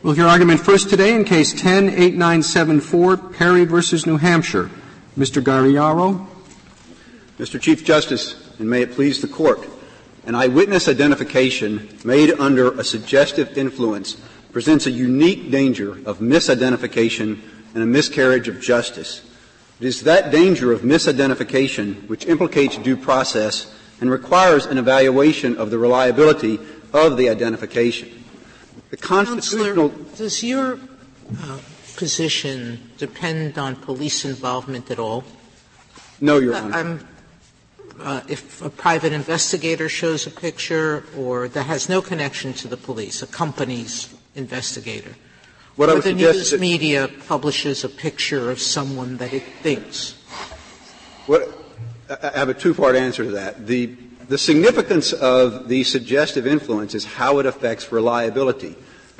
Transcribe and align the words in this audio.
We'll 0.00 0.14
hear 0.14 0.28
argument 0.28 0.60
first 0.60 0.90
today 0.90 1.12
in 1.12 1.24
Case 1.24 1.52
10-8974, 1.54 3.34
Perry 3.36 3.64
versus 3.64 4.06
New 4.06 4.16
Hampshire. 4.16 4.70
Mr. 5.18 5.42
Guerriero. 5.42 6.24
Mr. 7.36 7.60
Chief 7.60 7.84
Justice, 7.84 8.48
and 8.60 8.70
may 8.70 8.82
it 8.82 8.92
please 8.92 9.20
the 9.20 9.26
Court, 9.26 9.68
an 10.24 10.36
eyewitness 10.36 10.86
identification 10.86 11.88
made 12.04 12.30
under 12.38 12.78
a 12.78 12.84
suggestive 12.84 13.58
influence 13.58 14.14
presents 14.52 14.86
a 14.86 14.92
unique 14.92 15.50
danger 15.50 15.94
of 16.06 16.20
misidentification 16.20 17.40
and 17.74 17.82
a 17.82 17.86
miscarriage 17.86 18.46
of 18.46 18.60
justice. 18.60 19.28
It 19.80 19.86
is 19.88 20.02
that 20.02 20.30
danger 20.30 20.70
of 20.70 20.82
misidentification 20.82 22.08
which 22.08 22.26
implicates 22.26 22.78
due 22.78 22.96
process 22.96 23.74
and 24.00 24.12
requires 24.12 24.64
an 24.64 24.78
evaluation 24.78 25.56
of 25.56 25.72
the 25.72 25.78
reliability 25.78 26.60
of 26.92 27.16
the 27.16 27.28
identification. 27.28 28.10
The 28.90 28.96
constitutional 28.96 29.90
Counselor, 29.90 30.16
does 30.16 30.42
your 30.42 30.78
uh, 31.42 31.58
position 31.96 32.90
depend 32.96 33.58
on 33.58 33.76
police 33.76 34.24
involvement 34.24 34.90
at 34.90 34.98
all? 34.98 35.24
No, 36.20 36.38
Your 36.38 36.56
Honor. 36.56 37.00
Uh, 38.00 38.20
if 38.28 38.62
a 38.62 38.70
private 38.70 39.12
investigator 39.12 39.88
shows 39.88 40.26
a 40.26 40.30
picture 40.30 41.04
or 41.16 41.48
that 41.48 41.64
has 41.64 41.88
no 41.88 42.00
connection 42.00 42.52
to 42.52 42.68
the 42.68 42.76
police, 42.76 43.22
a 43.22 43.26
company's 43.26 44.14
investigator, 44.36 45.16
what 45.74 45.88
or 45.88 46.00
the 46.00 46.12
news 46.12 46.58
media 46.58 47.08
publishes 47.26 47.82
a 47.82 47.88
picture 47.88 48.50
of 48.50 48.60
someone 48.60 49.16
that 49.16 49.32
it 49.32 49.42
thinks. 49.62 50.14
What, 51.26 51.48
I 52.08 52.38
have 52.38 52.48
a 52.48 52.54
two-part 52.54 52.94
answer 52.94 53.24
to 53.24 53.30
that. 53.32 53.66
The, 53.66 53.96
the 54.28 54.38
significance 54.38 55.12
of 55.12 55.68
the 55.68 55.84
suggestive 55.84 56.46
influence 56.46 56.94
is 56.94 57.04
how 57.04 57.38
it 57.38 57.46
affects 57.46 57.90
reliability 57.90 58.76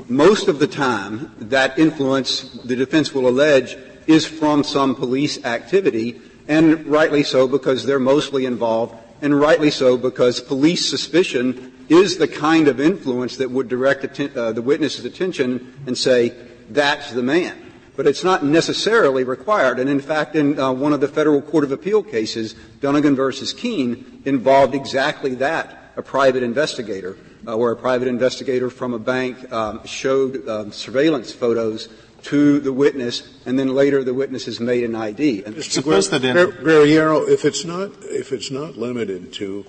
most 0.07 0.49
of 0.49 0.59
the 0.59 0.66
time, 0.66 1.33
that 1.39 1.79
influence, 1.79 2.43
the 2.65 2.77
defense 2.77 3.13
will 3.13 3.29
allege, 3.29 3.77
is 4.07 4.27
from 4.27 4.63
some 4.63 4.95
police 4.95 5.45
activity, 5.45 6.21
and 6.47 6.87
rightly 6.87 7.23
so 7.23 7.49
because 7.49 7.85
they're 7.85 7.99
mostly 7.99 8.47
involved, 8.47 8.95
and 9.21 9.38
rightly 9.38 9.71
so 9.71 9.97
because 9.97 10.41
police 10.41 10.88
suspicion 10.88 11.75
is 11.88 12.16
the 12.19 12.29
kind 12.29 12.69
of 12.69 12.80
influence 12.80 13.38
that 13.38 13.51
would 13.51 13.69
direct 13.69 14.04
atten- 14.04 14.32
uh, 14.37 14.52
the 14.52 14.63
witness's 14.63 15.04
attention 15.04 15.75
and 15.87 15.99
say, 15.99 16.32
that's 16.71 17.10
the 17.13 17.23
man. 17.23 17.68
But 17.99 18.07
it's 18.07 18.23
not 18.23 18.45
necessarily 18.45 19.24
required. 19.24 19.80
And 19.80 19.91
in 19.91 19.99
fact, 19.99 20.37
in 20.37 20.59
uh, 20.59 20.71
one 20.73 20.93
of 20.93 21.01
the 21.01 21.09
federal 21.09 21.43
court 21.43 21.65
of 21.65 21.73
appeal 21.73 22.04
cases, 22.04 22.54
Dunnigan 22.80 23.16
versus 23.16 23.52
Keane 23.52 24.23
involved 24.24 24.73
exactly 24.73 25.35
that, 25.35 25.93
a 25.96 26.02
private 26.02 26.45
investigator 26.45 27.19
uh, 27.46 27.57
where 27.57 27.73
a 27.73 27.76
private 27.76 28.09
investigator 28.09 28.71
from 28.71 28.95
a 28.95 28.99
bank 28.99 29.52
um, 29.52 29.85
showed 29.85 30.49
um, 30.49 30.73
surveillance 30.73 31.32
photos 31.32 31.88
to 32.23 32.60
the 32.60 32.73
witness, 32.73 33.23
and 33.46 33.59
then 33.59 33.69
later 33.69 34.02
the 34.02 34.15
witness 34.15 34.49
is 34.49 34.60
made 34.60 34.85
an 34.85 34.95
ID. 34.95 35.45
And 35.45 35.54
Mr. 35.54 35.82
President, 35.82 36.38
Guerriero, 36.60 37.29
if 37.29 37.45
it's 37.45 37.65
not 37.65 37.91
if 38.02 38.32
it's 38.32 38.51
not 38.51 38.76
limited 38.76 39.32
to 39.35 39.65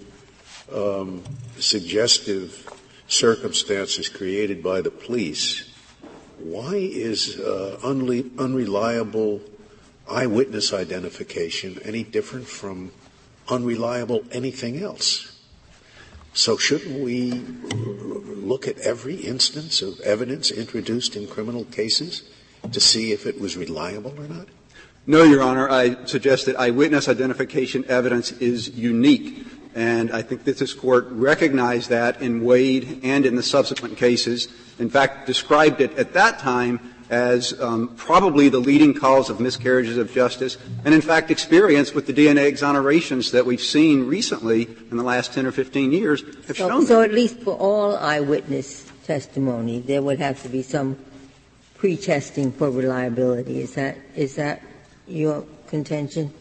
um, 0.73 1.23
suggestive 1.57 2.67
circumstances 3.07 4.09
created 4.09 4.63
by 4.63 4.81
the 4.81 4.91
police, 4.91 5.68
why 6.41 6.75
is 6.75 7.39
uh, 7.39 7.79
unle- 7.83 8.37
unreliable 8.37 9.41
eyewitness 10.09 10.73
identification 10.73 11.79
any 11.83 12.03
different 12.03 12.47
from 12.47 12.91
unreliable 13.49 14.23
anything 14.31 14.81
else? 14.81 15.35
So 16.33 16.57
shouldn't 16.57 17.03
we 17.03 17.31
look 17.31 18.67
at 18.67 18.77
every 18.79 19.15
instance 19.15 19.81
of 19.81 19.99
evidence 20.01 20.51
introduced 20.51 21.15
in 21.15 21.27
criminal 21.27 21.65
cases 21.65 22.23
to 22.71 22.79
see 22.79 23.11
if 23.11 23.25
it 23.25 23.39
was 23.39 23.57
reliable 23.57 24.13
or 24.17 24.27
not? 24.27 24.47
No, 25.07 25.23
Your 25.23 25.41
Honor. 25.41 25.69
I 25.69 26.05
suggest 26.05 26.45
that 26.45 26.59
eyewitness 26.59 27.09
identification 27.09 27.83
evidence 27.87 28.31
is 28.33 28.69
unique. 28.69 29.45
And 29.75 30.11
I 30.11 30.21
think 30.21 30.43
that 30.45 30.57
this 30.57 30.73
court 30.73 31.07
recognized 31.11 31.89
that 31.89 32.21
in 32.21 32.43
Wade 32.43 33.01
and 33.03 33.25
in 33.25 33.35
the 33.35 33.43
subsequent 33.43 33.97
cases. 33.97 34.47
In 34.79 34.89
fact, 34.89 35.27
described 35.27 35.81
it 35.81 35.97
at 35.97 36.13
that 36.13 36.39
time 36.39 36.79
as 37.09 37.59
um, 37.59 37.89
probably 37.95 38.49
the 38.49 38.59
leading 38.59 38.93
cause 38.93 39.29
of 39.29 39.39
miscarriages 39.39 39.97
of 39.97 40.11
justice, 40.11 40.57
and 40.85 40.93
in 40.93 41.01
fact 41.01 41.31
experience 41.31 41.93
with 41.93 42.05
the 42.05 42.13
DNA 42.13 42.47
exonerations 42.47 43.31
that 43.31 43.45
we've 43.45 43.61
seen 43.61 44.05
recently 44.05 44.63
in 44.91 44.97
the 44.97 45.03
last 45.03 45.33
10 45.33 45.45
or 45.45 45.51
15 45.51 45.91
years 45.91 46.23
have 46.47 46.57
so, 46.57 46.69
shown. 46.69 46.85
So 46.85 47.01
at 47.01 47.11
least 47.11 47.39
for 47.39 47.55
all 47.55 47.97
eyewitness 47.97 48.89
testimony, 49.05 49.79
there 49.79 50.01
would 50.03 50.19
have 50.19 50.41
to 50.43 50.49
be 50.49 50.61
some 50.61 50.97
pre-testing 51.77 52.51
for 52.51 52.69
reliability. 52.69 53.61
Is 53.61 53.73
that 53.73 53.97
is 54.15 54.35
that 54.35 54.61
your 55.07 55.45
contention? 55.67 56.31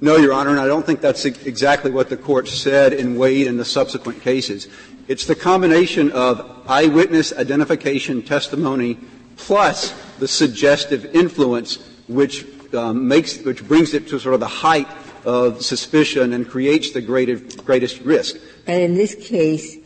No, 0.00 0.16
Your 0.16 0.32
Honor, 0.32 0.50
and 0.50 0.58
I 0.58 0.66
don't 0.66 0.84
think 0.84 1.00
that's 1.00 1.24
exactly 1.24 1.92
what 1.92 2.08
the 2.08 2.16
court 2.16 2.48
said 2.48 2.92
in 2.92 3.16
Wade 3.16 3.46
and 3.46 3.58
the 3.58 3.64
subsequent 3.64 4.20
cases. 4.20 4.66
It's 5.06 5.26
the 5.26 5.36
combination 5.36 6.10
of 6.10 6.64
eyewitness 6.66 7.32
identification 7.32 8.22
testimony 8.22 8.98
plus 9.36 9.92
the 10.18 10.26
suggestive 10.26 11.04
influence 11.14 11.78
which 12.08 12.46
um, 12.74 13.06
makes, 13.06 13.38
which 13.38 13.66
brings 13.66 13.94
it 13.94 14.08
to 14.08 14.18
sort 14.18 14.34
of 14.34 14.40
the 14.40 14.48
height 14.48 14.88
of 15.24 15.62
suspicion 15.62 16.32
and 16.32 16.48
creates 16.48 16.90
the 16.90 17.00
greatest, 17.00 17.64
greatest 17.64 18.00
risk. 18.00 18.36
And 18.66 18.82
in 18.82 18.94
this 18.94 19.14
case, 19.14 19.76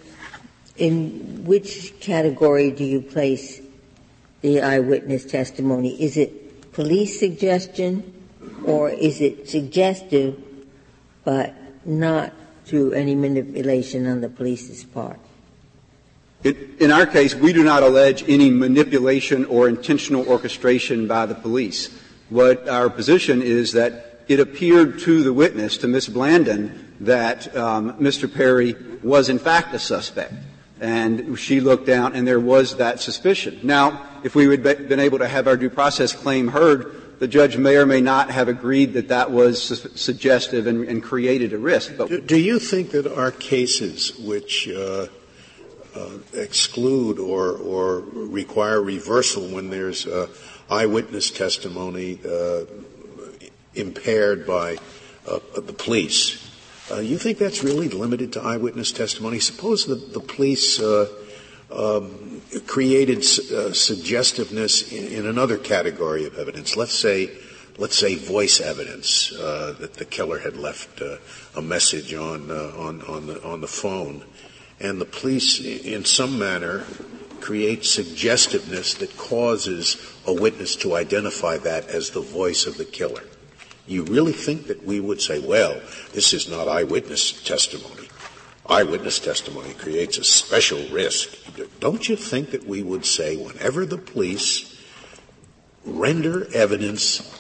in 0.76 1.44
which 1.44 1.94
category 2.00 2.70
do 2.70 2.84
you 2.84 3.02
place 3.02 3.60
the 4.40 4.62
eyewitness 4.62 5.24
testimony? 5.24 6.02
Is 6.02 6.16
it 6.16 6.72
police 6.72 7.18
suggestion 7.18 8.12
or 8.64 8.90
is 8.90 9.20
it 9.20 9.48
suggestive 9.48 10.42
but 11.24 11.54
not 11.84 12.32
through 12.64 12.92
any 12.92 13.14
manipulation 13.14 14.06
on 14.06 14.20
the 14.20 14.28
police's 14.28 14.84
part? 14.84 15.18
It, 16.42 16.80
in 16.80 16.90
our 16.90 17.06
case, 17.06 17.34
we 17.34 17.52
do 17.52 17.64
not 17.64 17.82
allege 17.82 18.28
any 18.28 18.50
manipulation 18.50 19.46
or 19.46 19.68
intentional 19.68 20.28
orchestration 20.28 21.06
by 21.06 21.24
the 21.26 21.34
police. 21.34 21.88
What 22.28 22.68
our 22.68 22.90
position 22.90 23.40
is 23.40 23.72
that 23.72 24.24
it 24.28 24.40
appeared 24.40 24.98
to 25.00 25.22
the 25.22 25.32
witness, 25.32 25.78
to 25.78 25.88
Miss 25.88 26.08
Blandon, 26.08 26.84
that 27.00 27.54
um, 27.56 27.94
Mr. 27.94 28.32
Perry 28.32 28.76
was 29.02 29.28
in 29.28 29.38
fact 29.38 29.74
a 29.74 29.78
suspect. 29.78 30.34
And 30.80 31.38
she 31.38 31.60
looked 31.60 31.86
down 31.86 32.14
and 32.14 32.26
there 32.26 32.40
was 32.40 32.76
that 32.76 33.00
suspicion. 33.00 33.60
Now, 33.62 34.06
if 34.22 34.34
we 34.34 34.46
had 34.46 34.62
been 34.62 35.00
able 35.00 35.18
to 35.18 35.28
have 35.28 35.46
our 35.46 35.56
due 35.56 35.70
process 35.70 36.12
claim 36.12 36.48
heard, 36.48 37.03
the 37.18 37.28
judge 37.28 37.56
may 37.56 37.76
or 37.76 37.86
may 37.86 38.00
not 38.00 38.30
have 38.30 38.48
agreed 38.48 38.94
that 38.94 39.08
that 39.08 39.30
was 39.30 39.62
su- 39.62 39.90
suggestive 39.94 40.66
and, 40.66 40.86
and, 40.88 41.02
created 41.02 41.52
a 41.52 41.58
risk. 41.58 41.96
But 41.96 42.08
do, 42.08 42.20
do, 42.20 42.38
you 42.38 42.58
think 42.58 42.90
that 42.90 43.06
our 43.06 43.30
cases 43.30 44.16
which 44.18 44.68
uh, 44.68 45.06
uh, 45.94 46.18
exclude 46.32 47.18
or, 47.18 47.52
or 47.52 48.00
require 48.00 48.82
reversal 48.82 49.46
when 49.48 49.70
there's 49.70 50.06
uh, 50.06 50.26
eyewitness 50.68 51.30
testimony 51.30 52.18
uh, 52.28 52.62
impaired 53.74 54.46
by 54.46 54.76
uh, 55.28 55.38
the 55.54 55.72
police. 55.72 56.40
Uh, 56.90 56.96
you 56.96 57.16
think 57.16 57.38
that's 57.38 57.62
really 57.62 57.88
limited 57.88 58.32
to 58.32 58.42
eyewitness 58.42 58.92
testimony? 58.92 59.38
Suppose 59.38 59.86
the, 59.86 59.94
the 59.94 60.20
police 60.20 60.80
um, 60.80 62.23
created 62.66 63.18
uh, 63.18 63.72
suggestiveness 63.72 64.92
in, 64.92 65.12
in, 65.12 65.26
another 65.26 65.58
category 65.58 66.26
of 66.26 66.38
evidence. 66.38 66.76
Let's 66.76 66.94
say, 66.94 67.30
let's 67.78 67.96
say 67.96 68.16
voice 68.16 68.60
evidence 68.60 69.32
uh, 69.32 69.74
that 69.80 69.94
the 69.94 70.04
killer 70.04 70.38
had 70.38 70.56
left 70.56 71.00
uh, 71.00 71.16
a 71.56 71.62
message 71.62 72.14
on 72.14 72.50
on 72.50 73.02
on 73.02 73.26
the 73.26 73.42
on 73.42 73.60
the 73.60 73.68
phone 73.68 74.24
and 74.80 75.00
the 75.00 75.06
police, 75.06 75.60
in 75.60 76.04
some 76.04 76.38
manner, 76.38 76.84
create 77.40 77.84
suggestiveness 77.84 78.94
that 78.94 79.16
causes 79.16 79.96
a 80.26 80.32
witness 80.32 80.76
to 80.76 80.94
identify 80.94 81.58
that 81.58 81.86
as 81.88 82.10
the 82.10 82.20
voice 82.20 82.66
of 82.66 82.76
the 82.76 82.84
killer. 82.84 83.22
You 83.86 84.04
really 84.04 84.32
think 84.32 84.66
that 84.68 84.84
we 84.84 84.98
would 84.98 85.20
say, 85.20 85.38
well, 85.38 85.80
this 86.12 86.32
is 86.32 86.48
not 86.48 86.68
eyewitness 86.68 87.42
testimony. 87.44 88.08
Eyewitness 88.66 89.18
testimony 89.18 89.74
creates 89.74 90.16
a 90.16 90.24
special 90.24 90.82
risk. 90.88 91.36
Don't 91.80 92.08
you 92.08 92.16
think 92.16 92.50
that 92.52 92.66
we 92.66 92.82
would 92.82 93.04
say 93.04 93.36
whenever 93.36 93.84
the 93.84 93.98
police 93.98 94.80
render 95.84 96.46
evidence 96.54 97.30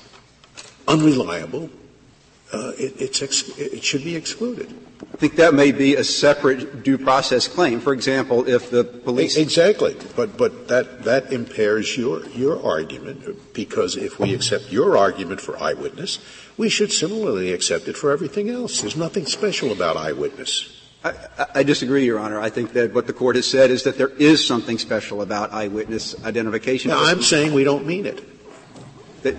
unreliable, 0.86 1.70
uh, 2.52 2.72
it, 2.78 3.22
ex- 3.22 3.48
it 3.58 3.82
should 3.82 4.04
be 4.04 4.16
excluded? 4.16 4.72
I 5.14 5.16
think 5.16 5.36
that 5.36 5.54
may 5.54 5.72
be 5.72 5.96
a 5.96 6.04
separate 6.04 6.82
due 6.82 6.98
process 6.98 7.48
claim. 7.48 7.80
For 7.80 7.92
example, 7.92 8.46
if 8.48 8.70
the 8.70 8.84
police 8.84 9.36
exactly, 9.36 9.96
but 10.14 10.36
but 10.36 10.68
that 10.68 11.04
that 11.04 11.32
impairs 11.32 11.96
your 11.96 12.26
your 12.28 12.62
argument 12.64 13.54
because 13.54 13.96
if 13.96 14.18
we 14.18 14.34
accept 14.34 14.70
your 14.70 14.96
argument 14.96 15.40
for 15.40 15.60
eyewitness, 15.60 16.18
we 16.56 16.68
should 16.68 16.92
similarly 16.92 17.52
accept 17.52 17.88
it 17.88 17.96
for 17.96 18.10
everything 18.12 18.50
else. 18.50 18.80
There's 18.80 18.96
nothing 18.96 19.26
special 19.26 19.72
about 19.72 19.96
eyewitness. 19.96 20.83
I, 21.04 21.46
I, 21.56 21.62
disagree, 21.62 22.06
Your 22.06 22.18
Honor. 22.18 22.40
I 22.40 22.48
think 22.48 22.72
that 22.72 22.94
what 22.94 23.06
the 23.06 23.12
court 23.12 23.36
has 23.36 23.46
said 23.46 23.70
is 23.70 23.82
that 23.82 23.98
there 23.98 24.08
is 24.08 24.46
something 24.46 24.78
special 24.78 25.20
about 25.20 25.52
eyewitness 25.52 26.14
identification. 26.24 26.90
No, 26.90 26.98
I'm 26.98 27.20
saying 27.20 27.52
we 27.52 27.62
don't 27.62 27.86
mean 27.86 28.06
it. 28.06 28.22
That, 29.22 29.36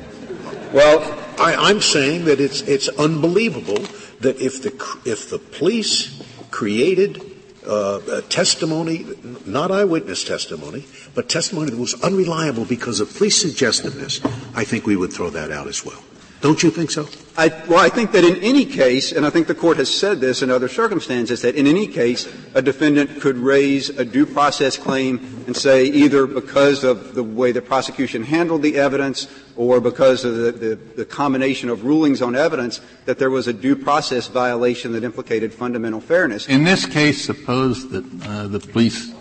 well, 0.72 1.02
I, 1.40 1.72
am 1.72 1.82
saying 1.82 2.26
that 2.26 2.40
it's 2.40 2.62
it's 2.62 2.88
unbelievable 2.88 3.80
that 4.20 4.40
if 4.40 4.62
the 4.62 4.72
if 5.06 5.30
the 5.30 5.40
police 5.40 6.22
created 6.52 7.22
uh, 7.68 8.22
testimony, 8.30 9.06
not 9.46 9.72
eyewitness 9.72 10.24
testimony, 10.24 10.86
but 11.16 11.30
testimony 11.30 11.72
that 11.72 11.80
was 11.80 12.00
unreliable 12.04 12.66
because 12.66 13.00
of 13.00 13.16
police 13.16 13.42
suggestiveness, 13.42 14.22
I 14.54 14.64
think 14.66 14.86
we 14.86 14.96
would 14.96 15.12
throw 15.12 15.32
that 15.32 15.52
out 15.52 15.68
as 15.68 15.84
well. 15.84 16.02
Don't 16.46 16.62
you 16.62 16.70
think 16.70 16.92
so? 16.92 17.10
I, 17.38 17.48
well, 17.68 17.80
I 17.80 17.90
think 17.90 18.12
that 18.12 18.24
in 18.24 18.36
any 18.44 18.66
case, 18.66 19.12
and 19.12 19.26
I 19.26 19.32
think 19.32 19.48
the 19.48 19.56
court 19.56 19.78
has 19.78 19.90
said 19.90 20.20
this 20.20 20.44
in 20.44 20.52
other 20.52 20.68
circumstances, 20.68 21.42
that 21.42 21.56
in 21.56 21.66
any 21.66 21.88
case, 21.88 22.32
a 22.54 22.62
defendant 22.62 23.20
could 23.20 23.36
raise 23.36 23.90
a 23.90 24.06
due 24.06 24.28
process 24.28 24.78
claim 24.78 25.18
and 25.48 25.58
say 25.58 25.86
either 25.86 26.28
because 26.28 26.84
of 26.84 27.16
the 27.16 27.24
way 27.24 27.52
the 27.52 27.64
prosecution 27.64 28.22
handled 28.22 28.62
the 28.62 28.78
evidence 28.78 29.28
or 29.56 29.82
because 29.82 30.24
of 30.24 30.36
the, 30.36 30.52
the, 30.52 30.76
the 30.98 31.06
combination 31.06 31.68
of 31.68 31.84
rulings 31.84 32.22
on 32.22 32.36
evidence 32.36 32.80
that 33.06 33.18
there 33.18 33.32
was 33.32 33.48
a 33.48 33.54
due 33.54 33.76
process 33.76 34.28
violation 34.28 34.92
that 34.92 35.04
implicated 35.04 35.52
fundamental 35.52 36.00
fairness. 36.00 36.48
In 36.48 36.64
this 36.64 36.86
case, 36.86 37.26
suppose 37.26 37.90
that 37.90 38.06
uh, 38.24 38.46
the 38.46 38.60
police 38.60 39.16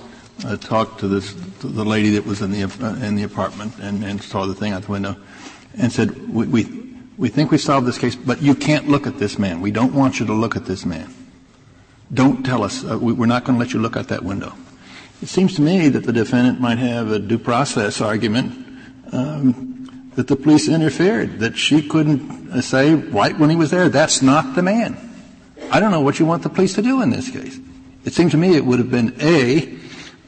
uh, 0.44 0.58
talked 0.58 1.00
to 1.00 1.08
this 1.08 1.32
to 1.60 1.68
the 1.68 1.86
lady 1.86 2.10
that 2.10 2.26
was 2.26 2.42
in 2.42 2.50
the 2.50 2.64
uh, 2.64 2.96
in 2.96 3.14
the 3.14 3.22
apartment 3.22 3.72
and, 3.80 4.04
and, 4.04 4.22
saw 4.22 4.44
the 4.44 4.54
thing 4.54 4.72
out 4.72 4.82
the 4.82 4.92
window, 4.92 5.16
and 5.78 5.90
said, 5.90 6.28
we, 6.28 6.46
we 6.46 6.83
we 7.16 7.28
think 7.28 7.50
we 7.50 7.58
solved 7.58 7.86
this 7.86 7.98
case, 7.98 8.16
but 8.16 8.42
you 8.42 8.54
can't 8.54 8.88
look 8.88 9.06
at 9.06 9.18
this 9.18 9.38
man. 9.38 9.60
We 9.60 9.70
don't 9.70 9.94
want 9.94 10.18
you 10.18 10.26
to 10.26 10.32
look 10.32 10.56
at 10.56 10.66
this 10.66 10.84
man. 10.84 11.12
Don't 12.12 12.44
tell 12.44 12.62
us. 12.62 12.84
Uh, 12.84 12.98
we, 12.98 13.12
we're 13.12 13.26
not 13.26 13.44
going 13.44 13.58
to 13.58 13.64
let 13.64 13.72
you 13.72 13.80
look 13.80 13.96
out 13.96 14.08
that 14.08 14.24
window. 14.24 14.52
It 15.22 15.28
seems 15.28 15.54
to 15.56 15.62
me 15.62 15.88
that 15.88 16.04
the 16.04 16.12
defendant 16.12 16.60
might 16.60 16.78
have 16.78 17.10
a 17.10 17.18
due 17.18 17.38
process 17.38 18.00
argument 18.00 18.52
um, 19.12 20.10
that 20.16 20.26
the 20.28 20.36
police 20.36 20.68
interfered, 20.68 21.38
that 21.38 21.56
she 21.56 21.86
couldn't 21.86 22.50
uh, 22.50 22.60
say 22.60 22.94
right 22.94 23.38
when 23.38 23.50
he 23.50 23.56
was 23.56 23.70
there, 23.70 23.88
that's 23.88 24.22
not 24.22 24.54
the 24.54 24.62
man. 24.62 24.98
I 25.70 25.80
don't 25.80 25.90
know 25.90 26.00
what 26.00 26.18
you 26.18 26.26
want 26.26 26.42
the 26.42 26.50
police 26.50 26.74
to 26.74 26.82
do 26.82 27.00
in 27.00 27.10
this 27.10 27.30
case. 27.30 27.58
It 28.04 28.12
seems 28.12 28.32
to 28.32 28.36
me 28.36 28.56
it 28.56 28.64
would 28.64 28.78
have 28.78 28.90
been 28.90 29.16
A, 29.20 29.78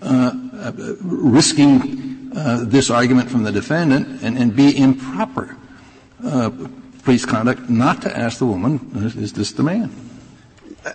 uh, 0.01 0.33
uh, 0.55 0.73
risking 1.03 2.33
uh, 2.35 2.65
this 2.65 2.91
argument 2.91 3.31
from 3.31 3.43
the 3.43 3.53
defendant, 3.53 4.23
and, 4.23 4.39
and 4.39 4.57
B, 4.57 4.77
improper 4.77 5.57
uh, 6.25 6.51
police 7.03 7.25
conduct 7.25 7.69
not 7.69 8.03
to 8.03 8.17
ask 8.17 8.39
the 8.39 8.47
woman, 8.47 8.91
is 8.95 9.33
this 9.33 9.53
the 9.53 9.63
man? 9.63 9.91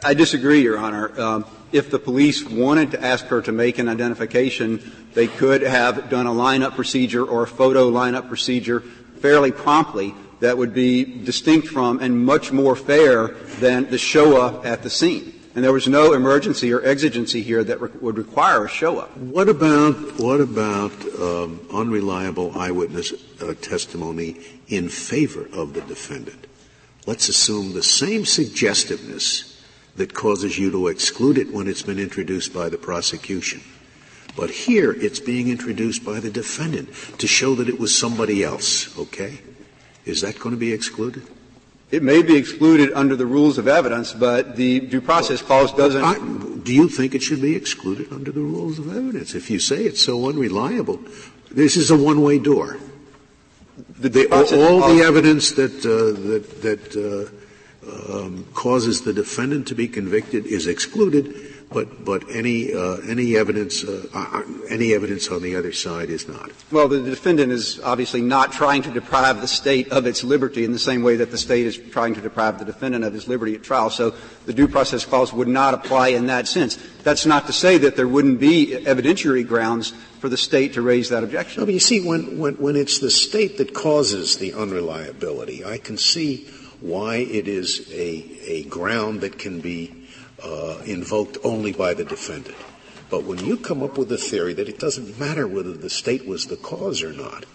I 0.03 0.13
disagree, 0.13 0.61
Your 0.61 0.77
Honor. 0.77 1.19
Um, 1.19 1.45
if 1.71 1.89
the 1.89 1.99
police 1.99 2.43
wanted 2.43 2.91
to 2.91 3.03
ask 3.03 3.25
her 3.25 3.41
to 3.41 3.51
make 3.51 3.77
an 3.77 3.89
identification, 3.89 5.09
they 5.13 5.27
could 5.27 5.61
have 5.61 6.09
done 6.09 6.27
a 6.27 6.31
lineup 6.31 6.75
procedure 6.75 7.25
or 7.25 7.43
a 7.43 7.47
photo 7.47 7.91
lineup 7.91 8.27
procedure 8.27 8.81
fairly 9.19 9.51
promptly 9.51 10.13
that 10.39 10.57
would 10.57 10.73
be 10.73 11.03
distinct 11.23 11.67
from 11.67 11.99
and 11.99 12.25
much 12.25 12.51
more 12.51 12.75
fair 12.75 13.27
than 13.59 13.89
the 13.89 13.97
show 13.97 14.41
up 14.41 14.65
at 14.65 14.83
the 14.83 14.89
scene. 14.89 15.40
And 15.53 15.63
there 15.65 15.73
was 15.73 15.87
no 15.87 16.13
emergency 16.13 16.71
or 16.71 16.81
exigency 16.81 17.41
here 17.41 17.63
that 17.63 17.81
re- 17.81 17.89
would 17.99 18.17
require 18.17 18.65
a 18.65 18.69
show 18.69 18.99
up. 18.99 19.15
What 19.17 19.49
about 19.49 20.19
what 20.19 20.39
about 20.39 20.93
um, 21.19 21.59
unreliable 21.73 22.57
eyewitness 22.57 23.13
uh, 23.41 23.53
testimony 23.61 24.37
in 24.67 24.87
favor 24.87 25.49
of 25.51 25.73
the 25.73 25.81
defendant? 25.81 26.47
Let's 27.05 27.27
assume 27.27 27.73
the 27.73 27.83
same 27.83 28.25
suggestiveness 28.25 29.61
that 29.97 30.13
causes 30.13 30.57
you 30.57 30.71
to 30.71 30.87
exclude 30.87 31.37
it 31.37 31.51
when 31.51 31.67
it's 31.67 31.81
been 31.81 31.99
introduced 31.99 32.53
by 32.53 32.69
the 32.69 32.77
prosecution. 32.77 33.61
But 34.37 34.49
here 34.49 34.93
it's 34.93 35.19
being 35.19 35.49
introduced 35.49 36.05
by 36.05 36.21
the 36.21 36.29
defendant 36.29 36.89
to 37.17 37.27
show 37.27 37.55
that 37.55 37.67
it 37.67 37.79
was 37.79 37.93
somebody 37.93 38.43
else, 38.43 38.97
okay? 38.97 39.39
Is 40.05 40.21
that 40.21 40.39
going 40.39 40.55
to 40.55 40.59
be 40.59 40.71
excluded? 40.71 41.27
It 41.91 42.03
may 42.03 42.21
be 42.21 42.37
excluded 42.37 42.93
under 42.93 43.17
the 43.17 43.25
rules 43.25 43.57
of 43.57 43.67
evidence, 43.67 44.13
but 44.13 44.55
the 44.55 44.79
due 44.79 45.01
process 45.01 45.41
clause 45.41 45.73
doesn't. 45.73 46.03
I, 46.03 46.17
do 46.63 46.73
you 46.73 46.87
think 46.87 47.13
it 47.13 47.21
should 47.21 47.41
be 47.41 47.55
excluded 47.55 48.13
under 48.13 48.31
the 48.31 48.39
rules 48.39 48.79
of 48.79 48.95
evidence? 48.95 49.35
If 49.35 49.49
you 49.49 49.59
say 49.59 49.83
it's 49.83 50.01
so 50.01 50.29
unreliable, 50.29 51.01
this 51.49 51.75
is 51.75 51.91
a 51.91 51.97
one-way 51.97 52.39
door. 52.39 52.77
The, 53.99 54.09
the, 54.09 54.27
all, 54.31 54.81
all 54.81 54.93
the 54.93 55.01
evidence 55.01 55.51
that 55.53 55.85
uh, 55.85 56.17
that, 56.29 56.61
that 56.61 56.95
uh, 56.95 58.17
um, 58.17 58.45
causes 58.53 59.01
the 59.01 59.13
defendant 59.13 59.67
to 59.67 59.75
be 59.75 59.87
convicted 59.87 60.45
is 60.45 60.67
excluded 60.67 61.35
but 61.71 62.03
but 62.03 62.23
any 62.29 62.73
uh, 62.73 62.97
any 63.07 63.37
evidence 63.37 63.83
uh, 63.83 64.05
uh, 64.13 64.43
any 64.69 64.93
evidence 64.93 65.29
on 65.29 65.41
the 65.41 65.55
other 65.55 65.71
side 65.71 66.09
is 66.09 66.27
not. 66.27 66.51
Well, 66.71 66.87
the 66.87 67.01
defendant 67.01 67.51
is 67.51 67.79
obviously 67.79 68.21
not 68.21 68.51
trying 68.51 68.81
to 68.83 68.91
deprive 68.91 69.41
the 69.41 69.47
state 69.47 69.91
of 69.91 70.05
its 70.05 70.23
liberty 70.23 70.65
in 70.65 70.71
the 70.71 70.79
same 70.79 71.01
way 71.01 71.15
that 71.17 71.31
the 71.31 71.37
state 71.37 71.65
is 71.65 71.77
trying 71.77 72.13
to 72.15 72.21
deprive 72.21 72.59
the 72.59 72.65
defendant 72.65 73.03
of 73.03 73.13
his 73.13 73.27
liberty 73.27 73.55
at 73.55 73.63
trial. 73.63 73.89
So 73.89 74.13
the 74.45 74.53
due 74.53 74.67
process 74.67 75.05
clause 75.05 75.31
would 75.31 75.47
not 75.47 75.73
apply 75.73 76.09
in 76.09 76.27
that 76.27 76.47
sense. 76.47 76.77
That's 77.03 77.25
not 77.25 77.47
to 77.47 77.53
say 77.53 77.77
that 77.79 77.95
there 77.95 78.07
wouldn't 78.07 78.39
be 78.39 78.77
evidentiary 78.85 79.47
grounds 79.47 79.93
for 80.19 80.29
the 80.29 80.37
state 80.37 80.73
to 80.73 80.81
raise 80.81 81.09
that 81.09 81.23
objection. 81.23 81.61
No, 81.61 81.65
but 81.65 81.73
you 81.73 81.79
see, 81.79 82.05
when, 82.05 82.37
when, 82.37 82.55
when 82.55 82.75
it's 82.75 82.99
the 82.99 83.09
state 83.09 83.57
that 83.57 83.73
causes 83.73 84.37
the 84.37 84.53
unreliability, 84.53 85.65
I 85.65 85.77
can 85.77 85.97
see 85.97 86.47
why 86.79 87.17
it 87.17 87.47
is 87.47 87.89
a, 87.91 88.51
a 88.51 88.63
ground 88.63 89.21
that 89.21 89.39
can 89.39 89.61
be 89.61 90.00
uh, 90.43 90.81
invoked 90.85 91.37
only 91.43 91.71
by 91.71 91.93
the 91.93 92.05
defendant. 92.05 92.57
But 93.09 93.25
when 93.25 93.45
you 93.45 93.57
come 93.57 93.83
up 93.83 93.97
with 93.97 94.11
a 94.11 94.17
theory 94.17 94.53
that 94.53 94.69
it 94.69 94.79
doesn't 94.79 95.19
matter 95.19 95.45
whether 95.45 95.73
the 95.73 95.89
state 95.89 96.25
was 96.25 96.47
the 96.47 96.55
cause 96.55 97.03
or 97.03 97.11
not, 97.11 97.45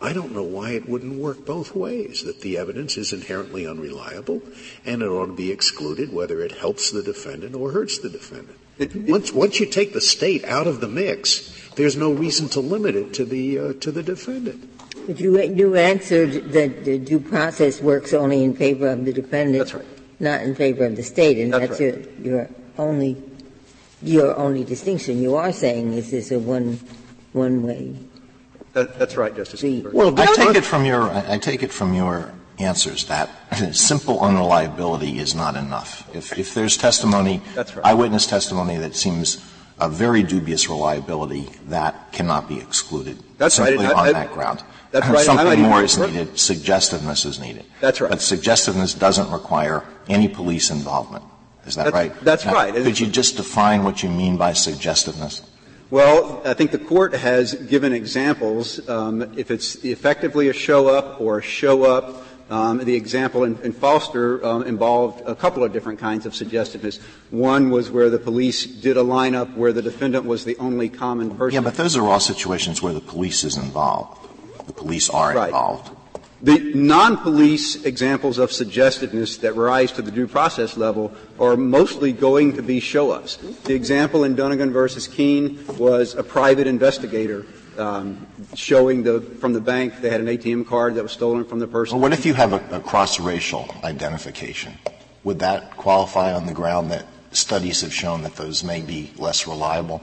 I 0.00 0.12
don't 0.12 0.32
know 0.32 0.42
why 0.42 0.70
it 0.70 0.88
wouldn't 0.88 1.18
work 1.18 1.44
both 1.44 1.74
ways, 1.74 2.24
that 2.24 2.42
the 2.42 2.58
evidence 2.58 2.96
is 2.96 3.12
inherently 3.12 3.66
unreliable 3.66 4.42
and 4.84 5.02
it 5.02 5.06
ought 5.06 5.26
to 5.26 5.32
be 5.32 5.50
excluded 5.50 6.12
whether 6.12 6.40
it 6.42 6.52
helps 6.52 6.90
the 6.90 7.02
defendant 7.02 7.54
or 7.54 7.72
hurts 7.72 7.98
the 7.98 8.10
defendant. 8.10 8.58
It, 8.78 8.94
it, 8.94 9.10
once, 9.10 9.32
once 9.32 9.60
you 9.60 9.66
take 9.66 9.92
the 9.92 10.00
state 10.00 10.44
out 10.44 10.66
of 10.66 10.80
the 10.80 10.88
mix, 10.88 11.70
there's 11.76 11.96
no 11.96 12.12
reason 12.12 12.48
to 12.50 12.60
limit 12.60 12.94
it 12.94 13.14
to 13.14 13.24
the, 13.24 13.58
uh, 13.58 13.72
to 13.80 13.90
the 13.90 14.02
defendant. 14.02 14.70
But 15.06 15.18
you, 15.20 15.40
you 15.42 15.74
answered 15.74 16.52
that 16.52 16.84
the 16.84 16.98
due 16.98 17.20
process 17.20 17.80
works 17.80 18.12
only 18.12 18.44
in 18.44 18.54
favor 18.54 18.88
of 18.88 19.04
the 19.04 19.12
defendant. 19.12 19.58
That's 19.58 19.74
right 19.74 19.93
not 20.20 20.42
in 20.42 20.54
favor 20.54 20.86
of 20.86 20.96
the 20.96 21.02
state, 21.02 21.38
and 21.38 21.52
that's, 21.52 21.78
that's 21.78 21.80
right. 21.80 22.18
your, 22.20 22.36
your 22.36 22.50
only 22.78 23.22
your 24.02 24.36
only 24.36 24.64
distinction. 24.64 25.20
You 25.20 25.36
are 25.36 25.52
saying 25.52 25.92
is 25.94 26.10
this 26.10 26.30
a 26.30 26.38
one 26.38 26.78
one 27.32 27.62
way. 27.62 27.96
That, 28.72 28.98
that's 28.98 29.16
right, 29.16 29.34
Justice. 29.34 29.62
Well, 29.92 30.18
I 30.18 30.26
take 30.34 30.56
it 30.56 30.64
from 30.64 30.84
your 30.84 31.10
I 31.10 31.38
take 31.38 31.62
it 31.62 31.72
from 31.72 31.94
your 31.94 32.32
answers 32.58 33.06
that 33.06 33.30
simple 33.72 34.20
unreliability 34.20 35.18
is 35.18 35.34
not 35.34 35.56
enough. 35.56 36.08
If, 36.14 36.38
if 36.38 36.54
there's 36.54 36.76
testimony, 36.76 37.42
right. 37.56 37.78
eyewitness 37.82 38.26
testimony 38.26 38.76
that 38.78 38.94
seems 38.94 39.44
a 39.80 39.88
very 39.88 40.22
dubious 40.22 40.68
reliability, 40.68 41.48
that 41.66 42.12
cannot 42.12 42.48
be 42.48 42.58
excluded. 42.58 43.18
That's 43.38 43.56
simply 43.56 43.84
right. 43.84 43.92
on 43.92 44.06
I, 44.06 44.12
that 44.12 44.32
ground. 44.32 44.62
That's 44.94 45.08
right. 45.08 45.26
Something 45.26 45.60
more 45.60 45.82
is 45.82 45.98
needed. 45.98 46.38
Suggestiveness 46.38 47.24
is 47.24 47.40
needed. 47.40 47.64
That's 47.80 48.00
right. 48.00 48.10
But 48.10 48.20
suggestiveness 48.20 48.94
doesn't 48.94 49.28
require 49.32 49.82
any 50.08 50.28
police 50.28 50.70
involvement. 50.70 51.24
Is 51.66 51.74
that 51.74 51.92
right? 51.92 52.14
That's 52.20 52.46
right. 52.46 52.72
Could 52.72 53.00
you 53.00 53.08
just 53.08 53.36
define 53.36 53.82
what 53.82 54.04
you 54.04 54.08
mean 54.08 54.36
by 54.36 54.52
suggestiveness? 54.52 55.42
Well, 55.90 56.40
I 56.44 56.54
think 56.54 56.70
the 56.70 56.78
court 56.78 57.12
has 57.12 57.54
given 57.54 57.92
examples. 57.92 58.88
Um, 58.88 59.36
if 59.36 59.50
it's 59.50 59.74
effectively 59.84 60.48
a 60.48 60.52
show 60.52 60.86
up 60.86 61.20
or 61.20 61.38
a 61.38 61.42
show 61.42 61.82
up, 61.82 62.24
um, 62.48 62.78
the 62.78 62.94
example 62.94 63.42
in, 63.42 63.60
in 63.62 63.72
Foster 63.72 64.44
um, 64.46 64.62
involved 64.62 65.22
a 65.26 65.34
couple 65.34 65.64
of 65.64 65.72
different 65.72 65.98
kinds 65.98 66.24
of 66.24 66.36
suggestiveness. 66.36 67.00
One 67.30 67.70
was 67.70 67.90
where 67.90 68.10
the 68.10 68.18
police 68.20 68.64
did 68.64 68.96
a 68.96 69.02
lineup 69.02 69.56
where 69.56 69.72
the 69.72 69.82
defendant 69.82 70.24
was 70.24 70.44
the 70.44 70.56
only 70.58 70.88
common 70.88 71.34
person. 71.34 71.54
Yeah, 71.56 71.68
but 71.68 71.74
those 71.74 71.96
are 71.96 72.06
all 72.06 72.20
situations 72.20 72.80
where 72.80 72.92
the 72.92 73.00
police 73.00 73.42
is 73.42 73.56
involved 73.56 74.24
police 74.76 75.10
are 75.10 75.34
right. 75.34 75.46
involved. 75.48 75.90
The 76.42 76.58
non-police 76.74 77.84
examples 77.86 78.38
of 78.38 78.52
suggestiveness 78.52 79.38
that 79.38 79.54
rise 79.54 79.92
to 79.92 80.02
the 80.02 80.10
due 80.10 80.26
process 80.26 80.76
level 80.76 81.10
are 81.40 81.56
mostly 81.56 82.12
going 82.12 82.56
to 82.56 82.62
be 82.62 82.80
show-ups. 82.80 83.36
The 83.64 83.74
example 83.74 84.24
in 84.24 84.34
Dunnigan 84.34 84.70
versus 84.70 85.08
Keane 85.08 85.64
was 85.78 86.14
a 86.14 86.22
private 86.22 86.66
investigator 86.66 87.46
um, 87.78 88.26
showing 88.54 89.02
the 89.02 89.20
from 89.20 89.52
the 89.52 89.60
bank 89.60 90.00
they 90.00 90.10
had 90.10 90.20
an 90.20 90.26
ATM 90.26 90.66
card 90.66 90.94
that 90.96 91.02
was 91.02 91.12
stolen 91.12 91.44
from 91.44 91.60
the 91.60 91.66
person. 91.66 91.96
Well, 91.96 92.02
what 92.02 92.12
if 92.12 92.26
you 92.26 92.34
have 92.34 92.52
a, 92.52 92.76
a 92.76 92.80
cross-racial 92.80 93.74
identification? 93.82 94.74
Would 95.24 95.38
that 95.38 95.76
qualify 95.76 96.34
on 96.34 96.46
the 96.46 96.52
ground 96.52 96.90
that 96.90 97.06
studies 97.32 97.80
have 97.80 97.92
shown 97.92 98.22
that 98.22 98.36
those 98.36 98.62
may 98.62 98.82
be 98.82 99.12
less 99.16 99.46
reliable? 99.46 100.02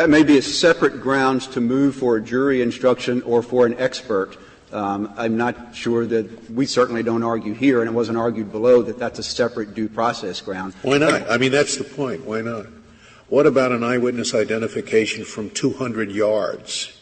That 0.00 0.08
may 0.08 0.22
be 0.22 0.38
a 0.38 0.42
separate 0.42 1.02
grounds 1.02 1.46
to 1.48 1.60
move 1.60 1.94
for 1.94 2.16
a 2.16 2.22
jury 2.22 2.62
instruction 2.62 3.20
or 3.20 3.42
for 3.42 3.66
an 3.66 3.78
expert 3.78 4.38
Um, 4.72 5.12
I'm 5.18 5.36
not 5.36 5.76
sure 5.76 6.06
that 6.06 6.50
we 6.50 6.64
certainly 6.64 7.02
don't 7.02 7.22
argue 7.22 7.52
here, 7.52 7.80
and 7.80 7.90
it 7.90 7.92
wasn't 7.92 8.16
argued 8.16 8.50
below, 8.50 8.80
that 8.80 8.98
that's 8.98 9.18
a 9.18 9.22
separate 9.22 9.74
due 9.74 9.90
process 9.90 10.40
ground. 10.40 10.72
Why 10.80 10.96
not? 10.96 11.30
I 11.30 11.36
mean, 11.36 11.52
that's 11.52 11.76
the 11.76 11.84
point. 11.84 12.24
Why 12.24 12.40
not? 12.40 12.64
What 13.28 13.46
about 13.46 13.72
an 13.72 13.84
eyewitness 13.84 14.32
identification 14.32 15.26
from 15.26 15.50
200 15.50 16.10
yards? 16.10 16.98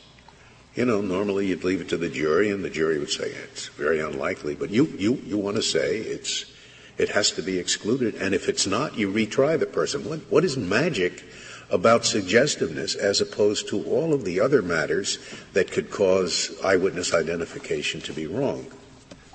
You 0.75 0.85
know, 0.85 1.01
normally 1.01 1.47
you'd 1.47 1.63
leave 1.63 1.81
it 1.81 1.89
to 1.91 1.99
the 1.99 2.09
jury, 2.09 2.51
and 2.51 2.65
the 2.65 2.71
jury 2.71 2.99
would 2.99 3.11
say 3.11 3.31
it's 3.31 3.69
very 3.69 4.01
unlikely. 4.01 4.57
But 4.57 4.71
you, 4.71 4.87
you, 4.99 5.23
you 5.25 5.39
want 5.39 5.55
to 5.55 5.63
say 5.63 5.99
it's, 5.99 6.47
it 6.97 7.11
has 7.11 7.31
to 7.33 7.43
be 7.43 7.59
excluded, 7.61 8.17
and 8.17 8.35
if 8.35 8.49
it's 8.49 8.67
not, 8.67 8.99
you 8.99 9.13
retry 9.13 9.57
the 9.57 9.67
person. 9.67 10.05
What, 10.09 10.19
what 10.31 10.45
is 10.45 10.57
magic 10.57 11.23
about 11.71 12.05
suggestiveness 12.05 12.95
as 12.95 13.21
opposed 13.21 13.69
to 13.69 13.85
all 13.85 14.15
of 14.15 14.25
the 14.25 14.41
other 14.41 14.63
matters 14.63 15.19
that 15.53 15.71
could 15.71 15.91
cause 15.91 16.57
eyewitness 16.65 17.13
identification 17.13 18.01
to 18.01 18.13
be 18.13 18.27
wrong? 18.27 18.67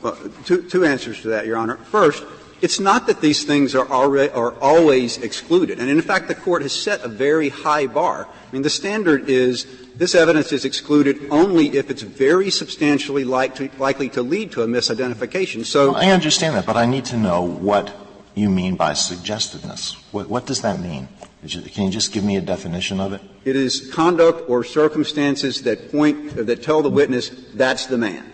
Well, 0.02 0.18
two, 0.46 0.68
two 0.70 0.84
answers 0.84 1.22
to 1.22 1.30
that, 1.30 1.46
Your 1.46 1.58
Honor. 1.58 1.78
First, 1.78 2.24
it's 2.62 2.80
not 2.80 3.08
that 3.08 3.22
these 3.22 3.44
things 3.44 3.76
are, 3.76 3.88
already, 3.90 4.32
are 4.32 4.54
always 4.60 5.18
excluded. 5.18 5.80
And 5.80 5.90
in 5.90 6.02
fact, 6.02 6.28
the 6.28 6.36
Court 6.36 6.62
has 6.62 6.72
set 6.72 7.02
a 7.02 7.08
very 7.10 7.50
high 7.50 7.88
bar. 7.88 8.26
I 8.26 8.54
mean, 8.54 8.62
the 8.62 8.70
standard 8.70 9.30
is 9.30 9.68
this 9.96 10.16
evidence 10.16 10.52
is 10.52 10.66
excluded 10.66 11.28
only 11.30 11.78
if 11.78 11.90
it's 11.90 12.02
very 12.02 12.50
substantially 12.50 13.26
likely, 13.26 13.70
likely 13.78 14.10
to 14.10 14.22
lead 14.22 14.52
to 14.54 14.64
a 14.64 14.68
misidentification. 14.68 15.66
So 15.66 15.92
well, 15.92 16.02
I 16.02 16.12
understand 16.12 16.56
that, 16.56 16.66
but 16.66 16.78
I 16.78 16.86
need 16.86 17.06
to 17.06 17.18
know 17.18 17.42
what 17.42 17.94
you 18.34 18.50
mean 18.50 18.76
by 18.76 18.94
suggestiveness. 18.94 19.96
What, 20.12 20.30
what 20.30 20.46
does 20.46 20.62
that 20.62 20.80
mean? 20.80 21.08
Can 21.48 21.86
you 21.86 21.90
just 21.92 22.14
give 22.14 22.24
me 22.24 22.38
a 22.38 22.42
definition 22.42 23.00
of 23.00 23.14
it? 23.14 23.22
It 23.44 23.56
is 23.56 23.92
conduct 23.94 24.50
or 24.50 24.64
circumstances 24.64 25.64
that 25.64 25.92
point, 25.92 26.36
that 26.36 26.64
tell 26.64 26.82
the 26.82 26.90
witness 26.90 27.30
that's 27.54 27.86
the 27.88 27.98
man. 27.98 28.32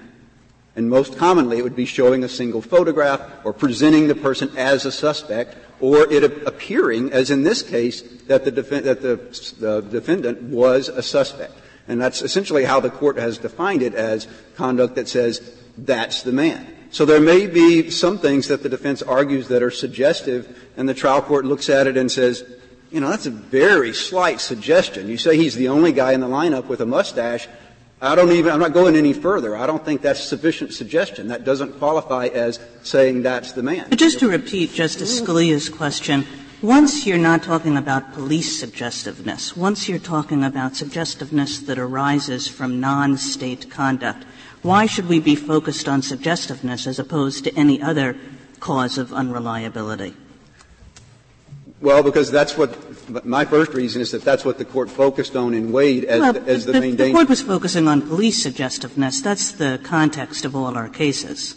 And 0.76 0.90
most 0.90 1.18
commonly 1.18 1.58
it 1.58 1.64
would 1.64 1.76
be 1.76 1.86
showing 1.86 2.24
a 2.24 2.30
single 2.30 2.62
photograph 2.62 3.22
or 3.44 3.52
presenting 3.52 4.08
the 4.08 4.16
person 4.16 4.56
as 4.56 4.86
a 4.86 4.92
suspect 4.92 5.58
or 5.80 6.12
it 6.12 6.24
appearing, 6.46 7.12
as 7.12 7.32
in 7.32 7.44
this 7.44 7.64
case, 7.64 8.02
that 8.28 8.46
the, 8.46 8.52
that 8.52 9.02
the, 9.02 9.16
the 9.60 9.82
defendant 9.82 10.44
was 10.44 10.90
a 10.90 11.02
suspect. 11.02 11.54
And 11.88 12.00
that's 12.00 12.22
essentially 12.22 12.66
how 12.66 12.80
the 12.80 12.90
court 12.90 13.18
has 13.18 13.38
defined 13.38 13.82
it 13.82 13.96
as 13.96 14.28
conduct 14.56 14.96
that 14.96 15.08
says 15.08 15.58
that's 15.78 16.22
the 16.22 16.32
man. 16.32 16.76
So 16.92 17.06
there 17.06 17.22
may 17.22 17.48
be 17.48 17.90
some 17.90 18.18
things 18.18 18.48
that 18.48 18.64
the 18.64 18.70
defense 18.70 19.02
argues 19.02 19.48
that 19.48 19.64
are 19.64 19.72
suggestive, 19.72 20.70
and 20.76 20.90
the 20.90 20.94
trial 20.94 21.22
court 21.22 21.46
looks 21.46 21.70
at 21.70 21.88
it 21.88 21.98
and 21.98 22.12
says, 22.12 22.44
you 22.92 23.00
know, 23.00 23.10
that's 23.10 23.26
a 23.26 23.32
very 23.32 23.94
slight 23.94 24.42
suggestion. 24.42 25.08
You 25.08 25.18
say 25.18 25.38
he's 25.38 25.56
the 25.56 25.70
only 25.70 25.92
guy 25.92 26.14
in 26.14 26.22
the 26.22 26.28
lineup 26.28 26.66
with 26.66 26.82
a 26.82 26.86
mustache. 26.86 27.48
I 28.02 28.16
don't 28.16 28.32
even, 28.32 28.52
I'm 28.52 28.60
not 28.60 28.74
going 28.74 28.96
any 28.96 29.14
further. 29.14 29.58
I 29.58 29.68
don't 29.68 29.84
think 29.84 30.02
that's 30.02 30.24
sufficient 30.24 30.74
suggestion. 30.74 31.28
That 31.28 31.44
doesn't 31.44 31.80
qualify 31.80 32.28
as 32.28 32.60
saying 32.82 33.24
that's 33.24 33.52
the 33.52 33.62
man. 33.62 33.88
But 33.90 34.00
just 34.00 34.20
to 34.20 34.30
repeat 34.30 34.74
Justice 34.74 35.20
Scalia's 35.20 35.68
question, 35.68 36.26
once 36.62 37.06
you're 37.06 37.18
not 37.18 37.44
talking 37.44 37.78
about 37.78 38.14
police 38.14 38.60
suggestiveness, 38.60 39.56
once 39.56 39.88
you're 39.90 40.00
talking 40.00 40.44
about 40.44 40.76
suggestiveness 40.76 41.60
that 41.60 41.78
arises 41.78 42.48
from 42.48 42.80
non-state 42.80 43.70
conduct, 43.70 44.26
why 44.62 44.86
should 44.86 45.08
we 45.08 45.20
be 45.20 45.36
focused 45.36 45.88
on 45.88 46.02
suggestiveness 46.02 46.88
as 46.88 47.00
opposed 47.00 47.44
to 47.44 47.56
any 47.56 47.82
other 47.82 48.16
cause 48.60 48.98
of 48.98 49.14
unreliability? 49.14 50.16
Well, 51.82 52.04
because 52.04 52.30
that's 52.30 52.58
what 52.58 52.76
my 53.26 53.46
first 53.46 53.74
reason 53.74 54.02
is 54.02 54.12
that 54.12 54.24
that's 54.24 54.44
what 54.44 54.58
the 54.58 54.66
court 54.66 54.90
focused 54.90 55.36
on 55.36 55.54
in 55.54 55.72
Wade 55.72 56.04
as, 56.06 56.20
well, 56.20 56.38
as 56.48 56.66
the, 56.66 56.74
the, 56.74 56.82
main 56.82 56.92
the 56.92 56.98
danger. 56.98 57.12
The 57.12 57.14
court 57.14 57.30
was 57.30 57.42
focusing 57.42 57.88
on 57.88 58.02
police 58.02 58.44
suggestiveness. 58.44 59.22
That's 59.22 59.54
the 59.54 59.80
context 59.84 60.44
of 60.44 60.56
all 60.56 60.76
our 60.78 60.90
cases. 60.90 61.56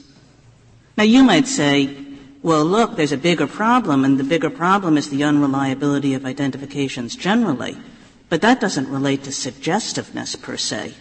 Now, 0.97 1.05
you 1.05 1.25
might 1.25 1.49
say, 1.49 1.97
well, 2.43 2.65
look, 2.65 2.97
there's 2.97 3.13
a 3.13 3.17
bigger 3.17 3.47
problem, 3.47 4.05
and 4.05 4.19
the 4.19 4.25
bigger 4.25 4.51
problem 4.51 4.97
is 4.97 5.11
the 5.11 5.25
unreliability 5.25 6.15
of 6.15 6.25
identifications 6.25 7.17
generally. 7.17 7.77
But 8.29 8.43
that 8.43 8.61
doesn't 8.61 8.89
relate 8.89 9.25
to 9.25 9.33
suggestiveness 9.33 10.37
per 10.37 10.57
se. 10.57 10.95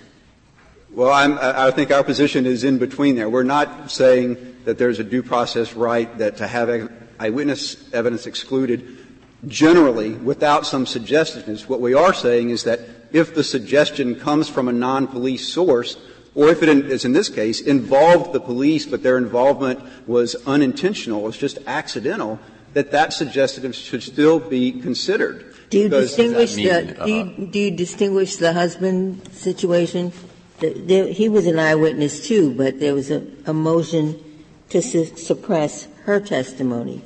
Well, 0.92 1.12
I'm, 1.12 1.38
i 1.40 1.72
think 1.72 1.92
our 1.92 2.04
position 2.04 2.46
is 2.46 2.66
in 2.66 2.78
between 2.78 3.16
there. 3.16 3.30
We're 3.30 3.44
not 3.44 3.92
saying 3.92 4.58
that 4.66 4.78
there's 4.78 5.00
a 5.00 5.04
due 5.04 5.24
process 5.24 5.74
right 5.74 6.18
that 6.18 6.38
to 6.38 6.48
have 6.48 6.92
eyewitness 7.20 7.92
evidence 7.94 8.28
excluded 8.28 9.01
generally 9.48 10.12
without 10.12 10.66
some 10.66 10.86
suggestiveness. 10.86 11.68
What 11.68 11.82
we 11.82 11.94
are 11.94 12.14
saying 12.14 12.50
is 12.50 12.64
that 12.64 12.80
if 13.12 13.34
the 13.34 13.44
suggestion 13.44 14.16
comes 14.16 14.50
from 14.50 14.68
a 14.68 14.72
non-police 14.72 15.48
source, 15.48 15.98
or 16.36 16.50
if 16.50 16.64
it 16.64 16.70
is 16.70 17.04
in 17.04 17.14
this 17.14 17.30
case 17.30 17.60
involved 17.60 18.34
the 18.34 18.40
police, 18.40 18.86
but 18.86 19.04
their 19.04 19.18
involvement 19.18 19.80
was 20.08 20.36
unintentional, 20.46 21.22
was 21.22 21.38
just 21.38 21.58
accidental, 21.68 22.40
that 22.74 22.92
that 22.92 23.12
suggestiveness 23.12 23.78
should 23.78 24.04
still 24.04 24.40
be 24.40 24.72
considered. 24.72 25.54
Do 25.70 25.80
you 25.80 25.90
distinguish 25.90 26.56
mean, 26.56 26.68
the, 26.68 27.02
uh, 27.02 27.06
do, 27.06 27.12
you, 27.12 27.48
do 27.48 27.60
you 27.60 27.72
distinguish 27.72 28.38
the 28.38 28.54
husband 28.54 29.34
situation? 29.34 30.14
he 30.62 31.28
was 31.28 31.48
an 31.48 31.58
eyewitness 31.58 32.28
too, 32.28 32.54
but 32.54 32.80
there 32.80 32.94
was 32.94 33.10
a, 33.10 33.26
a 33.48 33.54
motion 33.54 34.20
to 34.70 34.82
su- 34.82 35.18
suppress 35.18 35.88
her 36.04 36.20
testimony. 36.20 37.02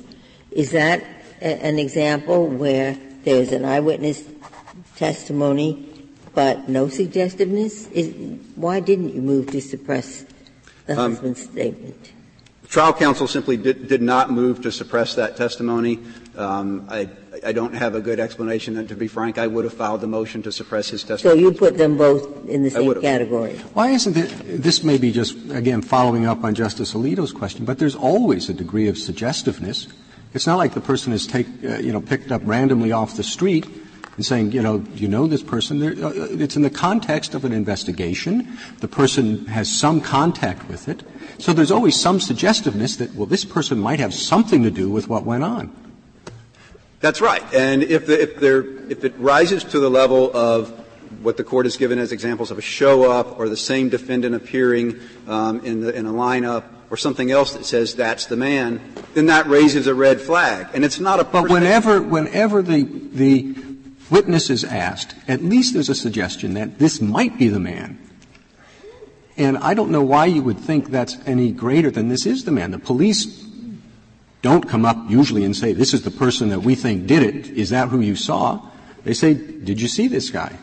Is 0.50 0.72
that 0.72 1.02
a, 1.02 1.15
an 1.40 1.78
example 1.78 2.46
where 2.46 2.96
there's 3.24 3.52
an 3.52 3.64
eyewitness 3.64 4.24
testimony 4.96 5.96
but 6.36 6.68
no 6.68 6.88
suggestiveness? 6.88 7.88
Is, 7.88 8.14
why 8.56 8.80
didn't 8.80 9.14
you 9.14 9.22
move 9.22 9.50
to 9.52 9.60
suppress 9.60 10.26
the 10.84 10.92
um, 10.92 11.12
husband's 11.12 11.42
statement? 11.42 12.12
Trial 12.68 12.92
counsel 12.92 13.26
simply 13.26 13.56
did, 13.56 13.88
did, 13.88 14.02
not 14.02 14.30
move 14.30 14.60
to 14.62 14.72
suppress 14.72 15.14
that 15.14 15.36
testimony. 15.36 16.00
Um, 16.36 16.86
I, 16.90 17.08
I, 17.44 17.52
don't 17.52 17.72
have 17.74 17.94
a 17.94 18.00
good 18.00 18.20
explanation, 18.20 18.76
and 18.76 18.88
to 18.88 18.96
be 18.96 19.08
frank, 19.08 19.38
I 19.38 19.46
would 19.46 19.64
have 19.64 19.72
filed 19.72 20.00
the 20.00 20.08
motion 20.08 20.42
to 20.42 20.52
suppress 20.52 20.90
his 20.90 21.04
testimony. 21.04 21.40
So 21.40 21.48
you 21.48 21.56
put 21.56 21.78
them 21.78 21.96
both 21.96 22.46
in 22.48 22.64
the 22.64 22.70
same 22.70 23.00
category? 23.00 23.54
Why 23.72 23.90
isn't 23.90 24.16
it, 24.16 24.62
this 24.62 24.82
may 24.82 24.98
be 24.98 25.12
just, 25.12 25.36
again, 25.50 25.80
following 25.80 26.26
up 26.26 26.44
on 26.44 26.54
Justice 26.54 26.92
Alito's 26.92 27.32
question, 27.32 27.64
but 27.64 27.78
there's 27.78 27.96
always 27.96 28.50
a 28.50 28.54
degree 28.54 28.88
of 28.88 28.98
suggestiveness. 28.98 29.86
It's 30.36 30.46
not 30.46 30.58
like 30.58 30.74
the 30.74 30.82
person 30.82 31.14
is 31.14 31.26
take, 31.26 31.46
uh, 31.64 31.78
you 31.78 31.92
know, 31.92 32.00
picked 32.02 32.30
up 32.30 32.42
randomly 32.44 32.92
off 32.92 33.16
the 33.16 33.22
street 33.22 33.66
and 34.16 34.24
saying, 34.24 34.52
you 34.52 34.60
know, 34.60 34.84
you 34.94 35.08
know 35.08 35.26
this 35.26 35.42
person? 35.42 35.82
Uh, 35.82 36.12
it's 36.14 36.56
in 36.56 36.62
the 36.62 36.68
context 36.68 37.34
of 37.34 37.46
an 37.46 37.54
investigation. 37.54 38.58
The 38.80 38.86
person 38.86 39.46
has 39.46 39.70
some 39.70 40.02
contact 40.02 40.68
with 40.68 40.88
it. 40.88 41.04
So 41.38 41.54
there's 41.54 41.70
always 41.70 41.98
some 41.98 42.20
suggestiveness 42.20 42.96
that, 42.96 43.14
well, 43.14 43.24
this 43.24 43.46
person 43.46 43.78
might 43.78 43.98
have 43.98 44.12
something 44.12 44.62
to 44.62 44.70
do 44.70 44.90
with 44.90 45.08
what 45.08 45.24
went 45.24 45.42
on. 45.42 45.74
That's 47.00 47.22
right. 47.22 47.42
And 47.54 47.82
if, 47.82 48.06
the, 48.06 48.20
if, 48.20 48.36
there, 48.36 48.60
if 48.90 49.04
it 49.04 49.14
rises 49.16 49.64
to 49.64 49.80
the 49.80 49.88
level 49.88 50.30
of 50.36 50.68
what 51.22 51.38
the 51.38 51.44
court 51.44 51.64
has 51.64 51.78
given 51.78 51.98
as 51.98 52.12
examples 52.12 52.50
of 52.50 52.58
a 52.58 52.62
show 52.62 53.10
up 53.10 53.38
or 53.38 53.48
the 53.48 53.56
same 53.56 53.88
defendant 53.88 54.34
appearing 54.34 55.00
um, 55.28 55.64
in, 55.64 55.80
the, 55.80 55.94
in 55.94 56.04
a 56.04 56.12
lineup 56.12 56.64
or 56.90 56.96
something 56.96 57.30
else 57.30 57.52
that 57.54 57.64
says 57.64 57.94
that's 57.94 58.26
the 58.26 58.36
man, 58.36 58.80
then 59.14 59.26
that 59.26 59.46
raises 59.46 59.86
a 59.86 59.94
red 59.94 60.20
flag. 60.20 60.68
And 60.74 60.84
it's 60.84 61.00
not 61.00 61.20
a 61.20 61.24
But 61.24 61.48
whenever, 61.50 62.00
whenever 62.00 62.62
the, 62.62 62.84
the 62.84 63.54
witness 64.10 64.50
is 64.50 64.64
asked, 64.64 65.14
at 65.26 65.42
least 65.42 65.74
there's 65.74 65.88
a 65.88 65.94
suggestion 65.94 66.54
that 66.54 66.78
this 66.78 67.00
might 67.00 67.38
be 67.38 67.48
the 67.48 67.60
man. 67.60 67.98
And 69.36 69.58
I 69.58 69.74
don't 69.74 69.90
know 69.90 70.02
why 70.02 70.26
you 70.26 70.42
would 70.42 70.58
think 70.58 70.90
that's 70.90 71.16
any 71.26 71.52
greater 71.52 71.90
than 71.90 72.08
this 72.08 72.24
is 72.24 72.44
the 72.44 72.52
man. 72.52 72.70
The 72.70 72.78
police 72.78 73.44
don't 74.42 74.66
come 74.68 74.86
up 74.86 74.96
usually 75.08 75.44
and 75.44 75.54
say, 75.54 75.72
this 75.72 75.92
is 75.92 76.02
the 76.02 76.10
person 76.10 76.48
that 76.50 76.60
we 76.60 76.74
think 76.74 77.06
did 77.06 77.22
it. 77.22 77.48
Is 77.48 77.70
that 77.70 77.88
who 77.88 78.00
you 78.00 78.16
saw? 78.16 78.62
They 79.04 79.12
say, 79.12 79.34
did 79.34 79.80
you 79.80 79.88
see 79.88 80.08
this 80.08 80.30
guy? 80.30 80.56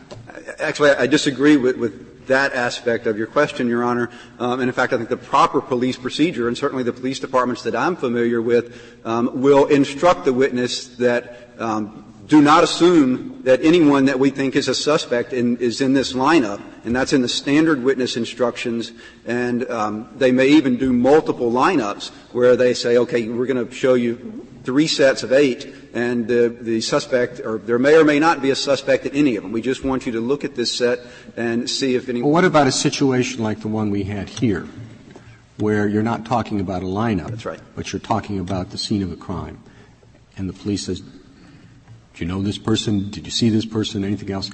Actually, 0.58 0.90
I 0.90 1.06
disagree 1.06 1.56
with, 1.56 1.76
with 1.76 2.13
that 2.28 2.52
aspect 2.54 3.06
of 3.06 3.18
your 3.18 3.26
question, 3.26 3.68
Your 3.68 3.84
Honor. 3.84 4.10
Um, 4.38 4.60
and 4.60 4.68
in 4.68 4.72
fact, 4.72 4.92
I 4.92 4.96
think 4.96 5.08
the 5.08 5.16
proper 5.16 5.60
police 5.60 5.96
procedure, 5.96 6.48
and 6.48 6.56
certainly 6.56 6.82
the 6.82 6.92
police 6.92 7.18
departments 7.18 7.62
that 7.62 7.76
I'm 7.76 7.96
familiar 7.96 8.40
with, 8.40 8.80
um, 9.04 9.40
will 9.40 9.66
instruct 9.66 10.24
the 10.24 10.32
witness 10.32 10.88
that 10.96 11.50
um, 11.58 12.04
do 12.26 12.40
not 12.40 12.64
assume 12.64 13.42
that 13.42 13.62
anyone 13.62 14.06
that 14.06 14.18
we 14.18 14.30
think 14.30 14.56
is 14.56 14.68
a 14.68 14.74
suspect 14.74 15.32
in, 15.32 15.58
is 15.58 15.80
in 15.80 15.92
this 15.92 16.14
lineup, 16.14 16.62
and 16.84 16.96
that's 16.96 17.12
in 17.12 17.20
the 17.20 17.28
standard 17.28 17.82
witness 17.82 18.16
instructions. 18.16 18.92
And 19.26 19.68
um, 19.70 20.08
they 20.16 20.32
may 20.32 20.48
even 20.48 20.76
do 20.76 20.92
multiple 20.92 21.52
lineups 21.52 22.10
where 22.32 22.56
they 22.56 22.72
say, 22.72 22.96
"Okay, 22.96 23.28
we're 23.28 23.46
going 23.46 23.66
to 23.66 23.72
show 23.72 23.94
you 23.94 24.43
three 24.64 24.86
sets 24.86 25.22
of 25.22 25.32
eight, 25.32 25.72
and 25.92 26.26
the, 26.26 26.48
the 26.60 26.80
suspect, 26.80 27.40
or 27.40 27.58
there 27.58 27.78
may 27.78 27.96
or 27.96 28.04
may 28.04 28.18
not 28.18 28.42
be 28.42 28.50
a 28.50 28.56
suspect 28.56 29.06
in 29.06 29.14
any 29.14 29.36
of 29.36 29.42
them. 29.42 29.52
We 29.52 29.62
just 29.62 29.84
want 29.84 30.06
you 30.06 30.12
to 30.12 30.20
look 30.20 30.44
at 30.44 30.54
this 30.54 30.72
set 30.72 31.00
and 31.36 31.68
see 31.68 31.94
if 31.94 32.08
anyone." 32.08 32.30
Well, 32.30 32.34
what 32.34 32.44
about 32.44 32.66
a 32.66 32.72
situation 32.72 33.42
like 33.42 33.60
the 33.60 33.68
one 33.68 33.90
we 33.90 34.04
had 34.04 34.28
here, 34.28 34.66
where 35.58 35.86
you're 35.88 36.02
not 36.02 36.24
talking 36.24 36.60
about 36.60 36.82
a 36.82 36.86
lineup, 36.86 37.30
that's 37.30 37.44
right, 37.44 37.60
but 37.76 37.92
you're 37.92 38.00
talking 38.00 38.38
about 38.38 38.70
the 38.70 38.78
scene 38.78 39.02
of 39.02 39.12
a 39.12 39.16
crime, 39.16 39.62
and 40.36 40.48
the 40.48 40.54
police 40.54 40.86
says 40.86 41.02
do 42.14 42.24
you 42.24 42.26
know 42.26 42.42
this 42.42 42.58
person? 42.58 43.10
Did 43.10 43.24
you 43.24 43.32
see 43.32 43.48
this 43.48 43.66
person? 43.66 44.04
Anything 44.04 44.30
else? 44.30 44.48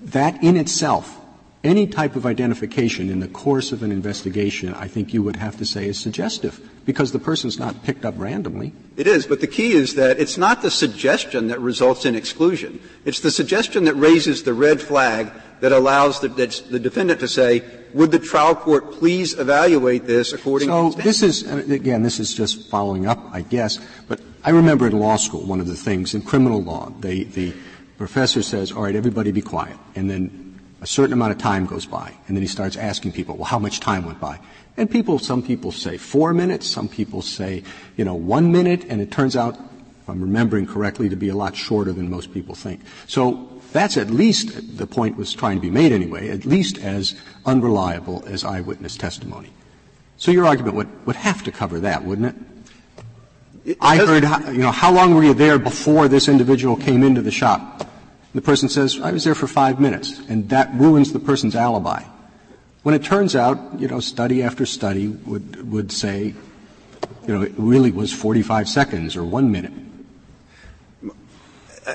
That 0.00 0.42
in 0.42 0.56
itself 0.56 1.16
any 1.64 1.86
type 1.86 2.16
of 2.16 2.26
identification 2.26 3.08
in 3.08 3.20
the 3.20 3.28
course 3.28 3.70
of 3.70 3.84
an 3.84 3.92
investigation, 3.92 4.74
I 4.74 4.88
think 4.88 5.14
you 5.14 5.22
would 5.22 5.36
have 5.36 5.56
to 5.58 5.64
say 5.64 5.86
is 5.86 5.98
suggestive, 5.98 6.60
because 6.84 7.12
the 7.12 7.18
person's 7.18 7.58
not 7.58 7.82
picked 7.84 8.04
up 8.04 8.14
randomly. 8.16 8.72
It 8.96 9.06
is, 9.06 9.26
but 9.26 9.40
the 9.40 9.46
key 9.46 9.72
is 9.72 9.94
that 9.94 10.18
it's 10.18 10.36
not 10.36 10.62
the 10.62 10.70
suggestion 10.70 11.48
that 11.48 11.60
results 11.60 12.04
in 12.04 12.14
exclusion. 12.14 12.80
It's 13.04 13.20
the 13.20 13.30
suggestion 13.30 13.84
that 13.84 13.94
raises 13.94 14.42
the 14.42 14.54
red 14.54 14.80
flag 14.80 15.30
that 15.60 15.70
allows 15.70 16.20
the, 16.20 16.28
the 16.28 16.80
defendant 16.80 17.20
to 17.20 17.28
say, 17.28 17.62
would 17.94 18.10
the 18.10 18.18
trial 18.18 18.54
court 18.54 18.92
please 18.92 19.38
evaluate 19.38 20.06
this 20.06 20.32
according 20.32 20.68
so 20.68 20.90
to 20.90 20.96
So 20.96 21.02
this 21.02 21.22
is, 21.22 21.42
again, 21.70 22.02
this 22.02 22.18
is 22.18 22.34
just 22.34 22.68
following 22.68 23.06
up, 23.06 23.20
I 23.32 23.42
guess, 23.42 23.78
but 24.08 24.20
I 24.44 24.50
remember 24.50 24.88
in 24.88 24.98
law 24.98 25.16
school 25.16 25.42
one 25.42 25.60
of 25.60 25.68
the 25.68 25.76
things 25.76 26.14
in 26.14 26.22
criminal 26.22 26.62
law, 26.62 26.92
they, 26.98 27.24
the 27.24 27.54
professor 27.96 28.42
says, 28.42 28.72
all 28.72 28.82
right, 28.82 28.96
everybody 28.96 29.30
be 29.30 29.42
quiet. 29.42 29.76
And 29.94 30.10
then 30.10 30.60
a 30.80 30.86
certain 30.86 31.12
amount 31.12 31.30
of 31.30 31.38
time 31.38 31.64
goes 31.64 31.86
by, 31.86 32.12
and 32.26 32.36
then 32.36 32.42
he 32.42 32.48
starts 32.48 32.76
asking 32.76 33.12
people, 33.12 33.36
well, 33.36 33.44
how 33.44 33.60
much 33.60 33.78
time 33.78 34.04
went 34.04 34.18
by? 34.18 34.40
And 34.76 34.90
people, 34.90 35.18
some 35.18 35.42
people 35.42 35.70
say 35.70 35.98
four 35.98 36.32
minutes, 36.32 36.66
some 36.66 36.88
people 36.88 37.20
say, 37.22 37.62
you 37.96 38.04
know, 38.04 38.14
one 38.14 38.52
minute, 38.52 38.84
and 38.88 39.00
it 39.00 39.10
turns 39.10 39.36
out, 39.36 39.54
if 39.54 40.08
I'm 40.08 40.20
remembering 40.20 40.66
correctly, 40.66 41.08
to 41.08 41.16
be 41.16 41.28
a 41.28 41.36
lot 41.36 41.54
shorter 41.54 41.92
than 41.92 42.08
most 42.08 42.32
people 42.32 42.54
think. 42.54 42.80
So 43.06 43.50
that's 43.72 43.96
at 43.96 44.10
least, 44.10 44.78
the 44.78 44.86
point 44.86 45.16
was 45.16 45.34
trying 45.34 45.56
to 45.56 45.60
be 45.60 45.70
made 45.70 45.92
anyway, 45.92 46.30
at 46.30 46.44
least 46.44 46.78
as 46.78 47.14
unreliable 47.44 48.24
as 48.26 48.44
eyewitness 48.44 48.96
testimony. 48.96 49.50
So 50.16 50.30
your 50.30 50.46
argument 50.46 50.76
would, 50.76 51.06
would 51.06 51.16
have 51.16 51.42
to 51.44 51.52
cover 51.52 51.80
that, 51.80 52.04
wouldn't 52.04 52.28
it? 52.28 53.72
it 53.72 53.78
I 53.80 53.96
heard, 53.98 54.22
you 54.54 54.62
know, 54.62 54.72
how 54.72 54.92
long 54.92 55.14
were 55.14 55.24
you 55.24 55.34
there 55.34 55.58
before 55.58 56.08
this 56.08 56.28
individual 56.28 56.76
came 56.76 57.02
into 57.02 57.20
the 57.20 57.30
shop? 57.30 57.88
The 58.34 58.40
person 58.40 58.68
says, 58.68 58.98
I 59.00 59.12
was 59.12 59.24
there 59.24 59.34
for 59.34 59.46
five 59.46 59.80
minutes, 59.80 60.18
and 60.28 60.48
that 60.48 60.72
ruins 60.74 61.12
the 61.12 61.18
person's 61.18 61.54
alibi. 61.54 62.02
When 62.82 62.96
it 62.96 63.04
turns 63.04 63.36
out, 63.36 63.78
you 63.78 63.86
know, 63.86 64.00
study 64.00 64.42
after 64.42 64.66
study 64.66 65.06
would, 65.06 65.70
would 65.70 65.92
say, 65.92 66.34
you 67.26 67.34
know, 67.34 67.42
it 67.42 67.52
really 67.56 67.92
was 67.92 68.12
45 68.12 68.68
seconds 68.68 69.16
or 69.16 69.22
one 69.22 69.52
minute. 69.52 69.72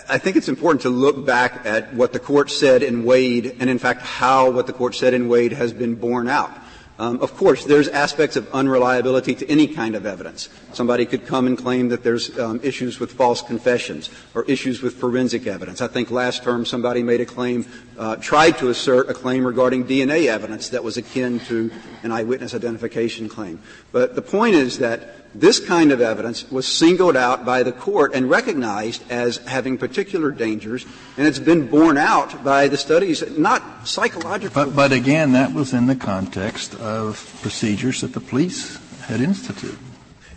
I 0.09 0.17
think 0.17 0.37
it's 0.37 0.49
important 0.49 0.81
to 0.83 0.89
look 0.89 1.25
back 1.25 1.65
at 1.65 1.93
what 1.93 2.13
the 2.13 2.19
court 2.19 2.49
said 2.49 2.83
in 2.83 3.03
Wade, 3.03 3.55
and 3.59 3.69
in 3.69 3.79
fact, 3.79 4.01
how 4.01 4.49
what 4.49 4.67
the 4.67 4.73
court 4.73 4.95
said 4.95 5.13
in 5.13 5.27
Wade 5.27 5.53
has 5.53 5.73
been 5.73 5.95
borne 5.95 6.29
out. 6.29 6.51
Um, 6.99 7.21
of 7.21 7.35
course, 7.35 7.63
there's 7.63 7.87
aspects 7.87 8.35
of 8.35 8.51
unreliability 8.53 9.35
to 9.35 9.49
any 9.49 9.67
kind 9.67 9.95
of 9.95 10.05
evidence. 10.05 10.49
Somebody 10.73 11.05
could 11.05 11.27
come 11.27 11.45
and 11.45 11.57
claim 11.57 11.89
that 11.89 12.03
there's 12.03 12.37
um, 12.39 12.59
issues 12.63 12.99
with 12.99 13.11
false 13.13 13.41
confessions 13.41 14.09
or 14.33 14.43
issues 14.45 14.81
with 14.81 14.95
forensic 14.95 15.45
evidence. 15.45 15.81
I 15.81 15.87
think 15.87 16.09
last 16.09 16.43
term 16.43 16.65
somebody 16.65 17.03
made 17.03 17.21
a 17.21 17.25
claim, 17.25 17.65
uh, 17.99 18.15
tried 18.15 18.57
to 18.59 18.69
assert 18.69 19.09
a 19.09 19.13
claim 19.13 19.45
regarding 19.45 19.85
DNA 19.85 20.27
evidence 20.27 20.69
that 20.69 20.83
was 20.83 20.97
akin 20.97 21.39
to 21.41 21.71
an 22.01 22.11
eyewitness 22.11 22.55
identification 22.55 23.29
claim. 23.29 23.61
But 23.91 24.15
the 24.15 24.21
point 24.23 24.55
is 24.55 24.79
that 24.79 25.26
this 25.39 25.59
kind 25.59 25.91
of 25.91 26.01
evidence 26.01 26.49
was 26.51 26.67
singled 26.67 27.15
out 27.15 27.45
by 27.45 27.63
the 27.63 27.71
court 27.71 28.13
and 28.13 28.29
recognized 28.29 29.03
as 29.11 29.37
having 29.37 29.77
particular 29.77 30.31
dangers, 30.31 30.85
and 31.17 31.27
it's 31.27 31.39
been 31.39 31.67
borne 31.67 31.97
out 31.97 32.43
by 32.43 32.67
the 32.67 32.77
studies, 32.77 33.23
not 33.37 33.87
psychological. 33.87 34.65
But, 34.65 34.75
but 34.75 34.91
again, 34.91 35.33
that 35.33 35.53
was 35.53 35.73
in 35.73 35.85
the 35.85 35.95
context 35.95 36.75
of 36.75 37.39
procedures 37.41 38.01
that 38.01 38.13
the 38.13 38.19
police 38.19 38.77
had 39.01 39.21
instituted. 39.21 39.77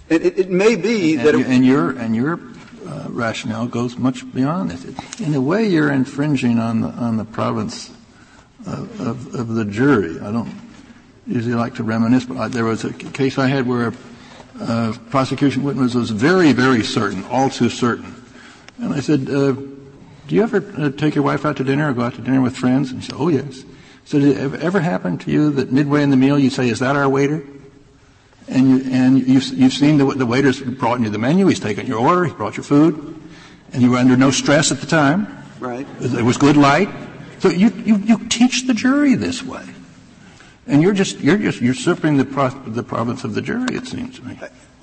It, 0.08 0.26
it, 0.26 0.38
it 0.38 0.50
may 0.50 0.76
be 0.76 1.16
and, 1.16 1.26
that. 1.26 1.34
and 1.34 1.64
your 1.64 1.90
and 1.90 2.16
your 2.16 2.40
uh, 2.86 3.06
rationale 3.08 3.66
goes 3.66 3.96
much 3.96 4.30
beyond 4.34 4.72
it. 4.72 5.20
In 5.20 5.34
a 5.34 5.40
way, 5.40 5.68
you're 5.68 5.92
infringing 5.92 6.58
on 6.58 6.80
the 6.80 6.88
on 6.88 7.16
the 7.16 7.24
province 7.24 7.90
of, 8.66 9.00
of, 9.00 9.34
of 9.34 9.48
the 9.54 9.64
jury. 9.64 10.18
I 10.20 10.32
don't 10.32 10.52
usually 11.26 11.54
like 11.54 11.76
to 11.76 11.84
reminisce, 11.84 12.24
but 12.24 12.36
I, 12.36 12.48
there 12.48 12.64
was 12.64 12.84
a 12.84 12.92
case 12.92 13.38
I 13.38 13.46
had 13.46 13.66
where 13.66 13.92
uh, 14.60 14.92
prosecution 15.10 15.62
witness 15.62 15.94
was 15.94 16.10
very, 16.10 16.52
very 16.52 16.84
certain, 16.84 17.24
all 17.24 17.50
too 17.50 17.68
certain. 17.68 18.14
And 18.78 18.94
I 18.94 19.00
said, 19.00 19.28
uh, 19.28 19.52
do 19.52 20.36
you 20.36 20.42
ever 20.42 20.64
uh, 20.76 20.90
take 20.90 21.14
your 21.14 21.24
wife 21.24 21.44
out 21.44 21.56
to 21.56 21.64
dinner 21.64 21.90
or 21.90 21.92
go 21.92 22.02
out 22.02 22.14
to 22.14 22.22
dinner 22.22 22.40
with 22.40 22.56
friends? 22.56 22.90
And 22.90 23.00
he 23.00 23.06
said, 23.06 23.16
oh 23.18 23.28
yes. 23.28 23.64
So 24.04 24.18
did 24.18 24.36
it 24.36 24.60
ever 24.60 24.80
happen 24.80 25.18
to 25.18 25.30
you 25.30 25.50
that 25.52 25.72
midway 25.72 26.02
in 26.02 26.10
the 26.10 26.16
meal 26.16 26.38
you 26.38 26.50
say, 26.50 26.68
is 26.68 26.78
that 26.80 26.96
our 26.96 27.08
waiter? 27.08 27.42
And, 28.48 28.68
you, 28.68 28.92
and 28.92 29.28
you've, 29.28 29.46
you've 29.48 29.72
seen 29.72 29.98
the, 29.98 30.06
the 30.06 30.26
waiter's 30.26 30.60
brought 30.60 31.00
you 31.00 31.10
the 31.10 31.18
menu, 31.18 31.46
he's 31.46 31.60
taken 31.60 31.86
your 31.86 32.00
order, 32.00 32.24
he 32.24 32.32
brought 32.32 32.56
your 32.56 32.64
food, 32.64 33.20
and 33.72 33.82
you 33.82 33.92
were 33.92 33.98
under 33.98 34.16
no 34.16 34.30
stress 34.30 34.72
at 34.72 34.80
the 34.80 34.86
time. 34.86 35.28
Right. 35.60 35.86
It 36.00 36.24
was 36.24 36.36
good 36.38 36.56
light. 36.56 36.88
So 37.38 37.48
you, 37.48 37.70
you, 37.70 37.96
you 37.98 38.28
teach 38.28 38.66
the 38.66 38.74
jury 38.74 39.14
this 39.14 39.42
way. 39.42 39.64
And 40.70 40.82
you're 40.82 40.94
just 40.94 41.18
you're 41.18 41.38
just 41.38 41.60
usurping 41.60 42.16
the, 42.16 42.24
pro- 42.24 42.50
the 42.50 42.82
province 42.82 43.24
of 43.24 43.34
the 43.34 43.42
jury. 43.42 43.66
It 43.74 43.86
seems 43.86 44.18
to 44.18 44.24
me. 44.24 44.38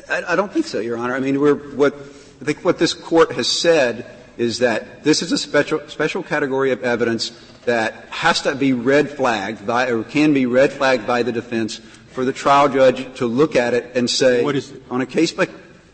I, 0.10 0.24
I 0.30 0.36
don't 0.36 0.52
think 0.52 0.66
so, 0.66 0.80
Your 0.80 0.98
Honor. 0.98 1.16
I 1.16 1.20
mean, 1.20 1.40
we're, 1.40 1.56
what 1.76 1.94
I 1.94 2.46
think 2.46 2.64
what 2.64 2.78
this 2.78 2.94
court 2.94 3.32
has 3.34 3.48
said 3.48 4.06
is 4.38 4.60
that 4.60 5.04
this 5.04 5.22
is 5.22 5.32
a 5.32 5.38
special 5.38 5.88
special 5.88 6.24
category 6.24 6.72
of 6.72 6.84
evidence 6.84 7.32
that 7.66 7.94
has 8.10 8.42
to 8.42 8.56
be 8.56 8.74
red 8.74 9.10
flagged 9.10 9.66
by 9.66 9.90
or 9.90 10.04
can 10.04 10.34
be 10.34 10.46
red 10.46 10.72
flagged 10.72 11.08
by 11.08 11.24
the 11.24 11.32
defense 11.32 11.78
for 12.12 12.26
the 12.26 12.34
trial 12.34 12.70
judge 12.70 13.18
to 13.18 13.26
look 13.26 13.56
at 13.56 13.74
it 13.74 13.92
and 13.96 14.10
say 14.10 14.44
what 14.44 14.56
is 14.56 14.72
it? 14.72 14.82
on 14.90 15.02
a 15.02 15.06
case 15.06 15.32
by 15.32 15.48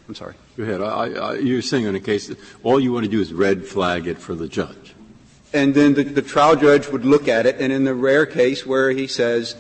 I'm 0.07 0.15
sorry. 0.15 0.35
Go 0.57 0.63
ahead. 0.63 0.81
I, 0.81 1.13
I, 1.13 1.33
you're 1.35 1.61
saying 1.61 1.87
on 1.87 1.95
a 1.95 1.99
case 1.99 2.27
that 2.27 2.37
all 2.61 2.79
you 2.79 2.91
want 2.91 3.05
to 3.05 3.11
do 3.11 3.21
is 3.21 3.33
red 3.33 3.65
flag 3.65 4.05
it 4.05 4.17
for 4.17 4.35
the 4.35 4.49
judge. 4.49 4.93
And 5.53 5.73
then 5.73 5.93
the, 5.93 6.03
the 6.03 6.21
trial 6.21 6.55
judge 6.55 6.89
would 6.89 7.05
look 7.05 7.27
at 7.27 7.45
it, 7.45 7.57
and 7.59 7.71
in 7.71 7.83
the 7.83 7.93
rare 7.93 8.25
case 8.25 8.65
where 8.65 8.91
he 8.91 9.07
says 9.07 9.55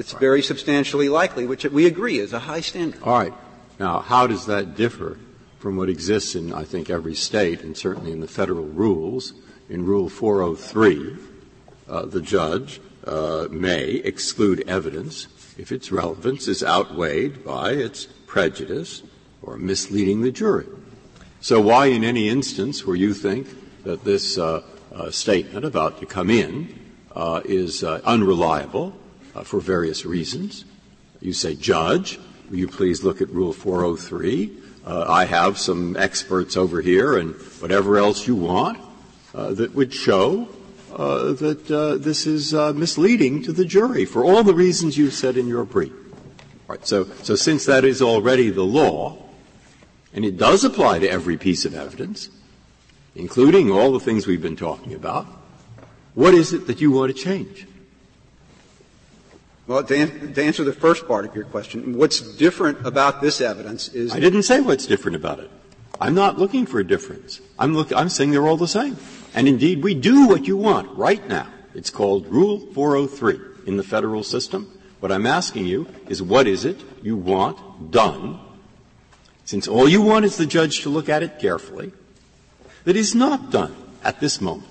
it's 0.00 0.14
very 0.14 0.40
substantially 0.40 1.10
likely, 1.10 1.46
which 1.46 1.64
we 1.66 1.84
agree 1.84 2.18
is 2.18 2.32
a 2.32 2.38
high 2.38 2.62
standard. 2.62 3.02
All 3.02 3.18
right. 3.18 3.34
Now, 3.78 4.00
how 4.00 4.26
does 4.26 4.46
that 4.46 4.74
differ 4.74 5.18
from 5.58 5.76
what 5.76 5.90
exists 5.90 6.34
in, 6.34 6.54
I 6.54 6.64
think, 6.64 6.88
every 6.88 7.14
state 7.14 7.60
and 7.60 7.76
certainly 7.76 8.10
in 8.10 8.20
the 8.20 8.26
federal 8.26 8.64
rules? 8.64 9.34
In 9.68 9.84
Rule 9.84 10.08
403, 10.08 11.16
uh, 11.86 12.06
the 12.06 12.22
judge 12.22 12.80
uh, 13.06 13.48
may 13.50 13.84
exclude 13.88 14.64
evidence 14.66 15.28
if 15.58 15.70
its 15.70 15.92
relevance 15.92 16.48
is 16.48 16.64
outweighed 16.64 17.44
by 17.44 17.72
its 17.72 18.06
prejudice 18.26 19.02
or 19.42 19.58
misleading 19.58 20.22
the 20.22 20.32
jury. 20.32 20.66
So 21.42 21.60
why 21.60 21.86
in 21.86 22.04
any 22.04 22.30
instance 22.30 22.86
where 22.86 22.96
you 22.96 23.12
think 23.12 23.48
that 23.84 24.04
this 24.04 24.38
uh, 24.38 24.62
uh 24.94 25.10
statement 25.10 25.64
about 25.64 26.00
to 26.00 26.06
come 26.06 26.30
in 26.30 26.74
uh, 27.14 27.42
is 27.44 27.84
uh, 27.84 28.00
unreliable 28.04 28.94
uh, 29.34 29.42
for 29.42 29.60
various 29.60 30.04
reasons. 30.04 30.64
You 31.20 31.32
say, 31.32 31.54
Judge, 31.54 32.18
will 32.48 32.58
you 32.58 32.68
please 32.68 33.04
look 33.04 33.20
at 33.20 33.28
Rule 33.30 33.52
403? 33.52 34.56
Uh, 34.86 35.04
I 35.08 35.24
have 35.26 35.58
some 35.58 35.96
experts 35.96 36.56
over 36.56 36.80
here 36.80 37.18
and 37.18 37.34
whatever 37.60 37.98
else 37.98 38.26
you 38.26 38.34
want 38.34 38.78
uh, 39.34 39.52
that 39.52 39.74
would 39.74 39.92
show 39.92 40.48
uh, 40.94 41.32
that 41.32 41.70
uh, 41.70 41.96
this 41.96 42.26
is 42.26 42.54
uh, 42.54 42.72
misleading 42.72 43.42
to 43.42 43.52
the 43.52 43.64
jury 43.64 44.04
for 44.04 44.24
all 44.24 44.42
the 44.42 44.54
reasons 44.54 44.96
you 44.96 45.10
said 45.10 45.36
in 45.36 45.46
your 45.46 45.64
brief. 45.64 45.92
All 45.92 46.76
right, 46.76 46.86
so, 46.86 47.04
so 47.22 47.36
since 47.36 47.66
that 47.66 47.84
is 47.84 48.00
already 48.00 48.50
the 48.50 48.64
law, 48.64 49.18
and 50.12 50.24
it 50.24 50.36
does 50.36 50.64
apply 50.64 50.98
to 51.00 51.08
every 51.08 51.36
piece 51.36 51.64
of 51.64 51.74
evidence, 51.74 52.30
including 53.14 53.70
all 53.70 53.92
the 53.92 54.00
things 54.00 54.26
we've 54.26 54.42
been 54.42 54.56
talking 54.56 54.94
about, 54.94 55.26
what 56.14 56.34
is 56.34 56.52
it 56.52 56.66
that 56.66 56.80
you 56.80 56.90
want 56.90 57.14
to 57.14 57.22
change? 57.22 57.66
Well, 59.70 59.84
to, 59.84 59.96
an- 59.96 60.32
to, 60.34 60.42
answer 60.42 60.64
the 60.64 60.72
first 60.72 61.06
part 61.06 61.24
of 61.24 61.36
your 61.36 61.44
question, 61.44 61.96
what's 61.96 62.20
different 62.20 62.84
about 62.84 63.20
this 63.20 63.40
evidence 63.40 63.86
is. 63.86 64.12
I 64.12 64.18
didn't 64.18 64.42
say 64.42 64.60
what's 64.60 64.84
different 64.84 65.14
about 65.14 65.38
it. 65.38 65.48
I'm 66.00 66.12
not 66.12 66.40
looking 66.40 66.66
for 66.66 66.80
a 66.80 66.84
difference. 66.84 67.40
I'm, 67.56 67.72
look, 67.76 67.92
I'm 67.92 68.08
saying 68.08 68.32
they're 68.32 68.48
all 68.48 68.56
the 68.56 68.66
same. 68.66 68.96
And 69.32 69.46
indeed, 69.46 69.84
we 69.84 69.94
do 69.94 70.26
what 70.26 70.48
you 70.48 70.56
want 70.56 70.98
right 70.98 71.24
now. 71.28 71.46
It's 71.72 71.88
called 71.88 72.26
Rule 72.26 72.58
403 72.58 73.68
in 73.68 73.76
the 73.76 73.84
federal 73.84 74.24
system. 74.24 74.76
What 74.98 75.12
I'm 75.12 75.24
asking 75.24 75.66
you 75.66 75.86
is 76.08 76.20
what 76.20 76.48
is 76.48 76.64
it 76.64 76.82
you 77.00 77.16
want 77.16 77.92
done, 77.92 78.40
since 79.44 79.68
all 79.68 79.88
you 79.88 80.02
want 80.02 80.24
is 80.24 80.36
the 80.36 80.46
judge 80.46 80.80
to 80.80 80.88
look 80.88 81.08
at 81.08 81.22
it 81.22 81.38
carefully, 81.38 81.92
that 82.82 82.96
is 82.96 83.14
not 83.14 83.52
done 83.52 83.76
at 84.02 84.18
this 84.18 84.40
moment? 84.40 84.66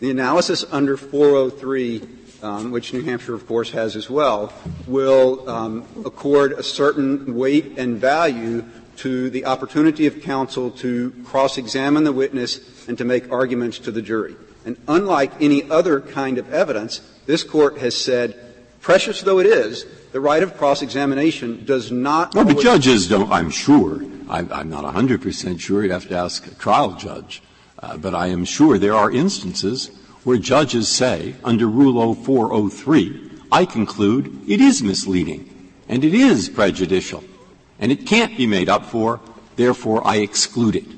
The 0.00 0.10
analysis 0.10 0.64
under 0.70 0.96
403 0.96 2.15
um, 2.42 2.70
which 2.70 2.92
New 2.92 3.02
Hampshire, 3.02 3.34
of 3.34 3.46
course, 3.46 3.70
has 3.70 3.96
as 3.96 4.10
well, 4.10 4.52
will 4.86 5.48
um, 5.48 5.86
accord 6.04 6.52
a 6.52 6.62
certain 6.62 7.34
weight 7.34 7.78
and 7.78 7.98
value 7.98 8.64
to 8.96 9.30
the 9.30 9.44
opportunity 9.44 10.06
of 10.06 10.22
counsel 10.22 10.70
to 10.70 11.12
cross-examine 11.24 12.04
the 12.04 12.12
witness 12.12 12.88
and 12.88 12.96
to 12.98 13.04
make 13.04 13.30
arguments 13.30 13.78
to 13.80 13.90
the 13.90 14.02
jury. 14.02 14.36
And 14.64 14.76
unlike 14.88 15.32
any 15.40 15.68
other 15.70 16.00
kind 16.00 16.38
of 16.38 16.52
evidence, 16.52 17.00
this 17.26 17.44
court 17.44 17.78
has 17.78 17.96
said, 17.96 18.36
precious 18.80 19.20
though 19.20 19.38
it 19.38 19.46
is, 19.46 19.86
the 20.12 20.20
right 20.20 20.42
of 20.42 20.56
cross-examination 20.56 21.64
does 21.64 21.92
not. 21.92 22.34
Well, 22.34 22.44
but 22.44 22.60
judges 22.60 23.08
don't. 23.08 23.30
I'm 23.30 23.50
sure. 23.50 24.02
I'm, 24.28 24.50
I'm 24.52 24.70
not 24.70 24.84
100 24.84 25.22
percent 25.22 25.60
sure. 25.60 25.84
You 25.84 25.92
have 25.92 26.08
to 26.08 26.16
ask 26.16 26.46
a 26.46 26.54
trial 26.54 26.92
judge. 26.92 27.42
Uh, 27.78 27.96
but 27.98 28.14
I 28.14 28.28
am 28.28 28.44
sure 28.46 28.78
there 28.78 28.94
are 28.94 29.10
instances 29.10 29.90
where 30.26 30.38
judges 30.38 30.88
say, 30.88 31.36
under 31.44 31.68
Rule 31.68 32.12
0403, 32.12 33.30
I 33.52 33.64
conclude 33.64 34.50
it 34.50 34.60
is 34.60 34.82
misleading 34.82 35.72
and 35.88 36.02
it 36.02 36.14
is 36.14 36.48
prejudicial 36.48 37.22
and 37.78 37.92
it 37.92 38.08
can't 38.08 38.36
be 38.36 38.44
made 38.44 38.68
up 38.68 38.86
for, 38.86 39.20
therefore 39.54 40.04
I 40.04 40.16
exclude 40.16 40.74
it. 40.74 40.88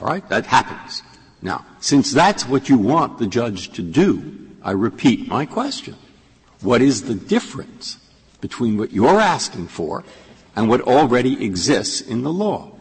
All 0.00 0.08
right? 0.08 0.28
That 0.30 0.46
happens. 0.46 1.04
Now, 1.42 1.64
since 1.78 2.10
that's 2.10 2.44
what 2.44 2.68
you 2.68 2.76
want 2.76 3.18
the 3.20 3.28
judge 3.28 3.70
to 3.74 3.82
do, 3.82 4.50
I 4.64 4.72
repeat 4.72 5.28
my 5.28 5.46
question. 5.46 5.94
What 6.60 6.82
is 6.82 7.04
the 7.04 7.14
difference 7.14 7.98
between 8.40 8.78
what 8.78 8.92
you're 8.92 9.20
asking 9.20 9.68
for 9.68 10.02
and 10.56 10.68
what 10.68 10.80
already 10.80 11.44
exists 11.44 12.00
in 12.00 12.24
the 12.24 12.32
law? 12.32 12.72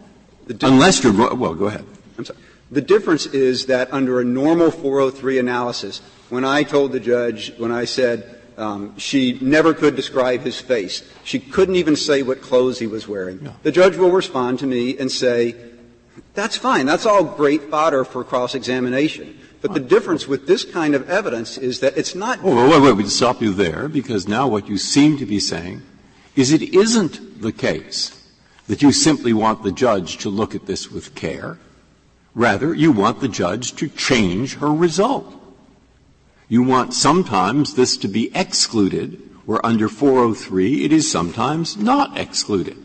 Unless 0.63 1.03
you're– 1.03 1.13
well, 1.35 1.53
go 1.53 1.67
ahead. 1.67 1.85
I'm 2.17 2.25
sorry. 2.25 2.39
The 2.73 2.81
difference 2.81 3.27
is 3.27 3.67
that 3.67 3.93
under 3.93 4.19
a 4.19 4.25
normal 4.25 4.71
403 4.71 5.37
analysis, 5.37 6.01
when 6.29 6.43
I 6.43 6.63
told 6.63 6.91
the 6.91 6.99
judge, 6.99 7.53
when 7.57 7.71
I 7.71 7.85
said 7.85 8.41
um, 8.57 8.97
she 8.97 9.37
never 9.41 9.75
could 9.75 9.95
describe 9.95 10.41
his 10.41 10.59
face, 10.59 11.03
she 11.23 11.39
couldn't 11.39 11.75
even 11.75 11.95
say 11.95 12.23
what 12.23 12.41
clothes 12.41 12.79
he 12.79 12.87
was 12.87 13.07
wearing, 13.07 13.43
no. 13.43 13.55
the 13.61 13.71
judge 13.71 13.95
will 13.95 14.09
respond 14.09 14.57
to 14.59 14.65
me 14.65 14.97
and 14.97 15.11
say, 15.11 15.55
that's 16.33 16.57
fine, 16.57 16.87
that's 16.87 17.05
all 17.05 17.23
great 17.23 17.69
fodder 17.69 18.03
for 18.03 18.23
cross 18.23 18.55
examination. 18.55 19.39
But 19.61 19.75
the 19.75 19.79
difference 19.79 20.27
with 20.27 20.47
this 20.47 20.65
kind 20.65 20.95
of 20.95 21.07
evidence 21.07 21.59
is 21.59 21.79
that 21.81 21.95
it's 21.95 22.15
not. 22.15 22.39
Oh, 22.41 22.69
wait, 22.69 22.81
wait, 22.81 22.97
wait, 22.97 23.07
stop 23.07 23.39
you 23.39 23.53
there, 23.53 23.87
because 23.87 24.27
now 24.27 24.47
what 24.47 24.67
you 24.67 24.79
seem 24.79 25.17
to 25.19 25.27
be 25.27 25.39
saying 25.39 25.83
is 26.35 26.51
it 26.51 26.73
isn't 26.73 27.39
the 27.41 27.51
case 27.51 28.19
that 28.67 28.81
you 28.81 28.91
simply 28.91 29.31
want 29.31 29.61
the 29.61 29.71
judge 29.71 30.17
to 30.17 30.29
look 30.29 30.55
at 30.55 30.65
this 30.65 30.91
with 30.91 31.13
care. 31.13 31.59
Rather, 32.35 32.73
you 32.73 32.91
want 32.91 33.19
the 33.19 33.27
judge 33.27 33.75
to 33.75 33.87
change 33.87 34.55
her 34.55 34.73
result. 34.73 35.39
You 36.49 36.63
want 36.63 36.93
sometimes 36.93 37.75
this 37.75 37.97
to 37.97 38.07
be 38.07 38.35
excluded, 38.35 39.29
where 39.45 39.63
under 39.65 39.87
403 39.87 40.85
it 40.85 40.91
is 40.91 41.09
sometimes 41.09 41.77
not 41.77 42.17
excluded. 42.17 42.77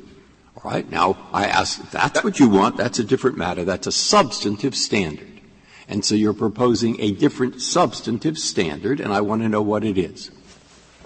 All 0.56 0.70
right? 0.70 0.88
Now, 0.90 1.16
I 1.32 1.46
ask, 1.46 1.80
if 1.80 1.90
that's 1.90 2.22
what 2.22 2.40
you 2.40 2.48
want, 2.48 2.76
that's 2.76 2.98
a 2.98 3.04
different 3.04 3.38
matter. 3.38 3.64
That's 3.64 3.86
a 3.86 3.92
substantive 3.92 4.74
standard. 4.74 5.40
And 5.88 6.04
so 6.04 6.14
you're 6.14 6.34
proposing 6.34 7.00
a 7.00 7.12
different 7.12 7.62
substantive 7.62 8.38
standard, 8.38 9.00
and 9.00 9.12
I 9.12 9.22
want 9.22 9.42
to 9.42 9.48
know 9.48 9.62
what 9.62 9.84
it 9.84 9.96
is. 9.96 10.30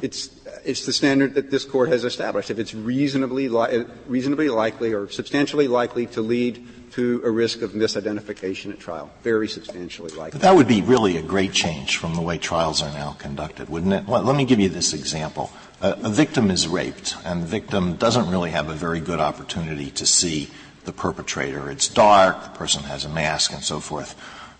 It's, 0.00 0.30
it's 0.64 0.84
the 0.84 0.92
standard 0.92 1.34
that 1.34 1.52
this 1.52 1.64
Court 1.64 1.88
has 1.90 2.02
established. 2.02 2.50
If 2.50 2.58
it's 2.58 2.74
reasonably, 2.74 3.48
li- 3.48 3.84
reasonably 4.08 4.48
likely 4.48 4.92
or 4.92 5.08
substantially 5.08 5.68
likely 5.68 6.06
to 6.06 6.20
lead 6.20 6.66
to 6.92 7.22
a 7.24 7.30
risk 7.30 7.62
of 7.62 7.72
misidentification 7.72 8.72
at 8.72 8.78
trial, 8.78 9.10
very 9.22 9.48
substantially 9.48 10.10
likely. 10.10 10.32
But 10.32 10.42
that 10.42 10.54
would 10.54 10.68
be 10.68 10.82
really 10.82 11.16
a 11.16 11.22
great 11.22 11.52
change 11.52 11.96
from 11.96 12.14
the 12.14 12.20
way 12.20 12.38
trials 12.38 12.82
are 12.82 12.92
now 12.92 13.12
conducted, 13.12 13.68
wouldn't 13.68 13.92
it? 13.92 14.06
Well, 14.06 14.22
let 14.22 14.36
me 14.36 14.44
give 14.44 14.60
you 14.60 14.68
this 14.68 14.92
example. 14.92 15.50
A, 15.80 16.10
victim 16.10 16.50
is 16.50 16.68
raped, 16.68 17.16
and 17.24 17.42
the 17.42 17.46
victim 17.46 17.96
doesn't 17.96 18.30
really 18.30 18.50
have 18.50 18.68
a 18.68 18.74
very 18.74 19.00
good 19.00 19.20
opportunity 19.20 19.90
to 19.92 20.06
see 20.06 20.50
the 20.84 20.92
perpetrator. 20.92 21.70
It's 21.70 21.88
dark, 21.88 22.42
the 22.42 22.50
person 22.50 22.82
has 22.84 23.04
a 23.04 23.08
mask, 23.08 23.52
and 23.52 23.62
so 23.62 23.80
forth 23.80 24.14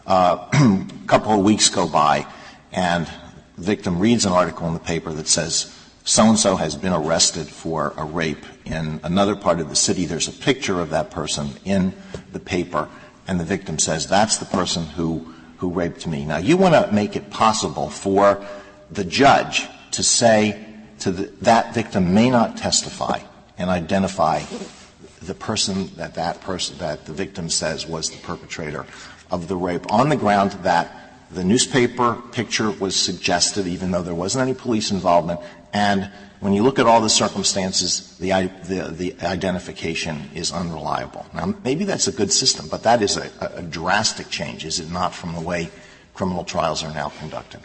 uh, 0.06 0.48
a 0.52 1.06
couple 1.06 1.32
of 1.32 1.44
weeks 1.44 1.68
go 1.68 1.88
by, 1.88 2.26
and 2.72 3.06
the 3.56 3.62
victim 3.62 3.98
reads 3.98 4.24
an 4.24 4.32
article 4.32 4.66
in 4.66 4.74
the 4.74 4.80
paper 4.80 5.12
that 5.12 5.28
says 5.28 5.76
so 6.04 6.24
and 6.24 6.38
so 6.38 6.56
has 6.56 6.76
been 6.76 6.92
arrested 6.92 7.46
for 7.46 7.94
a 7.96 8.04
rape 8.04 8.44
in 8.64 9.00
another 9.04 9.36
part 9.36 9.60
of 9.60 9.68
the 9.68 9.76
city. 9.76 10.04
There's 10.04 10.28
a 10.28 10.32
picture 10.32 10.80
of 10.80 10.90
that 10.90 11.10
person 11.10 11.50
in 11.64 11.92
the 12.32 12.40
paper, 12.40 12.88
and 13.26 13.38
the 13.38 13.44
victim 13.44 13.78
says, 13.78 14.08
That's 14.08 14.38
the 14.38 14.46
person 14.46 14.84
who, 14.84 15.32
who 15.58 15.70
raped 15.70 16.06
me. 16.06 16.24
Now, 16.24 16.38
you 16.38 16.56
want 16.56 16.74
to 16.74 16.92
make 16.92 17.14
it 17.14 17.30
possible 17.30 17.88
for 17.88 18.44
the 18.90 19.04
judge 19.04 19.68
to 19.92 20.02
say 20.02 20.64
to 21.00 21.12
the, 21.12 21.22
that 21.42 21.74
victim 21.74 22.14
may 22.14 22.30
not 22.30 22.56
testify 22.56 23.20
and 23.58 23.70
identify 23.70 24.42
the 25.22 25.34
person 25.34 25.88
that 25.96 26.14
that 26.14 26.40
person 26.40 26.76
that 26.78 27.06
the 27.06 27.12
victim 27.12 27.48
says 27.48 27.86
was 27.86 28.10
the 28.10 28.18
perpetrator 28.18 28.86
of 29.30 29.46
the 29.48 29.56
rape 29.56 29.90
on 29.92 30.08
the 30.08 30.16
ground 30.16 30.52
that 30.62 30.98
the 31.30 31.44
newspaper 31.44 32.20
picture 32.32 32.70
was 32.70 32.94
suggested, 32.94 33.66
even 33.66 33.90
though 33.90 34.02
there 34.02 34.14
wasn't 34.14 34.42
any 34.42 34.54
police 34.54 34.90
involvement. 34.90 35.40
And 35.72 36.10
when 36.40 36.52
you 36.52 36.62
look 36.62 36.78
at 36.78 36.86
all 36.86 37.00
the 37.00 37.08
circumstances, 37.08 38.16
the, 38.18 38.50
the, 38.64 38.90
the 38.90 39.26
identification 39.26 40.28
is 40.34 40.52
unreliable. 40.52 41.26
Now, 41.32 41.54
maybe 41.64 41.84
that's 41.84 42.08
a 42.08 42.12
good 42.12 42.32
system, 42.32 42.68
but 42.68 42.82
that 42.82 43.00
is 43.00 43.16
a, 43.16 43.30
a 43.54 43.62
drastic 43.62 44.28
change, 44.28 44.64
is 44.64 44.80
it 44.80 44.90
not, 44.90 45.14
from 45.14 45.34
the 45.34 45.40
way 45.40 45.70
criminal 46.14 46.44
trials 46.44 46.82
are 46.82 46.92
now 46.92 47.10
conducted? 47.20 47.60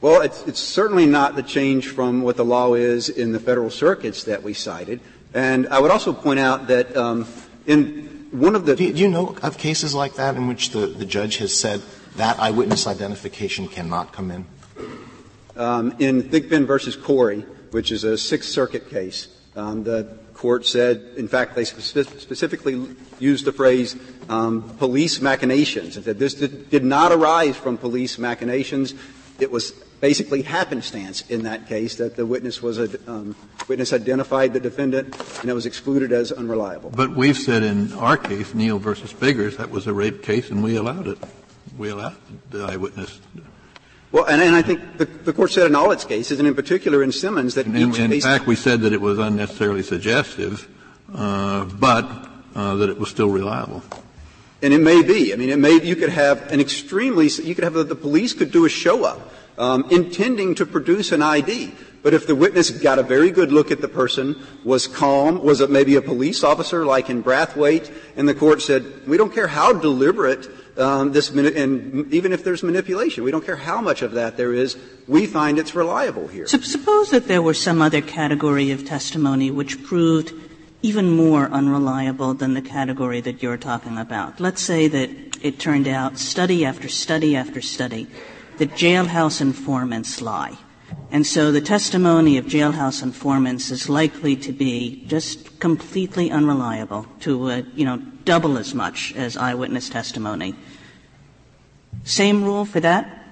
Well, 0.00 0.20
it's, 0.22 0.46
it's, 0.46 0.60
certainly 0.60 1.06
not 1.06 1.34
the 1.34 1.42
change 1.42 1.88
from 1.88 2.22
what 2.22 2.36
the 2.36 2.44
law 2.44 2.74
is 2.74 3.08
in 3.08 3.32
the 3.32 3.40
federal 3.40 3.70
circuits 3.70 4.24
that 4.24 4.42
we 4.42 4.54
cited. 4.54 5.00
And 5.34 5.66
I 5.68 5.80
would 5.80 5.90
also 5.90 6.12
point 6.12 6.38
out 6.38 6.68
that 6.68 6.96
um, 6.96 7.26
in 7.66 8.28
one 8.30 8.54
of 8.54 8.66
the. 8.66 8.76
Do, 8.76 8.92
do 8.92 8.98
you 8.98 9.08
know 9.08 9.36
of 9.42 9.58
cases 9.58 9.94
like 9.94 10.14
that 10.14 10.36
in 10.36 10.46
which 10.46 10.70
the, 10.70 10.86
the 10.86 11.04
judge 11.04 11.38
has 11.38 11.52
said 11.52 11.82
that 12.16 12.38
eyewitness 12.38 12.86
identification 12.86 13.68
cannot 13.68 14.12
come 14.12 14.30
in? 14.30 14.46
Um, 15.58 15.94
in 15.98 16.22
Thigpen 16.22 16.66
versus 16.66 16.96
Cory, 16.96 17.40
which 17.72 17.90
is 17.90 18.04
a 18.04 18.16
Sixth 18.16 18.48
Circuit 18.48 18.88
case, 18.88 19.26
um, 19.56 19.82
the 19.82 20.16
court 20.32 20.64
said, 20.64 21.14
in 21.16 21.26
fact, 21.26 21.56
they 21.56 21.64
spe- 21.64 22.08
specifically 22.20 22.94
used 23.18 23.44
the 23.44 23.52
phrase 23.52 23.96
um, 24.28 24.62
police 24.78 25.20
machinations, 25.20 25.96
and 25.96 26.04
said 26.04 26.18
this 26.18 26.34
did, 26.34 26.70
did 26.70 26.84
not 26.84 27.10
arise 27.10 27.56
from 27.56 27.76
police 27.76 28.18
machinations. 28.18 28.94
It 29.40 29.50
was 29.50 29.72
basically 30.00 30.42
happenstance 30.42 31.22
in 31.28 31.42
that 31.42 31.66
case 31.66 31.96
that 31.96 32.14
the 32.14 32.24
witness 32.24 32.62
was 32.62 32.78
a 32.78 33.10
um, 33.10 33.34
witness 33.66 33.92
identified 33.92 34.52
the 34.52 34.60
defendant 34.60 35.14
and 35.40 35.50
it 35.50 35.54
was 35.54 35.66
excluded 35.66 36.12
as 36.12 36.30
unreliable. 36.30 36.90
But 36.90 37.16
we've 37.16 37.36
said 37.36 37.64
in 37.64 37.92
our 37.94 38.16
case, 38.16 38.54
Neil 38.54 38.78
versus 38.78 39.12
Biggers, 39.12 39.56
that 39.56 39.70
was 39.70 39.88
a 39.88 39.92
rape 39.92 40.22
case 40.22 40.50
and 40.50 40.62
we 40.62 40.76
allowed 40.76 41.08
it. 41.08 41.18
We 41.76 41.90
allowed 41.90 42.16
the 42.50 42.64
eyewitness. 42.64 43.20
Well, 44.10 44.24
and, 44.24 44.40
and 44.40 44.56
I 44.56 44.62
think 44.62 44.96
the, 44.96 45.04
the, 45.04 45.32
court 45.32 45.50
said 45.50 45.66
in 45.66 45.76
all 45.76 45.90
its 45.90 46.04
cases, 46.04 46.38
and 46.38 46.48
in 46.48 46.54
particular 46.54 47.02
in 47.02 47.12
Simmons, 47.12 47.54
that 47.54 47.66
in, 47.66 47.76
each 47.76 47.98
in 47.98 48.20
fact, 48.20 48.46
we 48.46 48.56
said 48.56 48.80
that 48.80 48.92
it 48.92 49.00
was 49.00 49.18
unnecessarily 49.18 49.82
suggestive, 49.82 50.66
uh, 51.14 51.66
but 51.66 52.08
uh, 52.54 52.76
that 52.76 52.88
it 52.88 52.98
was 52.98 53.10
still 53.10 53.28
reliable. 53.28 53.82
And 54.62 54.72
it 54.72 54.80
may 54.80 55.02
be. 55.02 55.32
I 55.32 55.36
mean, 55.36 55.50
it 55.50 55.58
may. 55.58 55.80
You 55.82 55.94
could 55.94 56.08
have 56.08 56.50
an 56.50 56.58
extremely. 56.58 57.28
You 57.28 57.54
could 57.54 57.64
have 57.64 57.74
the, 57.74 57.84
the 57.84 57.94
police 57.94 58.32
could 58.32 58.50
do 58.50 58.64
a 58.64 58.68
show 58.68 59.04
up 59.04 59.20
um, 59.58 59.86
intending 59.90 60.54
to 60.54 60.64
produce 60.64 61.12
an 61.12 61.20
ID. 61.20 61.72
But 62.02 62.14
if 62.14 62.26
the 62.26 62.34
witness 62.34 62.70
got 62.70 62.98
a 62.98 63.02
very 63.02 63.30
good 63.30 63.50
look 63.50 63.70
at 63.70 63.80
the 63.80 63.88
person, 63.88 64.40
was 64.64 64.86
calm, 64.86 65.42
was 65.42 65.60
it 65.60 65.68
maybe 65.68 65.96
a 65.96 66.02
police 66.02 66.44
officer 66.44 66.86
like 66.86 67.10
in 67.10 67.24
Brathwaite, 67.24 67.92
and 68.16 68.28
the 68.28 68.34
court 68.34 68.62
said, 68.62 69.06
we 69.06 69.16
don't 69.16 69.34
care 69.34 69.48
how 69.48 69.72
deliberate 69.72 70.48
um, 70.78 71.12
this, 71.12 71.30
and 71.30 72.12
even 72.12 72.32
if 72.32 72.44
there's 72.44 72.62
manipulation, 72.62 73.24
we 73.24 73.30
don't 73.30 73.44
care 73.44 73.56
how 73.56 73.80
much 73.80 74.02
of 74.02 74.12
that 74.12 74.36
there 74.36 74.52
is, 74.52 74.76
we 75.06 75.26
find 75.26 75.58
it's 75.58 75.74
reliable 75.74 76.28
here. 76.28 76.46
Suppose 76.46 77.10
that 77.10 77.26
there 77.26 77.42
were 77.42 77.54
some 77.54 77.82
other 77.82 78.00
category 78.00 78.70
of 78.70 78.84
testimony 78.84 79.50
which 79.50 79.82
proved 79.82 80.32
even 80.80 81.10
more 81.10 81.46
unreliable 81.46 82.34
than 82.34 82.54
the 82.54 82.62
category 82.62 83.20
that 83.20 83.42
you're 83.42 83.56
talking 83.56 83.98
about. 83.98 84.38
Let's 84.38 84.62
say 84.62 84.86
that 84.88 85.10
it 85.42 85.58
turned 85.58 85.88
out 85.88 86.18
study 86.18 86.64
after 86.64 86.88
study 86.88 87.34
after 87.34 87.60
study 87.60 88.06
that 88.58 88.70
jailhouse 88.70 89.40
informants 89.40 90.20
lie. 90.20 90.56
And 91.10 91.26
so 91.26 91.50
the 91.52 91.60
testimony 91.60 92.36
of 92.38 92.46
jailhouse 92.46 93.02
informants 93.02 93.70
is 93.70 93.88
likely 93.88 94.36
to 94.36 94.52
be 94.52 95.04
just 95.06 95.58
completely 95.58 96.30
unreliable 96.30 97.06
to, 97.20 97.50
uh, 97.50 97.62
you 97.74 97.84
know, 97.84 97.98
double 98.24 98.58
as 98.58 98.74
much 98.74 99.14
as 99.16 99.36
eyewitness 99.36 99.88
testimony. 99.88 100.54
Same 102.08 102.42
rule 102.42 102.64
for 102.64 102.80
that? 102.80 103.22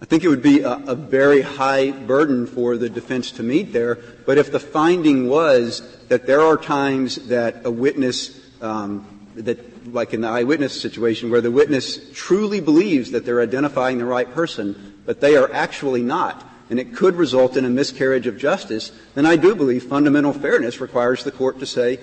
I 0.00 0.04
think 0.04 0.22
it 0.22 0.28
would 0.28 0.42
be 0.42 0.60
a, 0.60 0.74
a, 0.74 0.94
very 0.94 1.40
high 1.40 1.90
burden 1.90 2.46
for 2.46 2.76
the 2.76 2.88
defense 2.88 3.32
to 3.32 3.42
meet 3.42 3.72
there. 3.72 3.96
But 4.26 4.38
if 4.38 4.52
the 4.52 4.60
finding 4.60 5.28
was 5.28 5.82
that 6.06 6.24
there 6.24 6.40
are 6.40 6.56
times 6.56 7.16
that 7.26 7.66
a 7.66 7.70
witness 7.70 8.40
um, 8.62 9.04
that 9.34 9.92
like 9.92 10.14
in 10.14 10.20
the 10.20 10.28
eyewitness 10.28 10.80
situation, 10.80 11.30
where 11.30 11.40
the 11.40 11.50
witness 11.50 11.98
truly 12.12 12.60
believes 12.60 13.10
that 13.10 13.24
they're 13.24 13.40
identifying 13.40 13.98
the 13.98 14.04
right 14.04 14.32
person, 14.32 15.00
but 15.04 15.20
they 15.20 15.36
are 15.36 15.52
actually 15.52 16.02
not, 16.02 16.48
and 16.70 16.78
it 16.78 16.94
could 16.94 17.16
result 17.16 17.56
in 17.56 17.64
a 17.64 17.68
miscarriage 17.70 18.28
of 18.28 18.38
justice, 18.38 18.92
then 19.16 19.26
I 19.26 19.34
do 19.34 19.56
believe 19.56 19.82
fundamental 19.84 20.32
fairness 20.32 20.80
requires 20.80 21.24
the 21.24 21.32
court 21.32 21.58
to 21.58 21.66
say 21.66 21.98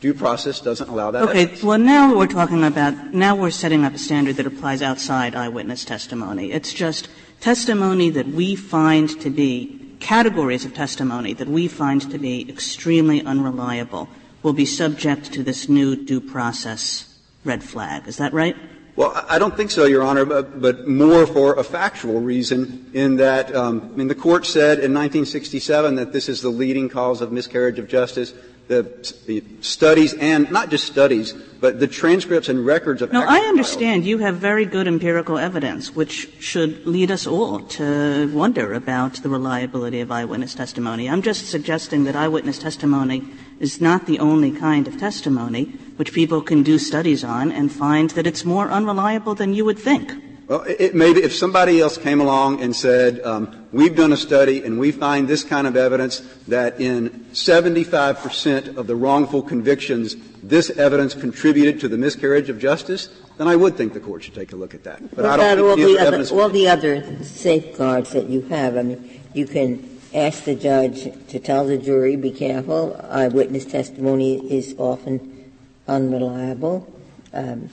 due 0.00 0.14
process 0.14 0.60
doesn't 0.60 0.88
allow 0.88 1.10
that. 1.10 1.22
Okay. 1.22 1.42
Evidence. 1.42 1.62
Well, 1.62 1.78
now 1.78 2.16
we're 2.16 2.26
talking 2.26 2.64
about 2.64 3.12
now 3.12 3.36
we're 3.36 3.50
setting 3.50 3.84
up 3.84 3.94
a 3.94 3.98
standard 3.98 4.36
that 4.36 4.46
applies 4.46 4.82
outside 4.82 5.34
eyewitness 5.34 5.84
testimony. 5.84 6.52
It's 6.52 6.72
just 6.72 7.08
testimony 7.40 8.10
that 8.10 8.26
we 8.28 8.56
find 8.56 9.08
to 9.20 9.30
be 9.30 9.76
categories 10.00 10.64
of 10.64 10.74
testimony 10.74 11.34
that 11.34 11.48
we 11.48 11.68
find 11.68 12.10
to 12.10 12.18
be 12.18 12.48
extremely 12.48 13.22
unreliable 13.22 14.08
will 14.42 14.54
be 14.54 14.64
subject 14.64 15.32
to 15.32 15.42
this 15.42 15.68
new 15.68 15.94
due 15.94 16.20
process 16.20 17.18
red 17.44 17.62
flag. 17.62 18.08
Is 18.08 18.16
that 18.16 18.32
right? 18.32 18.56
Well, 18.96 19.24
I 19.28 19.38
don't 19.38 19.56
think 19.56 19.70
so, 19.70 19.84
Your 19.84 20.02
Honor, 20.02 20.24
but, 20.24 20.60
but 20.60 20.88
more 20.88 21.26
for 21.26 21.54
a 21.54 21.64
factual 21.64 22.20
reason 22.20 22.90
in 22.92 23.16
that, 23.16 23.54
um, 23.54 23.90
I 23.92 23.96
mean, 23.96 24.08
the 24.08 24.14
court 24.14 24.44
said 24.44 24.78
in 24.78 24.92
1967 24.92 25.94
that 25.94 26.12
this 26.12 26.28
is 26.28 26.42
the 26.42 26.50
leading 26.50 26.88
cause 26.88 27.20
of 27.20 27.30
miscarriage 27.32 27.78
of 27.78 27.88
justice. 27.88 28.34
The, 28.70 28.86
the 29.26 29.42
studies 29.62 30.14
and 30.14 30.48
not 30.52 30.70
just 30.70 30.86
studies, 30.86 31.32
but 31.32 31.80
the 31.80 31.88
transcripts 31.88 32.48
and 32.48 32.64
records 32.64 33.02
of 33.02 33.10
No, 33.10 33.24
I 33.26 33.40
understand 33.40 34.06
you 34.06 34.18
have 34.18 34.36
very 34.36 34.64
good 34.64 34.86
empirical 34.86 35.38
evidence, 35.38 35.96
which 35.96 36.30
should 36.38 36.86
lead 36.86 37.10
us 37.10 37.26
all 37.26 37.58
to 37.80 38.30
wonder 38.32 38.72
about 38.72 39.14
the 39.24 39.28
reliability 39.28 40.00
of 40.00 40.12
eyewitness 40.12 40.54
testimony. 40.54 41.10
I'm 41.10 41.20
just 41.20 41.48
suggesting 41.48 42.04
that 42.04 42.14
eyewitness 42.14 42.60
testimony 42.60 43.26
is 43.58 43.80
not 43.80 44.06
the 44.06 44.20
only 44.20 44.52
kind 44.52 44.86
of 44.86 44.96
testimony 45.00 45.64
which 45.96 46.12
people 46.12 46.40
can 46.40 46.62
do 46.62 46.78
studies 46.78 47.24
on 47.24 47.50
and 47.50 47.72
find 47.72 48.10
that 48.10 48.24
it's 48.24 48.44
more 48.44 48.70
unreliable 48.70 49.34
than 49.34 49.52
you 49.52 49.64
would 49.64 49.80
think. 49.80 50.14
Well, 50.46 50.62
it 50.62 50.94
may 50.94 51.12
be 51.12 51.24
if 51.24 51.34
somebody 51.34 51.80
else 51.80 51.98
came 51.98 52.20
along 52.20 52.62
and 52.62 52.76
said, 52.76 53.20
um, 53.24 53.59
we've 53.72 53.96
done 53.96 54.12
a 54.12 54.16
study 54.16 54.64
and 54.64 54.78
we 54.78 54.92
find 54.92 55.28
this 55.28 55.44
kind 55.44 55.66
of 55.66 55.76
evidence 55.76 56.20
that 56.48 56.80
in 56.80 57.26
75 57.34 58.18
percent 58.18 58.78
of 58.78 58.86
the 58.86 58.96
wrongful 58.96 59.42
convictions, 59.42 60.16
this 60.42 60.70
evidence 60.70 61.14
contributed 61.14 61.80
to 61.80 61.88
the 61.88 61.98
miscarriage 61.98 62.48
of 62.48 62.58
justice, 62.58 63.08
then 63.38 63.48
I 63.48 63.56
would 63.56 63.76
think 63.76 63.94
the 63.94 64.00
court 64.00 64.24
should 64.24 64.34
take 64.34 64.52
a 64.52 64.56
look 64.56 64.74
at 64.74 64.84
that. 64.84 65.00
But 65.14 65.24
what 65.24 65.40
I 65.40 65.54
don't 65.54 65.70
all 65.70 65.76
the, 65.76 65.98
other, 65.98 66.24
all 66.34 66.48
the 66.48 66.68
other 66.68 67.24
safeguards 67.24 68.12
that 68.12 68.28
you 68.28 68.42
have, 68.42 68.76
I 68.76 68.82
mean, 68.82 69.20
you 69.34 69.46
can 69.46 70.00
ask 70.12 70.44
the 70.44 70.54
judge 70.54 71.04
to 71.28 71.38
tell 71.38 71.66
the 71.66 71.78
jury, 71.78 72.16
be 72.16 72.32
careful, 72.32 73.00
eyewitness 73.10 73.64
testimony 73.64 74.52
is 74.52 74.74
often 74.78 75.52
unreliable. 75.86 76.92
Um, 77.32 77.70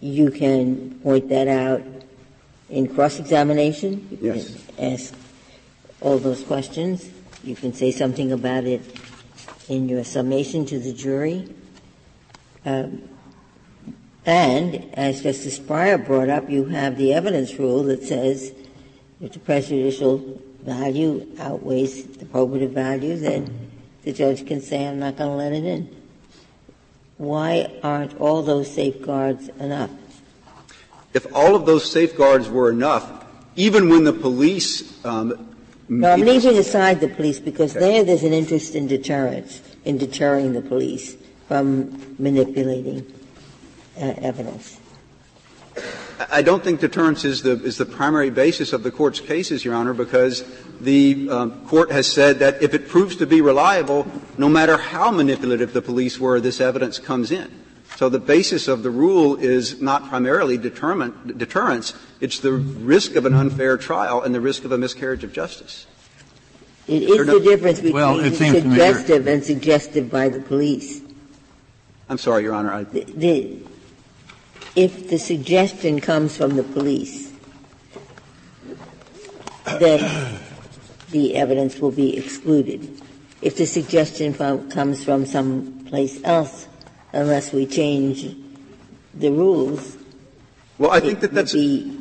you 0.00 0.30
can 0.30 1.00
point 1.00 1.28
that 1.28 1.48
out 1.48 1.82
in 2.68 2.94
cross-examination. 2.94 4.18
You 4.22 4.34
yes. 4.34 4.69
Ask 4.80 5.14
all 6.00 6.18
those 6.18 6.42
questions. 6.42 7.10
You 7.44 7.54
can 7.54 7.72
say 7.72 7.90
something 7.90 8.32
about 8.32 8.64
it 8.64 8.82
in 9.68 9.88
your 9.88 10.04
summation 10.04 10.66
to 10.66 10.78
the 10.78 10.92
jury. 10.92 11.48
Um, 12.64 13.02
and, 14.26 14.92
as 14.94 15.22
Justice 15.22 15.58
Breyer 15.58 16.04
brought 16.04 16.28
up, 16.28 16.50
you 16.50 16.66
have 16.66 16.96
the 16.96 17.14
evidence 17.14 17.54
rule 17.54 17.84
that 17.84 18.02
says 18.02 18.52
if 19.20 19.32
the 19.32 19.38
prejudicial 19.38 20.40
value 20.62 21.26
outweighs 21.38 22.04
the 22.04 22.26
probative 22.26 22.70
value, 22.70 23.16
then 23.16 23.70
the 24.02 24.12
judge 24.12 24.46
can 24.46 24.60
say, 24.60 24.86
I'm 24.86 24.98
not 24.98 25.16
going 25.16 25.30
to 25.30 25.36
let 25.36 25.52
it 25.52 25.64
in 25.64 26.00
why 27.20 27.70
aren't 27.82 28.18
all 28.18 28.40
those 28.40 28.72
safeguards 28.72 29.48
enough? 29.60 29.90
If 31.12 31.26
all 31.34 31.54
of 31.54 31.66
those 31.66 31.90
safeguards 31.90 32.48
were 32.48 32.70
enough, 32.70 33.19
even 33.56 33.88
when 33.88 34.04
the 34.04 34.12
police. 34.12 35.04
Um, 35.04 35.48
no, 35.88 36.12
I'm 36.12 36.20
leaving 36.20 36.56
aside 36.56 37.00
the 37.00 37.08
police 37.08 37.40
because 37.40 37.76
okay. 37.76 37.84
there 37.84 38.04
there's 38.04 38.22
an 38.22 38.32
interest 38.32 38.74
in 38.74 38.86
deterrence, 38.86 39.60
in 39.84 39.98
deterring 39.98 40.52
the 40.52 40.62
police 40.62 41.16
from 41.48 42.14
manipulating 42.18 43.04
uh, 44.00 44.14
evidence. 44.18 44.78
I 46.30 46.42
don't 46.42 46.62
think 46.62 46.80
deterrence 46.80 47.24
is 47.24 47.42
the, 47.42 47.52
is 47.64 47.78
the 47.78 47.86
primary 47.86 48.30
basis 48.30 48.72
of 48.72 48.82
the 48.82 48.90
court's 48.90 49.20
cases, 49.20 49.64
Your 49.64 49.74
Honor, 49.74 49.94
because 49.94 50.44
the 50.80 51.28
um, 51.30 51.66
court 51.66 51.90
has 51.90 52.10
said 52.10 52.40
that 52.40 52.62
if 52.62 52.74
it 52.74 52.88
proves 52.88 53.16
to 53.16 53.26
be 53.26 53.40
reliable, 53.40 54.06
no 54.36 54.48
matter 54.48 54.76
how 54.76 55.10
manipulative 55.10 55.72
the 55.72 55.80
police 55.80 56.20
were, 56.20 56.40
this 56.40 56.60
evidence 56.60 56.98
comes 56.98 57.30
in. 57.30 57.50
So 58.00 58.08
the 58.08 58.18
basis 58.18 58.66
of 58.66 58.82
the 58.82 58.88
rule 58.88 59.36
is 59.36 59.82
not 59.82 60.08
primarily 60.08 60.56
deterrence, 60.56 61.92
it's 62.18 62.38
the 62.38 62.52
risk 62.52 63.14
of 63.14 63.26
an 63.26 63.34
unfair 63.34 63.76
trial 63.76 64.22
and 64.22 64.34
the 64.34 64.40
risk 64.40 64.64
of 64.64 64.72
a 64.72 64.78
miscarriage 64.78 65.22
of 65.22 65.34
justice. 65.34 65.86
It 66.86 67.02
is 67.02 67.26
no, 67.26 67.38
the 67.38 67.44
difference 67.44 67.80
between 67.80 67.92
well, 67.92 68.16
suggestive 68.32 69.26
and 69.26 69.44
suggestive 69.44 70.10
by 70.10 70.30
the 70.30 70.40
police. 70.40 71.02
I'm 72.08 72.16
sorry, 72.16 72.44
Your 72.44 72.54
Honor. 72.54 72.72
I, 72.72 72.84
the, 72.84 73.04
the, 73.04 73.58
if 74.74 75.10
the 75.10 75.18
suggestion 75.18 76.00
comes 76.00 76.34
from 76.38 76.56
the 76.56 76.62
police, 76.62 77.30
then 79.78 80.40
the 81.10 81.36
evidence 81.36 81.78
will 81.78 81.92
be 81.92 82.16
excluded. 82.16 82.98
If 83.42 83.58
the 83.58 83.66
suggestion 83.66 84.32
from, 84.32 84.70
comes 84.70 85.04
from 85.04 85.26
someplace 85.26 86.24
else, 86.24 86.66
unless 87.12 87.52
we 87.52 87.66
change 87.66 88.34
the 89.14 89.30
rules, 89.30 89.96
well, 90.78 90.90
I 90.90 91.00
think 91.00 91.20
that 91.20 91.34
that's 91.34 91.52
be 91.52 92.00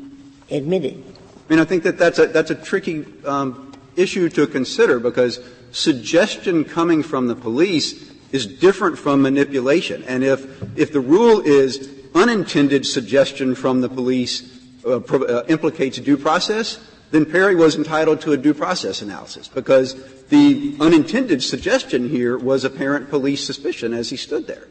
admitted. 0.49 1.03
I 1.49 1.53
mean, 1.53 1.59
I 1.59 1.65
think 1.65 1.83
that 1.83 1.97
that's 1.97 2.17
a, 2.19 2.27
that's 2.27 2.51
a 2.51 2.55
tricky 2.55 3.05
um, 3.25 3.73
issue 3.95 4.29
to 4.29 4.47
consider 4.47 4.99
because 4.99 5.39
suggestion 5.71 6.63
coming 6.63 7.03
from 7.03 7.27
the 7.27 7.35
police 7.35 8.09
is 8.31 8.45
different 8.45 8.97
from 8.97 9.21
manipulation. 9.21 10.03
And 10.03 10.23
if, 10.23 10.45
if 10.77 10.93
the 10.93 11.01
rule 11.01 11.41
is 11.41 11.89
unintended 12.15 12.85
suggestion 12.85 13.55
from 13.55 13.81
the 13.81 13.89
police 13.89 14.59
uh, 14.85 14.99
pro- 14.99 15.23
uh, 15.23 15.45
implicates 15.47 15.97
due 15.97 16.17
process, 16.17 16.79
then 17.11 17.25
Perry 17.25 17.55
was 17.55 17.75
entitled 17.75 18.21
to 18.21 18.31
a 18.33 18.37
due 18.37 18.53
process 18.53 19.01
analysis 19.01 19.47
because 19.47 19.95
the 20.27 20.75
unintended 20.79 21.43
suggestion 21.43 22.07
here 22.07 22.37
was 22.37 22.63
apparent 22.63 23.09
police 23.09 23.45
suspicion 23.45 23.93
as 23.93 24.09
he 24.09 24.15
stood 24.15 24.47
there. 24.47 24.67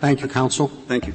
Thank 0.00 0.20
you, 0.20 0.28
counsel. 0.28 0.68
Thank 0.68 1.08
you. 1.08 1.14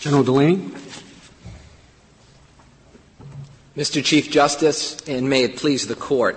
General 0.00 0.24
Delaney. 0.24 0.70
Mr. 3.76 4.02
Chief 4.02 4.30
Justice, 4.30 4.96
and 5.06 5.28
may 5.28 5.44
it 5.44 5.56
please 5.56 5.86
the 5.86 5.94
Court, 5.94 6.36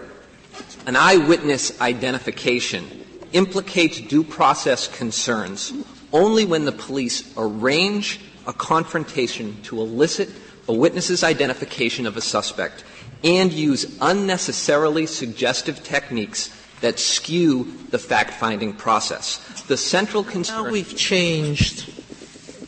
an 0.85 0.95
eyewitness 0.95 1.79
identification 1.81 2.85
implicates 3.31 3.99
due 4.01 4.23
process 4.23 4.87
concerns 4.87 5.73
only 6.11 6.45
when 6.45 6.65
the 6.65 6.71
police 6.71 7.33
arrange 7.37 8.19
a 8.49 8.53
confrontation 8.53 9.61
to 9.61 9.79
elicit 9.79 10.27
a 10.67 10.73
witness's 10.73 11.23
identification 11.23 12.07
of 12.07 12.17
a 12.17 12.21
suspect 12.21 12.83
and 13.23 13.53
use 13.53 13.95
unnecessarily 14.01 15.05
suggestive 15.05 15.83
techniques 15.83 16.49
that 16.81 16.97
skew 16.97 17.71
the 17.91 17.99
fact-finding 17.99 18.73
process. 18.73 19.37
The 19.67 19.77
central 19.77 20.23
concern. 20.23 20.65
Now 20.65 20.71
we've 20.71 20.95
changed 20.97 21.87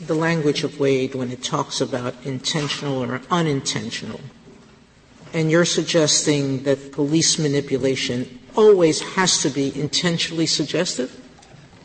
the 0.06 0.13
language 0.13 0.63
of 0.63 0.80
Wade 0.80 1.15
when 1.15 1.32
it 1.32 1.44
talks 1.44 1.82
about 1.82 2.13
intentional 2.24 3.04
or 3.04 3.22
unintentional 3.32 4.20
and 5.34 5.50
you're 5.50 5.65
suggesting 5.65 6.63
that 6.63 6.91
police 6.91 7.39
manipulation 7.39 8.39
always 8.56 9.00
has 9.15 9.41
to 9.41 9.50
be 9.50 9.78
intentionally 9.80 10.46
suggestive? 10.46 11.17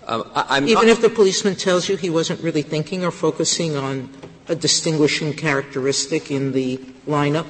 Uh, 0.06 0.62
Even 0.64 0.88
if 0.88 1.00
the 1.00 1.10
policeman 1.10 1.56
tells 1.56 1.88
you 1.88 1.96
he 1.96 2.10
wasn't 2.10 2.40
really 2.40 2.62
thinking 2.62 3.04
or 3.04 3.10
focusing 3.10 3.76
on 3.76 4.08
a 4.46 4.54
distinguishing 4.54 5.32
characteristic 5.34 6.30
in 6.30 6.52
the 6.52 6.76
lineup? 7.08 7.46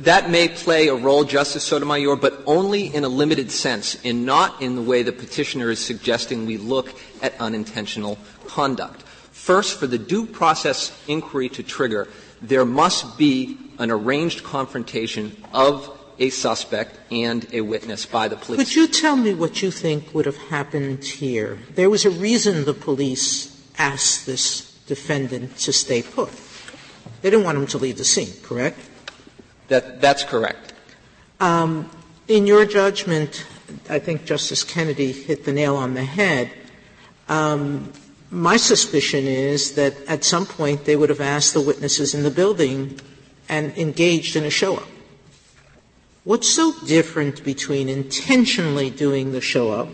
That 0.00 0.30
may 0.30 0.48
play 0.48 0.88
a 0.88 0.94
role, 0.94 1.24
Justice 1.24 1.62
Sotomayor, 1.62 2.16
but 2.16 2.42
only 2.46 2.92
in 2.92 3.04
a 3.04 3.08
limited 3.08 3.52
sense, 3.52 3.96
and 4.02 4.26
not 4.26 4.60
in 4.60 4.74
the 4.74 4.82
way 4.82 5.02
the 5.02 5.12
petitioner 5.12 5.70
is 5.70 5.78
suggesting 5.78 6.46
we 6.46 6.56
look 6.56 6.92
at 7.22 7.40
unintentional 7.40 8.18
conduct. 8.46 9.02
First, 9.02 9.78
for 9.78 9.86
the 9.86 9.98
due 9.98 10.26
process 10.26 10.90
inquiry 11.06 11.48
to 11.50 11.62
trigger, 11.62 12.08
there 12.42 12.64
must 12.64 13.16
be 13.16 13.58
an 13.78 13.90
arranged 13.90 14.42
confrontation 14.42 15.36
of 15.52 15.95
a 16.18 16.30
suspect 16.30 16.98
and 17.10 17.46
a 17.52 17.60
witness 17.60 18.06
by 18.06 18.28
the 18.28 18.36
police. 18.36 18.58
Could 18.58 18.74
you 18.74 18.86
tell 18.86 19.16
me 19.16 19.34
what 19.34 19.62
you 19.62 19.70
think 19.70 20.14
would 20.14 20.26
have 20.26 20.36
happened 20.36 21.04
here? 21.04 21.58
There 21.74 21.90
was 21.90 22.04
a 22.04 22.10
reason 22.10 22.64
the 22.64 22.74
police 22.74 23.52
asked 23.78 24.26
this 24.26 24.72
defendant 24.86 25.56
to 25.58 25.72
stay 25.72 26.02
put. 26.02 26.30
They 27.22 27.30
didn't 27.30 27.44
want 27.44 27.58
him 27.58 27.66
to 27.68 27.78
leave 27.78 27.98
the 27.98 28.04
scene, 28.04 28.32
correct? 28.42 28.78
That, 29.68 30.00
that's 30.00 30.22
correct. 30.22 30.72
Um, 31.40 31.90
in 32.28 32.46
your 32.46 32.64
judgment, 32.64 33.44
I 33.90 33.98
think 33.98 34.24
Justice 34.24 34.64
Kennedy 34.64 35.12
hit 35.12 35.44
the 35.44 35.52
nail 35.52 35.76
on 35.76 35.94
the 35.94 36.04
head. 36.04 36.50
Um, 37.28 37.92
my 38.30 38.56
suspicion 38.56 39.24
is 39.26 39.74
that 39.74 39.94
at 40.06 40.24
some 40.24 40.46
point 40.46 40.84
they 40.84 40.96
would 40.96 41.10
have 41.10 41.20
asked 41.20 41.54
the 41.54 41.60
witnesses 41.60 42.14
in 42.14 42.22
the 42.22 42.30
building 42.30 42.98
and 43.48 43.76
engaged 43.76 44.36
in 44.36 44.44
a 44.44 44.50
show 44.50 44.76
up. 44.76 44.88
What's 46.26 46.48
so 46.48 46.74
different 46.84 47.44
between 47.44 47.88
intentionally 47.88 48.90
doing 48.90 49.30
the 49.30 49.40
show 49.40 49.70
up 49.70 49.86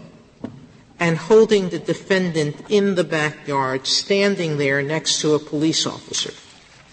and 0.98 1.18
holding 1.18 1.68
the 1.68 1.78
defendant 1.78 2.56
in 2.70 2.94
the 2.94 3.04
backyard 3.04 3.86
standing 3.86 4.56
there 4.56 4.80
next 4.80 5.20
to 5.20 5.34
a 5.34 5.38
police 5.38 5.86
officer? 5.86 6.32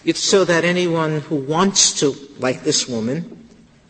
It's 0.03 0.19
so 0.19 0.43
that 0.43 0.65
anyone 0.65 1.21
who 1.21 1.37
wants 1.37 1.97
to, 2.01 2.15
like 2.37 2.63
this 2.63 2.85
woman, 2.85 3.47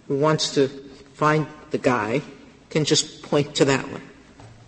who 0.08 0.20
wants 0.20 0.54
to 0.54 0.68
find 1.16 1.48
the 1.72 1.80
guy, 1.80 2.22
can 2.70 2.86
just 2.86 3.24
point 3.24 3.56
to 3.56 3.66
that 3.66 3.92
one. 3.92 4.04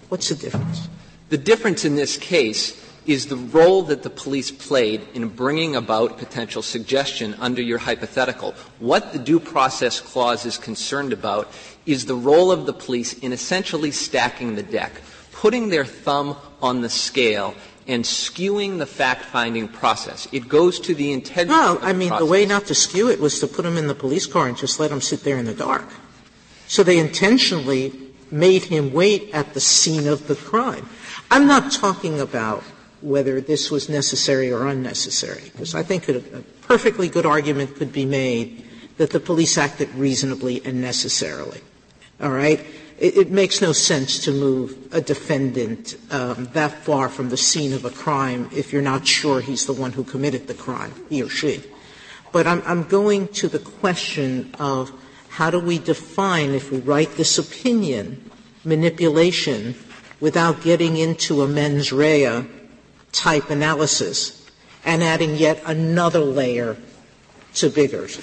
What's 0.09 0.29
the 0.29 0.35
difference? 0.35 0.89
The 1.29 1.37
difference 1.37 1.85
in 1.85 1.95
this 1.95 2.17
case 2.17 2.73
is 3.11 3.27
the 3.27 3.35
role 3.35 3.83
that 3.83 4.03
the 4.03 4.09
police 4.09 4.51
played 4.51 5.05
in 5.13 5.27
bringing 5.27 5.75
about 5.75 6.17
potential 6.17 6.61
suggestion 6.61 7.35
under 7.39 7.61
your 7.61 7.77
hypothetical. 7.77 8.53
What 8.79 9.13
the 9.13 9.19
due 9.19 9.39
process 9.39 9.99
clause 9.99 10.45
is 10.45 10.57
concerned 10.57 11.11
about 11.11 11.51
is 11.85 12.05
the 12.05 12.15
role 12.15 12.51
of 12.51 12.65
the 12.65 12.73
police 12.73 13.13
in 13.19 13.33
essentially 13.33 13.91
stacking 13.91 14.55
the 14.55 14.63
deck, 14.63 14.93
putting 15.31 15.69
their 15.69 15.85
thumb 15.85 16.37
on 16.61 16.81
the 16.81 16.89
scale 16.89 17.55
and 17.87 18.03
skewing 18.03 18.77
the 18.77 18.85
fact-finding 18.85 19.67
process. 19.67 20.27
It 20.31 20.47
goes 20.47 20.79
to 20.81 20.93
the 20.93 21.11
integrity 21.11 21.51
no, 21.51 21.75
of 21.75 21.81
the 21.81 21.87
I 21.87 21.93
mean, 21.93 22.09
process. 22.09 22.25
the 22.25 22.31
way 22.31 22.45
not 22.45 22.65
to 22.67 22.75
skew 22.75 23.09
it 23.09 23.19
was 23.19 23.39
to 23.39 23.47
put 23.47 23.65
him 23.65 23.77
in 23.77 23.87
the 23.87 23.95
police 23.95 24.27
car 24.27 24.47
and 24.47 24.55
just 24.55 24.79
let 24.79 24.91
him 24.91 25.01
sit 25.01 25.23
there 25.23 25.37
in 25.37 25.45
the 25.45 25.53
dark. 25.53 25.87
So 26.67 26.83
they 26.83 26.99
intentionally 26.99 27.91
made 28.29 28.63
him 28.63 28.93
wait 28.93 29.29
at 29.33 29.53
the 29.53 29.59
scene 29.59 30.07
of 30.07 30.27
the 30.27 30.35
crime. 30.35 30.87
I'm 31.29 31.47
not 31.47 31.71
talking 31.71 32.19
about 32.19 32.63
whether 33.01 33.41
this 33.41 33.71
was 33.71 33.89
necessary 33.89 34.51
or 34.51 34.67
unnecessary, 34.67 35.43
because 35.51 35.75
I 35.75 35.83
think 35.83 36.07
a, 36.09 36.19
perfectly 36.61 37.09
good 37.09 37.25
argument 37.25 37.75
could 37.75 37.91
be 37.91 38.05
made 38.05 38.65
that 38.97 39.09
the 39.09 39.19
police 39.19 39.57
acted 39.57 39.93
reasonably 39.95 40.61
and 40.63 40.81
necessarily. 40.81 41.61
All 42.21 42.29
right? 42.29 42.65
It, 42.99 43.31
makes 43.31 43.61
no 43.61 43.71
sense 43.71 44.19
to 44.25 44.31
move 44.31 44.77
a 44.91 45.01
defendant 45.01 45.95
um, 46.11 46.47
that 46.53 46.83
far 46.83 47.09
from 47.09 47.29
the 47.29 47.37
scene 47.37 47.73
of 47.73 47.83
a 47.83 47.89
crime 47.89 48.47
if 48.53 48.71
you're 48.71 48.83
not 48.83 49.07
sure 49.07 49.41
he's 49.41 49.65
the 49.65 49.73
one 49.73 49.91
who 49.91 50.03
committed 50.03 50.45
the 50.45 50.53
crime, 50.53 50.93
he 51.09 51.23
or 51.23 51.29
she. 51.29 51.63
But 52.31 52.45
I'm 52.45 52.83
going 52.83 53.27
to 53.29 53.47
the 53.47 53.57
question 53.59 54.53
of 54.59 54.91
how 55.29 55.49
do 55.49 55.59
we 55.59 55.79
define, 55.79 56.51
if 56.51 56.71
we 56.71 56.77
write 56.77 57.15
this 57.17 57.39
opinion, 57.39 58.29
manipulation 58.63 59.73
without 60.19 60.61
getting 60.61 60.95
into 60.95 61.41
a 61.41 61.47
mens 61.47 61.91
rea 61.91 62.45
type 63.11 63.49
analysis 63.49 64.49
and 64.85 65.03
adding 65.03 65.35
yet 65.35 65.61
another 65.65 66.19
layer 66.19 66.77
to 67.55 67.69
Biggers. 67.69 68.19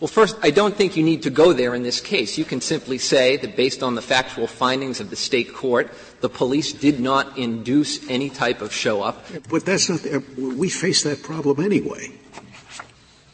Well, 0.00 0.08
first, 0.08 0.36
I 0.42 0.50
don't 0.52 0.76
think 0.76 0.96
you 0.96 1.02
need 1.02 1.22
to 1.24 1.30
go 1.30 1.52
there 1.52 1.74
in 1.74 1.82
this 1.82 2.00
case. 2.00 2.38
You 2.38 2.44
can 2.44 2.60
simply 2.60 2.98
say 2.98 3.36
that 3.38 3.56
based 3.56 3.82
on 3.82 3.96
the 3.96 4.02
factual 4.02 4.46
findings 4.46 5.00
of 5.00 5.10
the 5.10 5.16
state 5.16 5.52
court, 5.52 5.90
the 6.20 6.28
police 6.28 6.72
did 6.72 7.00
not 7.00 7.36
induce 7.36 8.08
any 8.08 8.30
type 8.30 8.62
of 8.62 8.72
show 8.72 9.02
up. 9.02 9.24
But 9.50 9.64
that's 9.64 9.88
not, 9.88 10.00
the, 10.00 10.22
we 10.38 10.68
face 10.68 11.02
that 11.02 11.24
problem 11.24 11.58
anyway. 11.58 12.12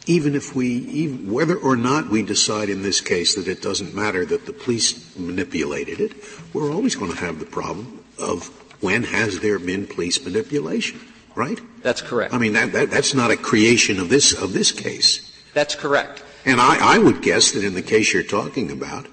Even 0.07 0.35
if 0.35 0.55
we, 0.57 0.69
even, 0.69 1.31
whether 1.31 1.57
or 1.57 1.77
not 1.77 2.09
we 2.09 2.23
decide 2.23 2.71
in 2.71 2.83
this 2.83 3.03
case 3.03 3.35
that 3.35 3.49
it 3.49 3.61
doesn't 3.61 3.95
matter 3.95 4.25
that 4.25 4.47
the 4.47 4.53
police 4.53 5.15
manipulated 5.17 6.01
it, 6.01 6.13
we're 6.55 6.73
always 6.73 6.95
going 6.95 7.11
to 7.11 7.19
have 7.19 7.41
the 7.41 7.47
problem 7.47 8.03
of 8.19 8.49
when 8.85 9.03
has 9.05 9.41
there 9.41 9.59
been 9.59 9.87
police 9.87 10.23
manipulation, 10.23 11.01
right? 11.35 11.59
That's 11.83 12.03
correct. 12.03 12.35
I 12.35 12.39
mean, 12.39 12.53
that, 12.53 12.73
that, 12.73 12.91
that's 12.91 13.15
not 13.15 13.31
a 13.31 13.37
creation 13.37 13.99
of 13.99 14.09
this, 14.09 14.33
of 14.33 14.53
this 14.53 14.71
case. 14.71 15.33
That's 15.55 15.75
correct. 15.75 16.23
And 16.45 16.61
I, 16.61 16.97
I 16.97 16.99
would 16.99 17.23
guess 17.23 17.53
that 17.53 17.65
in 17.65 17.75
the 17.75 17.83
case 17.83 18.13
you're 18.13 18.23
talking 18.23 18.71
about, 18.71 19.07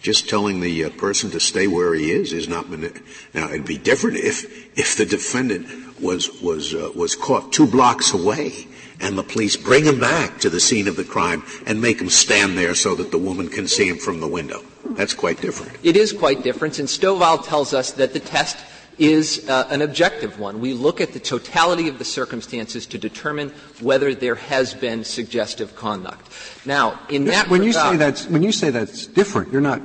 just 0.00 0.28
telling 0.28 0.60
the 0.60 0.84
uh, 0.84 0.90
person 0.90 1.30
to 1.32 1.40
stay 1.40 1.66
where 1.66 1.92
he 1.92 2.12
is 2.12 2.32
is 2.32 2.46
not 2.46 2.70
mani- 2.70 2.92
now 3.34 3.48
it'd 3.48 3.66
be 3.66 3.76
different 3.76 4.16
if 4.16 4.78
if 4.78 4.96
the 4.96 5.04
defendant 5.04 5.66
was 6.00 6.40
was 6.40 6.74
uh, 6.74 6.92
was 6.94 7.16
caught 7.16 7.52
two 7.52 7.66
blocks 7.66 8.12
away 8.12 8.68
and 9.00 9.18
the 9.18 9.24
police 9.24 9.56
bring 9.56 9.84
him 9.84 9.98
back 9.98 10.38
to 10.38 10.48
the 10.48 10.60
scene 10.60 10.86
of 10.86 10.94
the 10.94 11.02
crime 11.02 11.42
and 11.66 11.80
make 11.80 12.00
him 12.00 12.08
stand 12.08 12.56
there 12.56 12.74
so 12.74 12.94
that 12.94 13.10
the 13.10 13.18
woman 13.18 13.48
can 13.48 13.66
see 13.66 13.88
him 13.88 13.98
from 13.98 14.20
the 14.20 14.28
window. 14.28 14.62
That's 14.90 15.12
quite 15.12 15.40
different. 15.40 15.76
It 15.82 15.96
is 15.96 16.12
quite 16.12 16.42
different, 16.42 16.78
and 16.78 16.88
Stovall 16.88 17.44
tells 17.44 17.74
us 17.74 17.90
that 17.92 18.12
the 18.12 18.20
test 18.20 18.56
is 18.98 19.48
uh, 19.48 19.66
an 19.70 19.82
objective 19.82 20.38
one. 20.38 20.60
We 20.60 20.72
look 20.72 21.00
at 21.00 21.12
the 21.12 21.20
totality 21.20 21.88
of 21.88 21.98
the 21.98 22.04
circumstances 22.04 22.86
to 22.86 22.98
determine 22.98 23.50
whether 23.80 24.14
there 24.14 24.36
has 24.36 24.74
been 24.74 25.04
suggestive 25.04 25.76
conduct. 25.76 26.30
Now, 26.64 26.98
in 27.08 27.24
that 27.26 27.48
when 27.48 27.60
regard, 27.60 27.86
you 27.86 27.92
say 27.92 27.96
that's 27.96 28.26
when 28.26 28.42
you 28.42 28.52
say 28.52 28.70
that's 28.70 29.06
different, 29.06 29.52
you're 29.52 29.60
not 29.60 29.80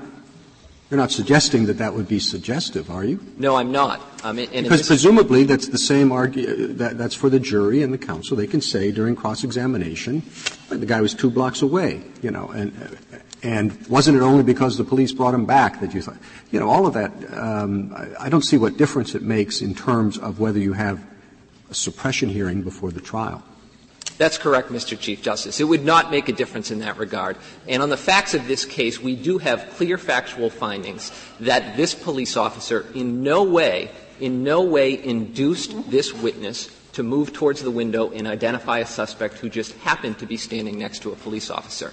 you're 0.91 0.99
not 0.99 1.10
suggesting 1.10 1.67
that 1.67 1.77
that 1.77 1.93
would 1.93 2.10
be 2.10 2.19
suggestive, 2.19 2.91
are 2.91 3.06
you? 3.06 3.17
No, 3.38 3.56
I'm 3.56 3.71
not. 3.71 4.01
Um, 4.25 4.36
because 4.36 4.86
presumably 4.86 5.45
that's 5.45 5.69
the 5.69 5.77
same 5.77 6.12
argument, 6.12 6.80
that, 6.80 6.97
that's 6.97 7.15
for 7.15 7.30
the 7.30 7.39
jury 7.39 7.82
and 7.82 7.93
the 7.93 7.97
counsel. 7.97 8.36
They 8.36 8.45
can 8.45 8.60
say 8.60 8.91
during 8.91 9.15
cross-examination, 9.15 10.21
the 10.67 10.86
guy 10.86 10.99
was 10.99 11.13
two 11.13 11.30
blocks 11.30 11.62
away, 11.62 12.04
you 12.21 12.30
know, 12.30 12.49
and 12.49 12.97
and 13.41 13.88
wasn't 13.88 14.17
it 14.17 14.21
only 14.21 14.43
because 14.43 14.77
the 14.77 14.84
police 14.84 15.13
brought 15.13 15.34
him 15.34 15.45
back 15.45 15.80
that 15.80 15.93
you 15.95 16.01
thought, 16.01 16.17
you 16.51 16.60
know, 16.60 16.69
all 16.69 16.86
of 16.86 16.93
that, 16.93 17.12
um, 17.34 17.91
I, 17.95 18.25
I 18.25 18.30
don't 18.30 18.43
see 18.43 18.58
what 18.58 18.77
difference 18.77 19.15
it 19.15 19.23
makes 19.23 19.62
in 19.62 19.73
terms 19.73 20.17
of 20.17 20.39
whether 20.39 20.60
you 20.60 20.73
have 20.73 21.01
a 21.69 21.73
suppression 21.73 22.30
hearing 22.30 22.62
before 22.62 22.91
the 22.91 23.01
trial. 23.01 23.41
That's 24.21 24.38
correct, 24.38 24.69
Mr. 24.69 24.99
Chief 24.99 25.23
Justice. 25.23 25.60
It 25.60 25.63
would 25.63 25.84
not 25.84 26.12
make 26.12 26.29
a 26.29 26.31
difference 26.31 26.69
in 26.69 26.77
that 26.81 26.99
regard. 26.99 27.38
And 27.67 27.81
on 27.81 27.89
the 27.89 27.97
facts 27.97 28.36
of 28.36 28.45
this 28.45 28.65
case, 28.65 29.01
we 29.01 29.15
do 29.15 29.39
have 29.39 29.71
clear 29.71 29.97
factual 29.97 30.51
findings 30.51 31.12
that 31.39 31.75
this 31.75 31.95
police 31.95 32.38
officer 32.38 32.86
in 32.93 33.23
no 33.23 33.41
way, 33.41 33.89
in 34.19 34.43
no 34.43 34.62
way 34.62 35.03
induced 35.03 35.89
this 35.89 36.13
witness 36.13 36.69
to 36.91 37.01
move 37.01 37.34
towards 37.34 37.63
the 37.63 37.71
window 37.71 38.12
and 38.12 38.27
identify 38.27 38.77
a 38.77 38.86
suspect 38.86 39.39
who 39.39 39.49
just 39.49 39.73
happened 39.77 40.19
to 40.19 40.27
be 40.27 40.38
standing 40.38 40.77
next 40.77 40.99
to 40.99 41.12
a 41.12 41.15
police 41.15 41.49
officer. 41.49 41.91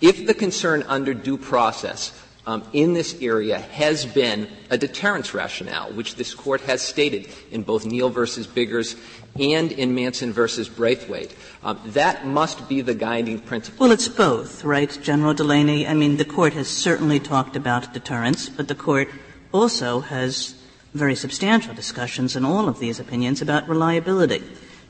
If 0.00 0.26
the 0.26 0.34
concern 0.34 0.82
under 0.88 1.14
due 1.14 1.38
process 1.38 2.10
um, 2.46 2.62
in 2.72 2.94
this 2.94 3.20
area 3.20 3.58
has 3.58 4.06
been 4.06 4.48
a 4.70 4.78
deterrence 4.78 5.34
rationale, 5.34 5.92
which 5.92 6.16
this 6.16 6.34
court 6.34 6.60
has 6.62 6.82
stated 6.82 7.28
in 7.50 7.62
both 7.62 7.84
Neil 7.84 8.08
versus 8.08 8.46
Biggers 8.46 8.96
and 9.38 9.72
in 9.72 9.94
Manson 9.94 10.32
versus 10.32 10.68
Brathwaite, 10.68 11.32
um, 11.62 11.78
that 11.86 12.26
must 12.26 12.68
be 12.68 12.80
the 12.80 12.94
guiding 12.94 13.38
principle. 13.38 13.84
Well, 13.86 13.92
it's 13.92 14.08
both, 14.08 14.64
right, 14.64 14.98
General 15.02 15.34
Delaney? 15.34 15.86
I 15.86 15.94
mean, 15.94 16.16
the 16.16 16.24
court 16.24 16.54
has 16.54 16.68
certainly 16.68 17.20
talked 17.20 17.56
about 17.56 17.92
deterrence, 17.92 18.48
but 18.48 18.68
the 18.68 18.74
court 18.74 19.08
also 19.52 20.00
has 20.00 20.54
very 20.94 21.14
substantial 21.14 21.74
discussions 21.74 22.34
in 22.34 22.44
all 22.44 22.68
of 22.68 22.80
these 22.80 22.98
opinions 22.98 23.40
about 23.40 23.68
reliability. 23.68 24.42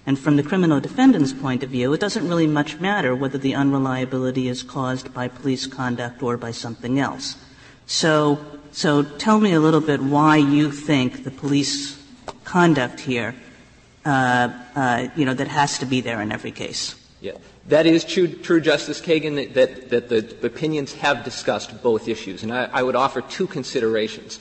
And 0.07 0.19
from 0.19 0.37
the 0.37 0.43
criminal 0.43 0.81
defendant's 0.81 1.33
point 1.33 1.63
of 1.63 1.71
view, 1.71 1.93
it 1.93 2.01
doesn't 2.01 2.27
really 2.27 2.47
much 2.47 2.81
matter 2.81 3.15
whether 3.15 3.39
the 3.39 3.55
unreliability 3.55 4.49
is 4.49 4.63
caused 4.63 5.13
by 5.13 5.29
police 5.29 5.67
conduct 5.67 6.23
or 6.23 6.37
by 6.37 6.51
something 6.51 6.99
else. 6.99 7.37
So, 7.87 8.39
so 8.73 9.03
tell 9.03 9.41
me 9.41 9.53
a 9.53 9.61
little 9.61 9.81
bit 9.81 10.01
why 10.01 10.37
you 10.37 10.71
think 10.71 11.25
the 11.25 11.31
police 11.31 12.03
conduct 12.45 13.01
here, 13.01 13.35
uh, 14.05 14.49
uh, 14.75 15.09
you 15.17 15.25
know, 15.25 15.35
that 15.35 15.49
has 15.49 15.79
to 15.79 15.87
be 15.87 16.01
there 16.01 16.21
in 16.21 16.33
every 16.33 16.53
case. 16.53 16.95
Yeah. 17.21 17.33
That 17.69 17.87
is 17.87 18.05
true, 18.05 18.27
true 18.27 18.61
Justice 18.61 19.01
Kagan, 19.01 19.53
that, 19.55 19.91
that, 19.91 20.09
that, 20.09 20.41
the 20.41 20.47
opinions 20.47 20.95
have 20.95 21.23
discussed 21.23 21.83
both 21.83 22.09
issues. 22.09 22.43
And 22.43 22.53
I, 22.53 22.65
I 22.73 22.83
would 22.83 22.97
offer 22.97 23.21
two 23.21 23.47
considerations. 23.47 24.41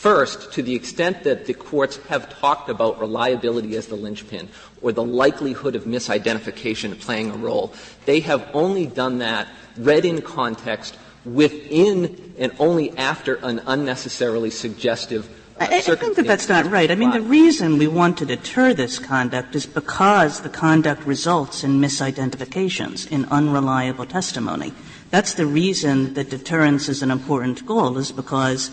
First, 0.00 0.54
to 0.54 0.62
the 0.62 0.74
extent 0.74 1.24
that 1.24 1.44
the 1.44 1.52
courts 1.52 1.98
have 2.08 2.30
talked 2.40 2.70
about 2.70 2.98
reliability 2.98 3.76
as 3.76 3.88
the 3.88 3.96
linchpin 3.96 4.48
or 4.80 4.92
the 4.92 5.04
likelihood 5.04 5.76
of 5.76 5.84
misidentification 5.84 6.98
playing 6.98 7.30
a 7.30 7.36
role, 7.36 7.74
they 8.06 8.20
have 8.20 8.48
only 8.54 8.86
done 8.86 9.18
that 9.18 9.46
read 9.76 10.06
in 10.06 10.22
context 10.22 10.96
within 11.26 12.32
and 12.38 12.50
only 12.58 12.96
after 12.96 13.34
an 13.42 13.60
unnecessarily 13.66 14.48
suggestive 14.48 15.28
uh, 15.60 15.66
I, 15.68 15.76
I 15.76 15.80
think 15.82 16.16
that 16.16 16.26
that's 16.26 16.48
not 16.48 16.64
right. 16.70 16.90
I 16.90 16.94
mean, 16.94 17.10
the 17.10 17.20
reason 17.20 17.76
we 17.76 17.86
want 17.86 18.16
to 18.18 18.24
deter 18.24 18.72
this 18.72 18.98
conduct 18.98 19.54
is 19.54 19.66
because 19.66 20.40
the 20.40 20.48
conduct 20.48 21.04
results 21.04 21.62
in 21.62 21.78
misidentifications, 21.78 23.06
in 23.12 23.26
unreliable 23.26 24.06
testimony. 24.06 24.72
That's 25.10 25.34
the 25.34 25.44
reason 25.44 26.14
that 26.14 26.30
deterrence 26.30 26.88
is 26.88 27.02
an 27.02 27.10
important 27.10 27.66
goal, 27.66 27.98
is 27.98 28.10
because 28.10 28.70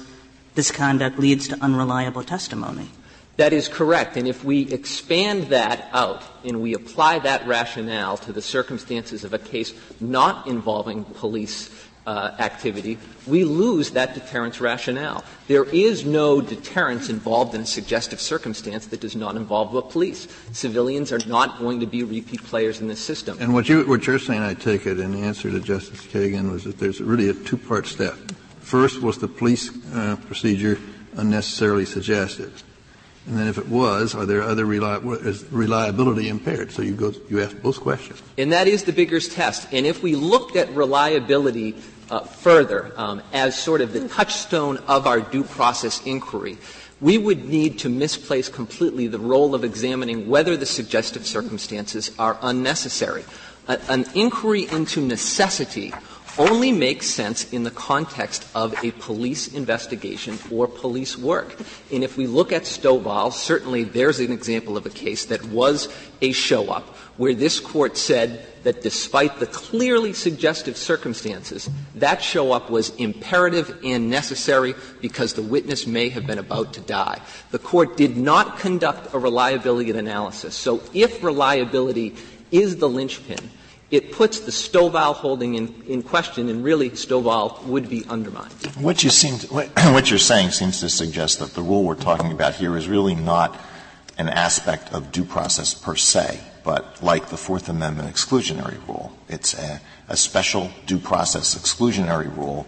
this 0.57 0.71
conduct 0.71 1.19
leads 1.19 1.47
to 1.47 1.63
unreliable 1.63 2.23
testimony. 2.23 2.89
That 3.37 3.53
is 3.53 3.67
correct. 3.67 4.17
And 4.17 4.27
if 4.27 4.43
we 4.43 4.61
expand 4.73 5.49
that 5.49 5.87
out 5.93 6.23
and 6.43 6.63
we 6.63 6.73
apply 6.73 7.19
that 7.19 7.47
rationale 7.47 8.17
to 8.17 8.33
the 8.33 8.41
circumstances 8.41 9.23
of 9.23 9.33
a 9.33 9.37
case 9.37 9.71
not 9.99 10.47
involving 10.47 11.03
police 11.03 11.69
uh, 12.07 12.35
activity, 12.39 12.97
we 13.27 13.43
lose 13.43 13.91
that 13.91 14.15
deterrence 14.15 14.59
rationale. 14.59 15.23
There 15.47 15.65
is 15.65 16.05
no 16.05 16.41
deterrence 16.41 17.09
involved 17.09 17.53
in 17.53 17.61
a 17.61 17.65
suggestive 17.67 18.19
circumstance 18.19 18.87
that 18.87 18.99
does 18.99 19.15
not 19.15 19.35
involve 19.35 19.73
the 19.73 19.83
police. 19.83 20.27
Civilians 20.53 21.11
are 21.11 21.21
not 21.27 21.59
going 21.59 21.81
to 21.81 21.85
be 21.85 22.01
repeat 22.01 22.43
players 22.43 22.81
in 22.81 22.87
this 22.87 22.99
system. 22.99 23.37
And 23.39 23.53
what, 23.53 23.69
you, 23.69 23.87
what 23.87 24.07
you're 24.07 24.17
saying, 24.17 24.41
I 24.41 24.55
take 24.55 24.87
it, 24.87 24.99
in 24.99 25.13
answer 25.23 25.51
to 25.51 25.59
Justice 25.59 26.01
Kagan, 26.07 26.51
was 26.51 26.63
that 26.63 26.79
there's 26.79 26.99
really 26.99 27.29
a 27.29 27.35
two-part 27.35 27.85
step. 27.85 28.17
First 28.67 29.01
was 29.01 29.17
the 29.17 29.29
police 29.29 29.71
uh, 29.95 30.17
procedure 30.25 30.77
unnecessarily 31.15 31.85
suggestive. 31.85 32.63
And 33.25 33.37
then 33.39 33.47
if 33.47 33.57
it 33.57 33.69
was, 33.69 34.13
are 34.13 34.25
there 34.25 34.41
other 34.41 34.69
is 34.73 35.45
reliability 35.53 36.27
impaired? 36.27 36.73
So 36.73 36.81
you 36.81 36.93
go, 36.93 37.13
you 37.29 37.41
ask 37.41 37.55
both 37.61 37.79
questions. 37.79 38.21
And 38.37 38.51
that 38.51 38.67
is 38.67 38.83
the 38.83 38.91
Biggers 38.91 39.29
test. 39.29 39.69
And 39.71 39.85
if 39.85 40.03
we 40.03 40.15
looked 40.15 40.57
at 40.57 40.69
reliability 40.71 41.77
uh, 42.11 42.19
further 42.19 42.91
um, 42.97 43.21
as 43.31 43.57
sort 43.57 43.79
of 43.79 43.93
the 43.93 44.05
touchstone 44.09 44.79
of 44.79 45.07
our 45.07 45.21
due 45.21 45.45
process 45.45 46.05
inquiry, 46.05 46.57
we 46.99 47.17
would 47.17 47.45
need 47.45 47.79
to 47.79 47.89
misplace 47.89 48.49
completely 48.49 49.07
the 49.07 49.19
role 49.19 49.55
of 49.55 49.63
examining 49.63 50.27
whether 50.27 50.57
the 50.57 50.65
suggestive 50.65 51.25
circumstances 51.25 52.11
are 52.19 52.37
unnecessary. 52.41 53.23
A, 53.69 53.79
an 53.87 54.05
inquiry 54.13 54.67
into 54.69 54.99
necessity 54.99 55.93
only 56.37 56.71
makes 56.71 57.07
sense 57.07 57.51
in 57.51 57.63
the 57.63 57.71
context 57.71 58.47
of 58.53 58.73
a 58.83 58.91
police 58.91 59.53
investigation 59.53 60.37
or 60.51 60.67
police 60.67 61.17
work. 61.17 61.55
And 61.91 62.03
if 62.03 62.17
we 62.17 62.27
look 62.27 62.51
at 62.51 62.63
Stovall, 62.63 63.33
certainly 63.33 63.83
there's 63.83 64.19
an 64.19 64.31
example 64.31 64.77
of 64.77 64.85
a 64.85 64.89
case 64.89 65.25
that 65.25 65.43
was 65.45 65.89
a 66.21 66.31
show 66.31 66.69
up 66.69 66.95
where 67.17 67.33
this 67.33 67.59
court 67.59 67.97
said 67.97 68.45
that 68.63 68.81
despite 68.83 69.39
the 69.39 69.47
clearly 69.47 70.13
suggestive 70.13 70.77
circumstances, 70.77 71.69
that 71.95 72.21
show 72.21 72.51
up 72.51 72.69
was 72.69 72.89
imperative 72.95 73.75
and 73.83 74.09
necessary 74.09 74.75
because 75.01 75.33
the 75.33 75.41
witness 75.41 75.87
may 75.87 76.09
have 76.09 76.27
been 76.27 76.37
about 76.37 76.73
to 76.73 76.81
die. 76.81 77.19
The 77.51 77.59
court 77.59 77.97
did 77.97 78.17
not 78.17 78.59
conduct 78.59 79.13
a 79.13 79.19
reliability 79.19 79.91
analysis. 79.91 80.55
So 80.55 80.83
if 80.93 81.23
reliability 81.23 82.15
is 82.51 82.77
the 82.77 82.89
linchpin, 82.89 83.49
it 83.89 84.11
puts 84.11 84.41
the 84.41 84.51
Stovall 84.51 85.13
holding 85.13 85.55
in, 85.55 85.73
in 85.87 86.03
question, 86.03 86.49
and 86.49 86.63
really 86.63 86.89
Stovall 86.91 87.63
would 87.65 87.89
be 87.89 88.05
undermined. 88.09 88.51
What 88.75 89.03
you 89.03 89.09
seem 89.09 89.39
to, 89.39 89.47
what, 89.47 89.67
what 89.93 90.09
you're 90.09 90.19
saying 90.19 90.51
seems 90.51 90.79
to 90.81 90.89
suggest 90.89 91.39
that 91.39 91.53
the 91.53 91.61
rule 91.61 91.83
we're 91.83 91.95
talking 91.95 92.31
about 92.31 92.55
here 92.55 92.75
is 92.75 92.87
really 92.87 93.15
not 93.15 93.59
an 94.17 94.29
aspect 94.29 94.91
of 94.93 95.11
due 95.11 95.23
process 95.23 95.73
per 95.73 95.95
se, 95.95 96.39
but 96.63 97.01
like 97.01 97.29
the 97.29 97.37
Fourth 97.37 97.69
Amendment 97.69 98.13
exclusionary 98.13 98.85
rule. 98.87 99.15
It's 99.29 99.53
a, 99.53 99.79
a 100.09 100.17
special 100.17 100.71
due 100.85 100.99
process 100.99 101.55
exclusionary 101.55 102.35
rule 102.35 102.67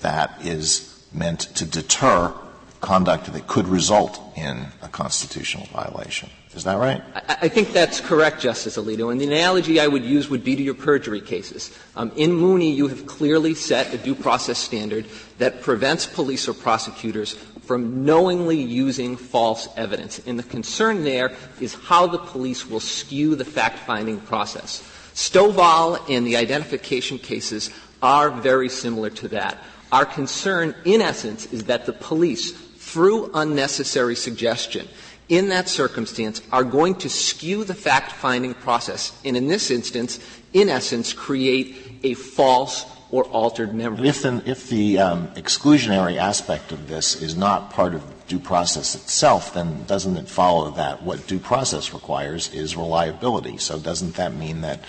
that 0.00 0.44
is 0.44 1.02
meant 1.12 1.40
to 1.56 1.64
deter 1.64 2.34
conduct 2.80 3.32
that 3.32 3.46
could 3.46 3.66
result 3.66 4.20
in 4.36 4.66
a 4.82 4.88
constitutional 4.88 5.66
violation. 5.66 6.28
Is 6.58 6.64
that 6.64 6.76
right? 6.76 7.00
I, 7.40 7.46
think 7.46 7.72
that's 7.72 8.00
correct, 8.00 8.40
Justice 8.40 8.76
Alito. 8.76 9.12
And 9.12 9.20
the 9.20 9.26
analogy 9.26 9.78
I 9.78 9.86
would 9.86 10.04
use 10.04 10.28
would 10.28 10.42
be 10.42 10.56
to 10.56 10.62
your 10.62 10.74
perjury 10.74 11.20
cases. 11.20 11.70
Um, 11.94 12.10
in 12.16 12.32
Mooney, 12.32 12.72
you 12.72 12.88
have 12.88 13.06
clearly 13.06 13.54
set 13.54 13.94
a 13.94 13.96
due 13.96 14.16
process 14.16 14.58
standard 14.58 15.06
that 15.38 15.62
prevents 15.62 16.04
police 16.04 16.48
or 16.48 16.54
prosecutors 16.54 17.34
from 17.62 18.04
knowingly 18.04 18.60
using 18.60 19.16
false 19.16 19.68
evidence. 19.76 20.20
And 20.26 20.36
the 20.36 20.42
concern 20.42 21.04
there 21.04 21.30
is 21.60 21.74
how 21.74 22.08
the 22.08 22.18
police 22.18 22.66
will 22.66 22.80
skew 22.80 23.36
the 23.36 23.44
fact-finding 23.44 24.18
process. 24.22 24.82
Stovall 25.14 26.10
and 26.10 26.26
the 26.26 26.36
identification 26.36 27.18
cases 27.18 27.70
are 28.02 28.32
very 28.32 28.68
similar 28.68 29.10
to 29.10 29.28
that. 29.28 29.58
Our 29.92 30.04
concern, 30.04 30.74
in 30.84 31.02
essence, 31.02 31.52
is 31.52 31.62
that 31.64 31.86
the 31.86 31.92
police, 31.92 32.50
through 32.50 33.30
unnecessary 33.34 34.16
suggestion, 34.16 34.88
in 35.28 35.48
that 35.48 35.68
circumstance 35.68 36.40
are 36.52 36.64
going 36.64 36.94
to 36.96 37.08
skew 37.08 37.64
the 37.64 37.74
fact 37.74 38.12
finding 38.12 38.54
process 38.54 39.18
and 39.24 39.36
in 39.36 39.48
this 39.48 39.70
instance, 39.70 40.18
in 40.52 40.68
essence, 40.68 41.12
create 41.12 42.00
a 42.02 42.14
false 42.14 42.86
or 43.10 43.24
altered 43.24 43.74
memory. 43.74 44.08
If, 44.08 44.22
the, 44.22 44.42
if 44.44 44.68
the 44.68 44.98
um, 44.98 45.28
exclusionary 45.28 46.16
aspect 46.16 46.72
of 46.72 46.88
this 46.88 47.20
is 47.20 47.36
not 47.36 47.70
part 47.70 47.94
of 47.94 48.02
due 48.28 48.38
process 48.38 48.94
itself, 48.94 49.54
then 49.54 49.84
doesn't 49.84 50.16
it 50.16 50.28
follow 50.28 50.70
that 50.72 51.02
what 51.02 51.26
due 51.26 51.38
process 51.38 51.94
requires 51.94 52.52
is 52.52 52.76
reliability? 52.76 53.56
So 53.56 53.78
doesn't 53.78 54.14
that 54.16 54.34
mean 54.34 54.60
that 54.60 54.80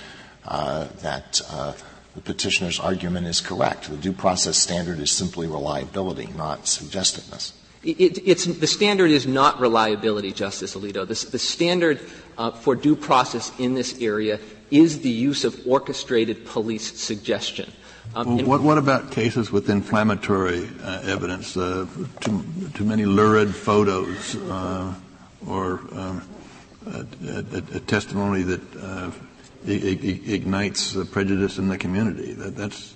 uh, 0.45 0.87
that 1.01 1.41
uh, 1.49 1.73
the 2.15 2.21
petitioner's 2.21 2.79
argument 2.79 3.27
is 3.27 3.39
correct? 3.39 3.89
The 3.89 3.97
due 3.97 4.13
process 4.13 4.57
standard 4.57 4.99
is 4.99 5.11
simply 5.11 5.47
reliability, 5.47 6.27
not 6.35 6.67
suggestiveness. 6.67 7.53
It, 7.81 8.27
it's, 8.27 8.45
the 8.45 8.67
standard 8.67 9.09
is 9.09 9.25
not 9.25 9.59
reliability, 9.59 10.33
Justice 10.33 10.75
Alito. 10.75 11.07
The, 11.07 11.31
the 11.31 11.39
standard 11.39 12.01
uh, 12.37 12.51
for 12.51 12.75
due 12.75 12.95
process 12.95 13.51
in 13.57 13.73
this 13.73 14.01
area 14.01 14.39
is 14.69 14.99
the 14.99 15.09
use 15.09 15.45
of 15.45 15.65
orchestrated 15.65 16.45
police 16.45 16.99
suggestion. 16.99 17.71
Um, 18.15 18.37
well, 18.37 18.45
what, 18.45 18.61
what, 18.61 18.77
about 18.77 19.11
cases 19.11 19.51
with 19.51 19.69
inflammatory 19.69 20.67
uh, 20.83 21.01
evidence, 21.03 21.55
uh, 21.55 21.85
too, 22.21 22.43
too, 22.73 22.83
many 22.83 23.05
lurid 23.05 23.53
photos, 23.53 24.35
uh, 24.35 24.93
or 25.47 25.79
um, 25.93 26.27
a, 26.87 27.05
a, 27.27 27.57
a, 27.75 27.79
testimony 27.81 28.41
that 28.41 28.61
uh, 28.77 29.11
ignites 29.67 30.97
prejudice 31.11 31.59
in 31.59 31.67
the 31.67 31.77
community? 31.77 32.33
That, 32.33 32.55
that's 32.55 32.95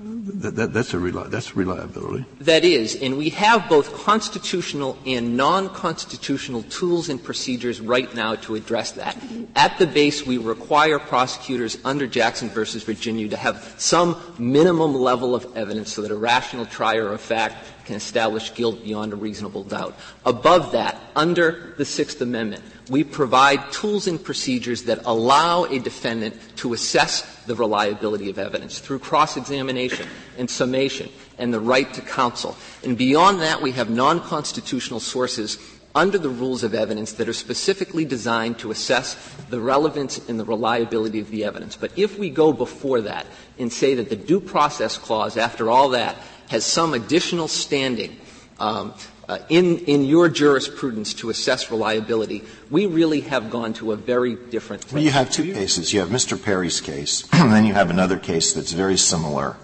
that, 0.00 0.54
that, 0.54 0.72
that's, 0.72 0.94
a 0.94 0.96
reli- 0.96 1.28
that's 1.28 1.56
reliability. 1.56 2.24
That 2.40 2.64
is, 2.64 2.94
and 2.94 3.18
we 3.18 3.30
have 3.30 3.68
both 3.68 3.92
constitutional 4.04 4.96
and 5.04 5.36
non-constitutional 5.36 6.62
tools 6.64 7.08
and 7.08 7.22
procedures 7.22 7.80
right 7.80 8.12
now 8.14 8.36
to 8.36 8.54
address 8.54 8.92
that. 8.92 9.16
At 9.56 9.76
the 9.78 9.88
base, 9.88 10.24
we 10.24 10.38
require 10.38 11.00
prosecutors 11.00 11.78
under 11.84 12.06
Jackson 12.06 12.48
versus 12.48 12.84
Virginia 12.84 13.28
to 13.28 13.36
have 13.36 13.74
some 13.78 14.16
minimum 14.38 14.94
level 14.94 15.34
of 15.34 15.56
evidence 15.56 15.92
so 15.92 16.02
that 16.02 16.12
a 16.12 16.16
rational 16.16 16.66
trier 16.66 17.08
of 17.12 17.20
fact 17.20 17.56
can 17.88 17.96
establish 17.96 18.54
guilt 18.54 18.84
beyond 18.84 19.14
a 19.14 19.16
reasonable 19.16 19.64
doubt. 19.64 19.98
Above 20.26 20.72
that, 20.72 21.00
under 21.16 21.72
the 21.78 21.84
Sixth 21.86 22.20
Amendment, 22.20 22.62
we 22.90 23.02
provide 23.02 23.72
tools 23.72 24.06
and 24.06 24.22
procedures 24.22 24.82
that 24.84 25.00
allow 25.06 25.64
a 25.64 25.78
defendant 25.78 26.36
to 26.56 26.74
assess 26.74 27.22
the 27.46 27.54
reliability 27.54 28.28
of 28.28 28.38
evidence 28.38 28.78
through 28.78 28.98
cross-examination 28.98 30.06
and 30.36 30.50
summation 30.50 31.08
and 31.38 31.52
the 31.52 31.60
right 31.60 31.92
to 31.94 32.02
counsel. 32.02 32.58
And 32.84 32.96
beyond 32.98 33.40
that, 33.40 33.62
we 33.62 33.72
have 33.72 33.88
non-constitutional 33.88 35.00
sources 35.00 35.56
under 35.94 36.18
the 36.18 36.28
rules 36.28 36.62
of 36.62 36.74
evidence 36.74 37.14
that 37.14 37.26
are 37.26 37.32
specifically 37.32 38.04
designed 38.04 38.58
to 38.58 38.70
assess 38.70 39.16
the 39.48 39.58
relevance 39.60 40.28
and 40.28 40.38
the 40.38 40.44
reliability 40.44 41.20
of 41.20 41.30
the 41.30 41.42
evidence. 41.44 41.74
But 41.74 41.92
if 41.96 42.18
we 42.18 42.28
go 42.28 42.52
before 42.52 43.00
that 43.00 43.26
and 43.58 43.72
say 43.72 43.94
that 43.94 44.10
the 44.10 44.16
due 44.16 44.40
process 44.40 44.98
clause, 44.98 45.38
after 45.38 45.70
all 45.70 45.88
that, 45.90 46.16
has 46.48 46.64
some 46.64 46.94
additional 46.94 47.48
standing 47.48 48.18
um, 48.58 48.94
uh, 49.28 49.38
in, 49.50 49.78
in 49.80 50.04
your 50.04 50.28
jurisprudence 50.28 51.12
to 51.14 51.28
assess 51.28 51.70
reliability, 51.70 52.44
we 52.70 52.86
really 52.86 53.20
have 53.20 53.50
gone 53.50 53.74
to 53.74 53.92
a 53.92 53.96
very 53.96 54.34
different 54.34 54.82
place. 54.82 54.94
Well, 54.94 55.02
you 55.02 55.10
have 55.10 55.30
two 55.30 55.52
cases. 55.52 55.92
You 55.92 56.00
have 56.00 56.08
Mr. 56.08 56.42
Perry's 56.42 56.80
case, 56.80 57.28
and 57.32 57.52
then 57.52 57.66
you 57.66 57.74
have 57.74 57.90
another 57.90 58.18
case 58.18 58.54
that's 58.54 58.72
very 58.72 58.96
similar. 58.96 59.56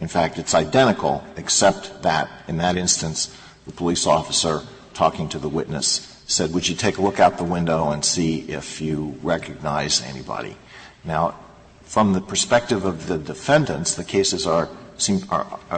In 0.00 0.08
fact, 0.08 0.38
it's 0.38 0.54
identical, 0.54 1.24
except 1.36 2.02
that 2.02 2.28
in 2.46 2.58
that 2.58 2.76
instance, 2.76 3.34
the 3.66 3.72
police 3.72 4.06
officer 4.06 4.62
talking 4.92 5.30
to 5.30 5.38
the 5.38 5.48
witness 5.48 6.22
said, 6.26 6.52
Would 6.52 6.68
you 6.68 6.74
take 6.74 6.98
a 6.98 7.02
look 7.02 7.18
out 7.18 7.38
the 7.38 7.44
window 7.44 7.90
and 7.90 8.04
see 8.04 8.40
if 8.40 8.82
you 8.82 9.18
recognize 9.22 10.02
anybody? 10.02 10.56
Now, 11.04 11.36
from 11.82 12.12
the 12.12 12.20
perspective 12.20 12.84
of 12.84 13.06
the 13.06 13.16
defendants, 13.16 13.94
the 13.94 14.04
cases 14.04 14.46
are 14.46 14.68
seem, 14.98 15.20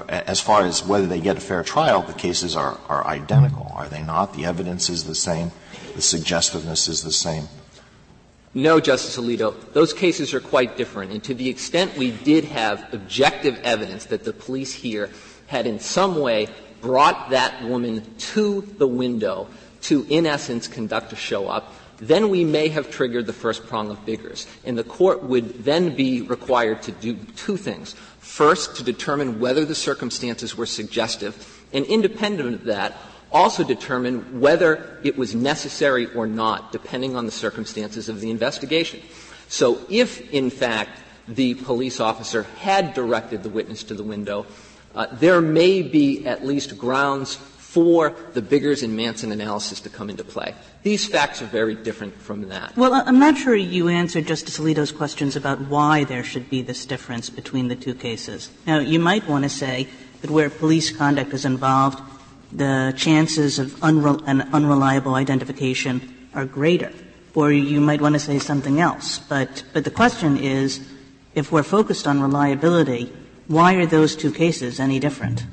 as 0.08 0.40
far 0.40 0.62
as 0.62 0.84
whether 0.84 1.06
they 1.06 1.20
get 1.20 1.36
a 1.36 1.40
fair 1.40 1.62
trial, 1.62 2.02
the 2.02 2.12
cases 2.12 2.56
are, 2.56 2.78
are 2.88 3.06
identical, 3.06 3.70
are 3.74 3.88
they 3.88 4.02
not? 4.02 4.34
The 4.34 4.44
evidence 4.44 4.88
is 4.88 5.04
the 5.04 5.14
same, 5.14 5.52
the 5.94 6.02
suggestiveness 6.02 6.88
is 6.88 7.02
the 7.02 7.12
same. 7.12 7.48
No, 8.54 8.80
Justice 8.80 9.16
Alito. 9.18 9.54
Those 9.72 9.92
cases 9.92 10.32
are 10.32 10.40
quite 10.40 10.76
different. 10.76 11.12
And 11.12 11.22
to 11.24 11.34
the 11.34 11.48
extent 11.48 11.96
we 11.96 12.10
did 12.10 12.44
have 12.44 12.92
objective 12.92 13.58
evidence 13.62 14.06
that 14.06 14.24
the 14.24 14.32
police 14.32 14.72
here 14.72 15.10
had 15.46 15.66
in 15.66 15.78
some 15.78 16.18
way 16.18 16.48
brought 16.80 17.30
that 17.30 17.62
woman 17.64 18.02
to 18.18 18.62
the 18.78 18.86
window 18.86 19.48
to, 19.82 20.06
in 20.08 20.26
essence, 20.26 20.66
conduct 20.66 21.12
a 21.12 21.16
show 21.16 21.48
up, 21.48 21.74
then 21.98 22.30
we 22.30 22.44
may 22.44 22.68
have 22.68 22.90
triggered 22.90 23.26
the 23.26 23.32
first 23.32 23.66
prong 23.66 23.90
of 23.90 24.04
Biggers. 24.06 24.46
And 24.64 24.78
the 24.78 24.84
court 24.84 25.22
would 25.22 25.64
then 25.64 25.94
be 25.94 26.22
required 26.22 26.82
to 26.82 26.92
do 26.92 27.16
two 27.36 27.56
things. 27.56 27.94
First, 28.28 28.76
to 28.76 28.84
determine 28.84 29.40
whether 29.40 29.64
the 29.64 29.74
circumstances 29.74 30.54
were 30.54 30.66
suggestive, 30.66 31.64
and 31.72 31.84
independent 31.86 32.54
of 32.54 32.64
that, 32.64 32.94
also 33.32 33.64
determine 33.64 34.40
whether 34.40 35.00
it 35.02 35.16
was 35.16 35.34
necessary 35.34 36.06
or 36.14 36.26
not, 36.26 36.70
depending 36.70 37.16
on 37.16 37.24
the 37.24 37.32
circumstances 37.32 38.08
of 38.08 38.20
the 38.20 38.30
investigation. 38.30 39.00
So 39.48 39.80
if, 39.88 40.30
in 40.30 40.50
fact, 40.50 41.00
the 41.26 41.54
police 41.54 42.00
officer 42.00 42.44
had 42.60 42.94
directed 42.94 43.42
the 43.42 43.48
witness 43.48 43.82
to 43.84 43.94
the 43.94 44.04
window, 44.04 44.46
uh, 44.94 45.06
there 45.12 45.40
may 45.40 45.82
be 45.82 46.26
at 46.26 46.46
least 46.46 46.78
grounds 46.78 47.38
for 47.68 48.14
the 48.32 48.40
Biggers 48.40 48.82
and 48.82 48.96
Manson 48.96 49.30
analysis 49.30 49.78
to 49.82 49.90
come 49.90 50.08
into 50.08 50.24
play. 50.24 50.54
These 50.84 51.06
facts 51.06 51.42
are 51.42 51.46
very 51.46 51.74
different 51.74 52.14
from 52.14 52.48
that. 52.48 52.74
Well, 52.78 52.94
I'm 52.94 53.18
not 53.18 53.36
sure 53.36 53.54
you 53.54 53.88
answered 53.88 54.26
Justice 54.26 54.58
Alito's 54.58 54.90
questions 54.90 55.36
about 55.36 55.60
why 55.60 56.04
there 56.04 56.24
should 56.24 56.48
be 56.48 56.62
this 56.62 56.86
difference 56.86 57.28
between 57.28 57.68
the 57.68 57.76
two 57.76 57.92
cases. 57.92 58.50
Now, 58.66 58.78
you 58.78 58.98
might 58.98 59.28
want 59.28 59.44
to 59.44 59.50
say 59.50 59.86
that 60.22 60.30
where 60.30 60.48
police 60.48 60.90
conduct 60.90 61.34
is 61.34 61.44
involved, 61.44 62.00
the 62.50 62.94
chances 62.96 63.58
of 63.58 63.72
unre- 63.80 64.26
an 64.26 64.48
unreliable 64.54 65.14
identification 65.14 66.26
are 66.32 66.46
greater. 66.46 66.90
Or 67.34 67.52
you 67.52 67.82
might 67.82 68.00
want 68.00 68.14
to 68.14 68.18
say 68.18 68.38
something 68.38 68.80
else. 68.80 69.18
But, 69.18 69.62
but 69.74 69.84
the 69.84 69.90
question 69.90 70.38
is, 70.38 70.80
if 71.34 71.52
we're 71.52 71.62
focused 71.62 72.06
on 72.06 72.22
reliability, 72.22 73.12
why 73.46 73.74
are 73.74 73.84
those 73.84 74.16
two 74.16 74.32
cases 74.32 74.80
any 74.80 74.98
different? 74.98 75.44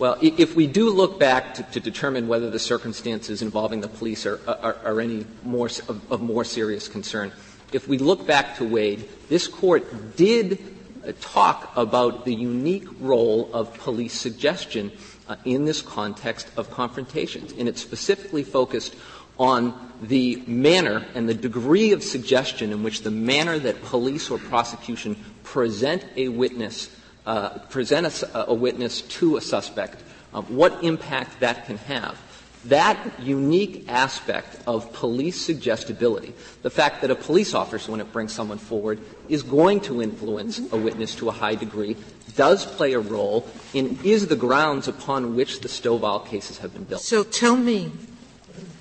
Well, 0.00 0.16
if 0.22 0.56
we 0.56 0.66
do 0.66 0.88
look 0.88 1.20
back 1.20 1.52
to, 1.56 1.62
to 1.62 1.78
determine 1.78 2.26
whether 2.26 2.48
the 2.48 2.58
circumstances 2.58 3.42
involving 3.42 3.82
the 3.82 3.88
police 3.88 4.24
are, 4.24 4.40
are, 4.48 4.78
are 4.82 4.98
any 4.98 5.26
more 5.44 5.66
of, 5.66 6.10
of, 6.10 6.22
more 6.22 6.42
serious 6.42 6.88
concern, 6.88 7.32
if 7.74 7.86
we 7.86 7.98
look 7.98 8.26
back 8.26 8.56
to 8.56 8.64
Wade, 8.64 9.06
this 9.28 9.46
court 9.46 10.16
did 10.16 10.58
uh, 11.06 11.12
talk 11.20 11.70
about 11.76 12.24
the 12.24 12.34
unique 12.34 12.86
role 12.98 13.50
of 13.52 13.74
police 13.74 14.14
suggestion 14.14 14.90
uh, 15.28 15.36
in 15.44 15.66
this 15.66 15.82
context 15.82 16.50
of 16.56 16.70
confrontations, 16.70 17.52
and 17.52 17.68
it 17.68 17.76
specifically 17.76 18.42
focused 18.42 18.96
on 19.38 19.92
the 20.00 20.42
manner 20.46 21.04
and 21.14 21.28
the 21.28 21.34
degree 21.34 21.92
of 21.92 22.02
suggestion 22.02 22.72
in 22.72 22.82
which 22.82 23.02
the 23.02 23.10
manner 23.10 23.58
that 23.58 23.82
police 23.82 24.30
or 24.30 24.38
prosecution 24.38 25.14
present 25.44 26.06
a 26.16 26.28
witness, 26.28 26.88
uh, 27.26 27.58
present 27.70 28.22
a, 28.22 28.50
a, 28.50 28.54
witness 28.54 29.02
to 29.02 29.36
a 29.36 29.40
suspect, 29.40 30.00
what 30.48 30.82
impact 30.82 31.40
that 31.40 31.66
can 31.66 31.78
have. 31.78 32.18
That 32.66 32.98
unique 33.20 33.86
aspect 33.88 34.58
of 34.66 34.92
police 34.92 35.40
suggestibility, 35.40 36.34
the 36.60 36.68
fact 36.68 37.00
that 37.00 37.10
a 37.10 37.14
police 37.14 37.54
officer, 37.54 37.90
when 37.90 38.00
it 38.00 38.12
brings 38.12 38.34
someone 38.34 38.58
forward, 38.58 39.00
is 39.30 39.42
going 39.42 39.80
to 39.82 40.02
influence 40.02 40.60
a 40.70 40.76
witness 40.76 41.14
to 41.16 41.30
a 41.30 41.32
high 41.32 41.54
degree, 41.54 41.96
does 42.36 42.66
play 42.66 42.92
a 42.92 43.00
role 43.00 43.48
in 43.72 43.98
is 44.04 44.26
the 44.26 44.36
grounds 44.36 44.88
upon 44.88 45.34
which 45.34 45.60
the 45.60 45.68
Stovall 45.68 46.26
cases 46.26 46.58
have 46.58 46.72
been 46.74 46.84
built. 46.84 47.00
So 47.00 47.24
tell 47.24 47.56
me 47.56 47.92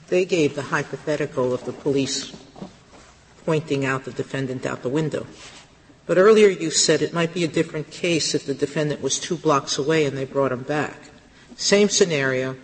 they 0.10 0.26
gave 0.26 0.56
the 0.56 0.64
hypothetical 0.64 1.54
of 1.54 1.64
the 1.66 1.74
police 1.74 2.36
pointing 3.46 3.86
out 3.86 4.06
the 4.06 4.12
defendant 4.12 4.66
out 4.66 4.84
the 4.84 4.90
window. 4.90 5.26
But 6.10 6.18
earlier 6.18 6.50
you 6.50 6.72
said 6.72 7.04
it 7.04 7.14
might 7.14 7.36
be 7.36 7.44
a 7.44 7.48
different 7.48 7.92
case 7.92 8.34
if 8.34 8.44
the 8.44 8.56
defendant 8.56 9.00
was 9.00 9.20
two 9.20 9.38
blocks 9.38 9.78
away 9.78 10.06
and 10.06 10.18
they 10.18 10.26
brought 10.26 10.52
him 10.52 10.64
back. 10.64 10.98
Same 11.56 11.88
scenario. 11.88 12.56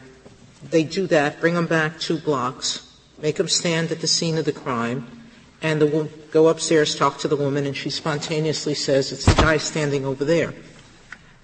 They 0.68 0.84
do 0.84 1.06
that, 1.06 1.40
bring 1.40 1.54
him 1.54 1.68
back 1.68 2.00
two 2.00 2.18
blocks, 2.18 2.92
make 3.22 3.40
him 3.40 3.48
stand 3.48 3.92
at 3.92 4.02
the 4.02 4.08
scene 4.08 4.40
of 4.40 4.46
the 4.46 4.52
crime, 4.52 5.06
and 5.62 5.80
the, 5.80 6.10
go 6.32 6.48
upstairs, 6.48 6.96
talk 6.96 7.20
to 7.20 7.28
the 7.28 7.36
woman, 7.36 7.68
and 7.68 7.78
she 7.78 7.92
spontaneously 7.92 8.74
says, 8.74 9.12
It's 9.12 9.26
the 9.26 9.40
guy 9.40 9.58
standing 9.58 10.06
over 10.06 10.26
there. 10.26 10.56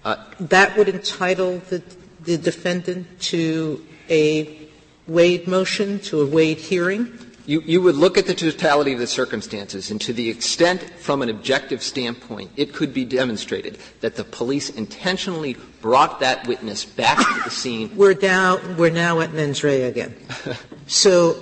Uh, 0.03 0.25
that 0.39 0.75
would 0.75 0.89
entitle 0.89 1.59
the, 1.69 1.83
the 2.23 2.35
defendant 2.35 3.19
to 3.29 3.85
a 4.09 4.67
Wade 5.05 5.47
motion 5.47 5.99
to 5.99 6.21
a 6.21 6.25
Wade 6.25 6.57
hearing? 6.57 7.30
You, 7.45 7.61
you, 7.61 7.81
would 7.81 7.95
look 7.95 8.17
at 8.17 8.27
the 8.27 8.35
totality 8.35 8.93
of 8.93 8.99
the 8.99 9.07
circumstances, 9.07 9.89
and 9.89 9.99
to 10.01 10.13
the 10.13 10.29
extent, 10.29 10.81
from 10.99 11.21
an 11.21 11.29
objective 11.29 11.81
standpoint, 11.81 12.51
it 12.55 12.73
could 12.73 12.93
be 12.93 13.03
demonstrated 13.03 13.79
that 14.01 14.15
the 14.15 14.23
police 14.23 14.69
intentionally 14.69 15.57
brought 15.81 16.19
that 16.19 16.47
witness 16.47 16.85
back 16.85 17.17
to 17.17 17.41
the 17.43 17.49
scene. 17.49 17.91
We're 17.95 18.13
now, 18.13 18.59
we're 18.77 18.91
now 18.91 19.19
at 19.21 19.33
mens 19.33 19.63
rea 19.63 19.83
again. 19.83 20.15
so, 20.87 21.35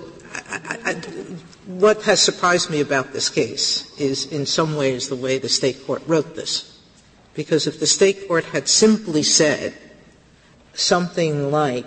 I, 0.47 0.80
I, 0.86 0.93
what 1.66 2.04
has 2.04 2.22
surprised 2.22 2.70
me 2.70 2.80
about 2.80 3.12
this 3.12 3.30
case 3.30 3.97
is, 4.00 4.26
in 4.26 4.45
some 4.45 4.76
ways, 4.76 5.10
the 5.10 5.16
way 5.16 5.38
the 5.38 5.50
state 5.50 5.86
court 5.86 6.02
wrote 6.08 6.36
this. 6.36 6.80
Because 7.34 7.68
if 7.68 7.80
the 7.80 7.88
state 7.88 8.28
court 8.28 8.45
had 8.45 8.68
simply 8.68 9.24
said 9.24 9.74
something 10.74 11.52
like, 11.52 11.86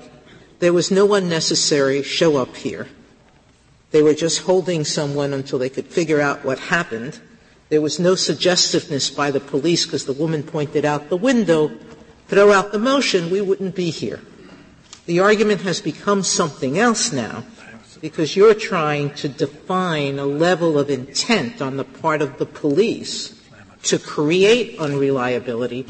there 0.60 0.72
was 0.72 0.90
no 0.90 1.14
unnecessary 1.14 2.02
show 2.02 2.36
up 2.36 2.56
here. 2.56 2.88
They 3.92 4.02
were 4.02 4.14
just 4.14 4.40
holding 4.42 4.84
someone 4.84 5.32
until 5.32 5.58
they 5.58 5.68
could 5.68 5.86
figure 5.86 6.20
out 6.20 6.44
what 6.44 6.58
happened. 6.58 7.20
There 7.68 7.80
was 7.80 8.00
no 8.00 8.14
suggestiveness 8.14 9.10
by 9.10 9.30
the 9.30 9.40
police 9.40 9.86
because 9.86 10.06
the 10.06 10.12
woman 10.12 10.42
pointed 10.42 10.84
out 10.84 11.08
the 11.08 11.16
window. 11.16 11.70
Throw 12.28 12.50
out 12.52 12.72
the 12.72 12.78
motion, 12.78 13.30
we 13.30 13.42
wouldn't 13.42 13.74
be 13.74 13.90
here. 13.90 14.20
The 15.04 15.20
argument 15.20 15.60
has 15.62 15.80
become 15.80 16.22
something 16.22 16.78
else 16.78 17.12
now 17.12 17.44
because 18.00 18.34
you're 18.34 18.54
trying 18.54 19.14
to 19.14 19.28
define 19.28 20.18
a 20.18 20.26
level 20.26 20.78
of 20.78 20.90
intent 20.90 21.60
on 21.60 21.76
the 21.76 21.84
part 21.84 22.22
of 22.22 22.38
the 22.38 22.46
police 22.46 23.40
to 23.84 23.98
create 23.98 24.78
unreliability 24.78 25.86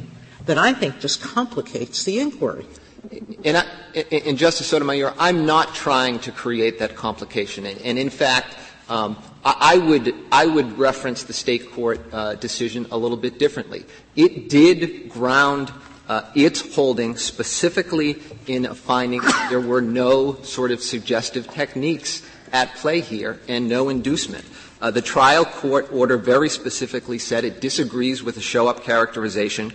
that 0.46 0.58
I 0.58 0.72
think 0.72 0.98
just 0.98 1.22
complicates 1.22 2.04
the 2.04 2.18
inquiry. 2.18 2.66
And, 3.44 3.56
I, 3.56 3.64
and, 4.12 4.38
Justice 4.38 4.68
Sotomayor, 4.68 5.12
I'm 5.18 5.44
not 5.44 5.74
trying 5.74 6.20
to 6.20 6.32
create 6.32 6.78
that 6.78 6.94
complication. 6.94 7.66
And, 7.66 7.98
in 7.98 8.10
fact, 8.10 8.56
um, 8.88 9.20
I, 9.44 9.78
would 9.78 10.14
I 10.30 10.46
would 10.46 10.78
reference 10.78 11.24
the 11.24 11.32
state 11.32 11.72
court 11.72 12.00
uh, 12.12 12.36
decision 12.36 12.86
a 12.92 12.96
little 12.96 13.16
bit 13.16 13.38
differently. 13.38 13.84
It 14.14 14.48
did 14.48 15.08
ground 15.08 15.72
uh, 16.08 16.30
its 16.34 16.74
holding 16.74 17.16
specifically 17.16 18.22
in 18.46 18.66
a 18.66 18.74
finding 18.74 19.22
there 19.48 19.60
were 19.60 19.80
no 19.80 20.40
sort 20.42 20.70
of 20.70 20.80
suggestive 20.82 21.48
techniques 21.48 22.22
at 22.52 22.74
play 22.76 23.00
here 23.00 23.40
and 23.48 23.68
no 23.68 23.88
inducement. 23.88 24.44
Uh, 24.80 24.90
the 24.90 25.00
trial 25.00 25.44
court 25.44 25.88
order 25.92 26.16
very 26.18 26.48
specifically 26.48 27.18
said 27.18 27.44
it 27.44 27.60
disagrees 27.60 28.22
with 28.22 28.34
the 28.34 28.40
show 28.40 28.68
up 28.68 28.82
characterization 28.82 29.72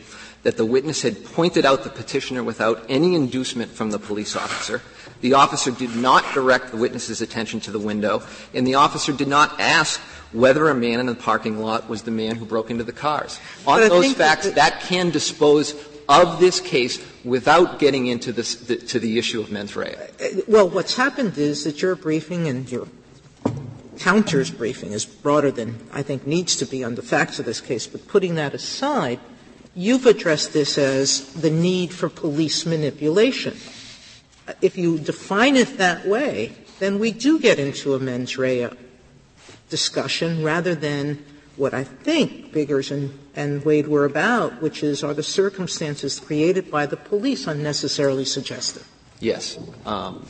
that 0.47 0.55
the 0.55 0.65
witness 0.65 1.01
had 1.01 1.25
pointed 1.25 1.65
out 1.65 1.83
the 1.83 1.89
petitioner 1.89 2.41
without 2.41 2.81
any 2.87 3.15
inducement 3.15 3.69
from 3.69 3.91
the 3.91 3.99
police 3.99 4.33
officer. 4.33 4.81
The 5.19 5.33
officer 5.33 5.71
did 5.71 5.93
not 5.93 6.23
direct 6.33 6.71
the 6.71 6.77
witness's 6.77 7.19
attention 7.19 7.59
to 7.61 7.71
the 7.71 7.79
window, 7.79 8.23
and 8.53 8.65
the 8.65 8.75
officer 8.75 9.11
did 9.11 9.27
not 9.27 9.59
ask 9.59 9.99
whether 10.31 10.69
a 10.69 10.73
man 10.73 11.01
in 11.01 11.05
the 11.05 11.15
parking 11.15 11.59
lot 11.59 11.89
was 11.89 12.03
the 12.03 12.11
man 12.11 12.37
who 12.37 12.45
broke 12.45 12.71
into 12.71 12.85
the 12.85 12.93
cars. 12.93 13.41
On 13.67 13.81
those 13.89 14.13
facts, 14.13 14.45
that, 14.45 14.55
that 14.55 14.79
can 14.83 15.09
dispose 15.09 15.75
of 16.07 16.39
this 16.39 16.61
case 16.61 17.05
without 17.25 17.77
getting 17.77 18.07
into 18.07 18.31
this, 18.31 18.55
the, 18.55 18.77
to 18.77 18.99
the 18.99 19.19
issue 19.19 19.41
of 19.41 19.51
mens 19.51 19.75
rea. 19.75 19.97
Uh, 19.97 20.27
well, 20.47 20.69
what's 20.69 20.95
happened 20.95 21.37
is 21.37 21.65
that 21.65 21.81
your 21.81 21.97
briefing 21.97 22.47
and 22.47 22.71
your 22.71 22.87
counter's 23.99 24.49
briefing 24.49 24.93
is 24.93 25.03
broader 25.03 25.51
than 25.51 25.89
I 25.91 26.03
think 26.03 26.25
needs 26.25 26.55
to 26.55 26.65
be 26.65 26.85
on 26.85 26.95
the 26.95 27.01
facts 27.01 27.37
of 27.37 27.43
this 27.43 27.59
case. 27.59 27.85
But 27.85 28.07
putting 28.07 28.35
that 28.35 28.53
aside, 28.53 29.19
You've 29.77 30.07
addressed 30.07 30.53
this 30.53 30.79
as 30.79 31.31
the 31.33 31.51
need 31.51 31.93
for 31.93 32.09
police 32.09 32.65
manipulation. 32.65 33.55
If 34.59 34.75
you 34.75 34.97
define 34.97 35.55
it 35.55 35.77
that 35.77 36.07
way, 36.07 36.55
then 36.79 36.97
we 36.97 37.11
do 37.11 37.39
get 37.39 37.59
into 37.59 37.93
a 37.93 37.99
mens 37.99 38.39
rea 38.39 38.71
discussion 39.69 40.43
rather 40.43 40.73
than 40.73 41.23
what 41.57 41.75
I 41.75 41.83
think 41.83 42.51
Biggers 42.51 42.89
and, 42.89 43.19
and 43.35 43.63
Wade 43.63 43.87
were 43.87 44.05
about, 44.05 44.63
which 44.63 44.81
is 44.81 45.03
are 45.03 45.13
the 45.13 45.21
circumstances 45.21 46.19
created 46.19 46.71
by 46.71 46.87
the 46.87 46.97
police 46.97 47.45
unnecessarily 47.45 48.25
suggestive? 48.25 48.87
Yes. 49.19 49.57
Um, 49.85 50.27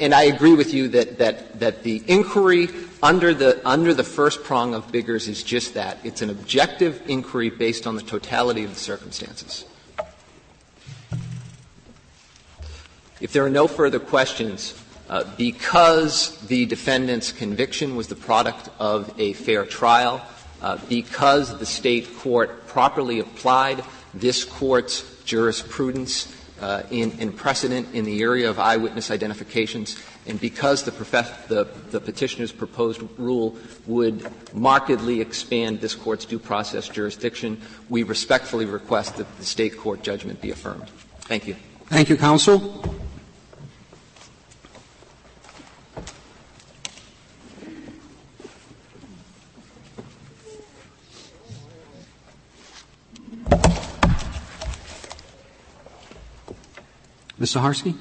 and 0.00 0.14
I 0.14 0.24
agree 0.24 0.54
with 0.54 0.72
you 0.72 0.88
that, 0.88 1.18
that, 1.18 1.58
that 1.58 1.82
the 1.82 2.02
inquiry 2.06 2.68
under 3.02 3.34
the, 3.34 3.66
under 3.68 3.94
the 3.94 4.04
first 4.04 4.44
prong 4.44 4.74
of 4.74 4.90
Biggers 4.92 5.26
is 5.26 5.42
just 5.42 5.74
that. 5.74 5.98
It's 6.04 6.22
an 6.22 6.30
objective 6.30 7.02
inquiry 7.08 7.50
based 7.50 7.86
on 7.86 7.96
the 7.96 8.02
totality 8.02 8.64
of 8.64 8.70
the 8.70 8.80
circumstances. 8.80 9.64
If 13.20 13.32
there 13.32 13.44
are 13.44 13.50
no 13.50 13.66
further 13.66 13.98
questions, 13.98 14.80
uh, 15.08 15.24
because 15.36 16.38
the 16.46 16.66
defendant's 16.66 17.32
conviction 17.32 17.96
was 17.96 18.08
the 18.08 18.16
product 18.16 18.68
of 18.78 19.12
a 19.18 19.32
fair 19.32 19.64
trial, 19.64 20.24
uh, 20.62 20.78
because 20.88 21.58
the 21.58 21.66
state 21.66 22.16
court 22.18 22.66
properly 22.66 23.20
applied 23.20 23.82
this 24.14 24.44
court's 24.44 25.04
jurisprudence 25.24 26.32
uh, 26.60 26.82
in, 26.90 27.12
in, 27.18 27.32
precedent 27.32 27.94
in 27.94 28.04
the 28.04 28.22
area 28.22 28.48
of 28.48 28.58
eyewitness 28.58 29.10
identifications, 29.10 30.00
and 30.26 30.40
because 30.40 30.84
the, 30.84 30.90
the, 31.48 31.68
the, 31.90 32.00
petitioner's 32.00 32.52
proposed 32.52 33.02
rule 33.18 33.56
would 33.86 34.26
markedly 34.54 35.20
expand 35.20 35.80
this 35.80 35.94
court's 35.94 36.24
due 36.24 36.38
process 36.38 36.88
jurisdiction, 36.88 37.60
we 37.88 38.02
respectfully 38.02 38.64
request 38.64 39.16
that 39.16 39.36
the 39.38 39.44
state 39.44 39.76
court 39.76 40.02
judgment 40.02 40.40
be 40.40 40.50
affirmed. 40.50 40.88
Thank 41.20 41.46
you. 41.46 41.56
Thank 41.88 42.08
you, 42.08 42.16
counsel. 42.16 42.96
Ms. 57.38 57.54
Saharsky? 57.54 57.94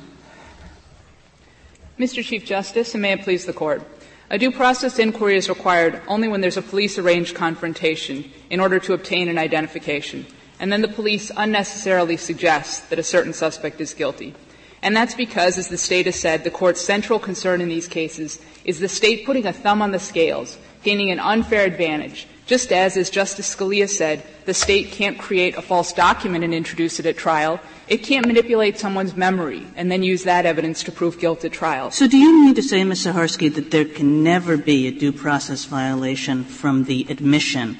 Mr. 1.99 2.23
Chief 2.23 2.45
Justice, 2.45 2.93
and 2.93 3.01
may 3.01 3.11
it 3.13 3.21
please 3.21 3.45
the 3.45 3.53
Court. 3.53 3.83
A 4.29 4.37
due 4.37 4.51
process 4.51 4.97
inquiry 4.97 5.35
is 5.35 5.49
required 5.49 6.01
only 6.07 6.27
when 6.27 6.41
there's 6.41 6.57
a 6.57 6.61
police 6.61 6.97
arranged 6.97 7.35
confrontation 7.35 8.31
in 8.49 8.59
order 8.59 8.79
to 8.79 8.93
obtain 8.93 9.27
an 9.27 9.37
identification, 9.37 10.25
and 10.59 10.71
then 10.71 10.81
the 10.81 10.87
police 10.87 11.31
unnecessarily 11.35 12.15
suggest 12.15 12.89
that 12.89 12.99
a 12.99 13.03
certain 13.03 13.33
suspect 13.33 13.81
is 13.81 13.93
guilty. 13.93 14.33
And 14.81 14.95
that's 14.95 15.15
because, 15.15 15.57
as 15.57 15.67
the 15.67 15.77
State 15.77 16.05
has 16.05 16.15
said, 16.15 16.43
the 16.43 16.51
Court's 16.51 16.81
central 16.81 17.19
concern 17.19 17.59
in 17.59 17.67
these 17.67 17.87
cases 17.87 18.39
is 18.63 18.79
the 18.79 18.87
State 18.87 19.25
putting 19.25 19.45
a 19.45 19.53
thumb 19.53 19.81
on 19.81 19.91
the 19.91 19.99
scales, 19.99 20.57
gaining 20.83 21.11
an 21.11 21.19
unfair 21.19 21.65
advantage, 21.65 22.27
just 22.45 22.71
as, 22.71 22.95
as 22.95 23.09
Justice 23.09 23.55
Scalia 23.55 23.89
said, 23.89 24.23
the 24.45 24.53
State 24.53 24.91
can't 24.91 25.17
create 25.17 25.57
a 25.57 25.61
false 25.61 25.91
document 25.93 26.43
and 26.43 26.53
introduce 26.53 26.99
it 26.99 27.05
at 27.05 27.17
trial. 27.17 27.59
It 27.87 27.97
can't 27.97 28.27
manipulate 28.27 28.77
someone's 28.77 29.15
memory 29.15 29.65
and 29.75 29.91
then 29.91 30.03
use 30.03 30.23
that 30.23 30.45
evidence 30.45 30.83
to 30.83 30.91
prove 30.91 31.19
guilt 31.19 31.43
at 31.45 31.51
trial. 31.51 31.91
So 31.91 32.07
do 32.07 32.17
you 32.17 32.45
mean 32.45 32.55
to 32.55 32.63
say, 32.63 32.83
Ms. 32.83 33.05
Saharsky, 33.05 33.53
that 33.53 33.71
there 33.71 33.85
can 33.85 34.23
never 34.23 34.57
be 34.57 34.87
a 34.87 34.91
due 34.91 35.11
process 35.11 35.65
violation 35.65 36.43
from 36.43 36.85
the 36.85 37.05
admission 37.09 37.77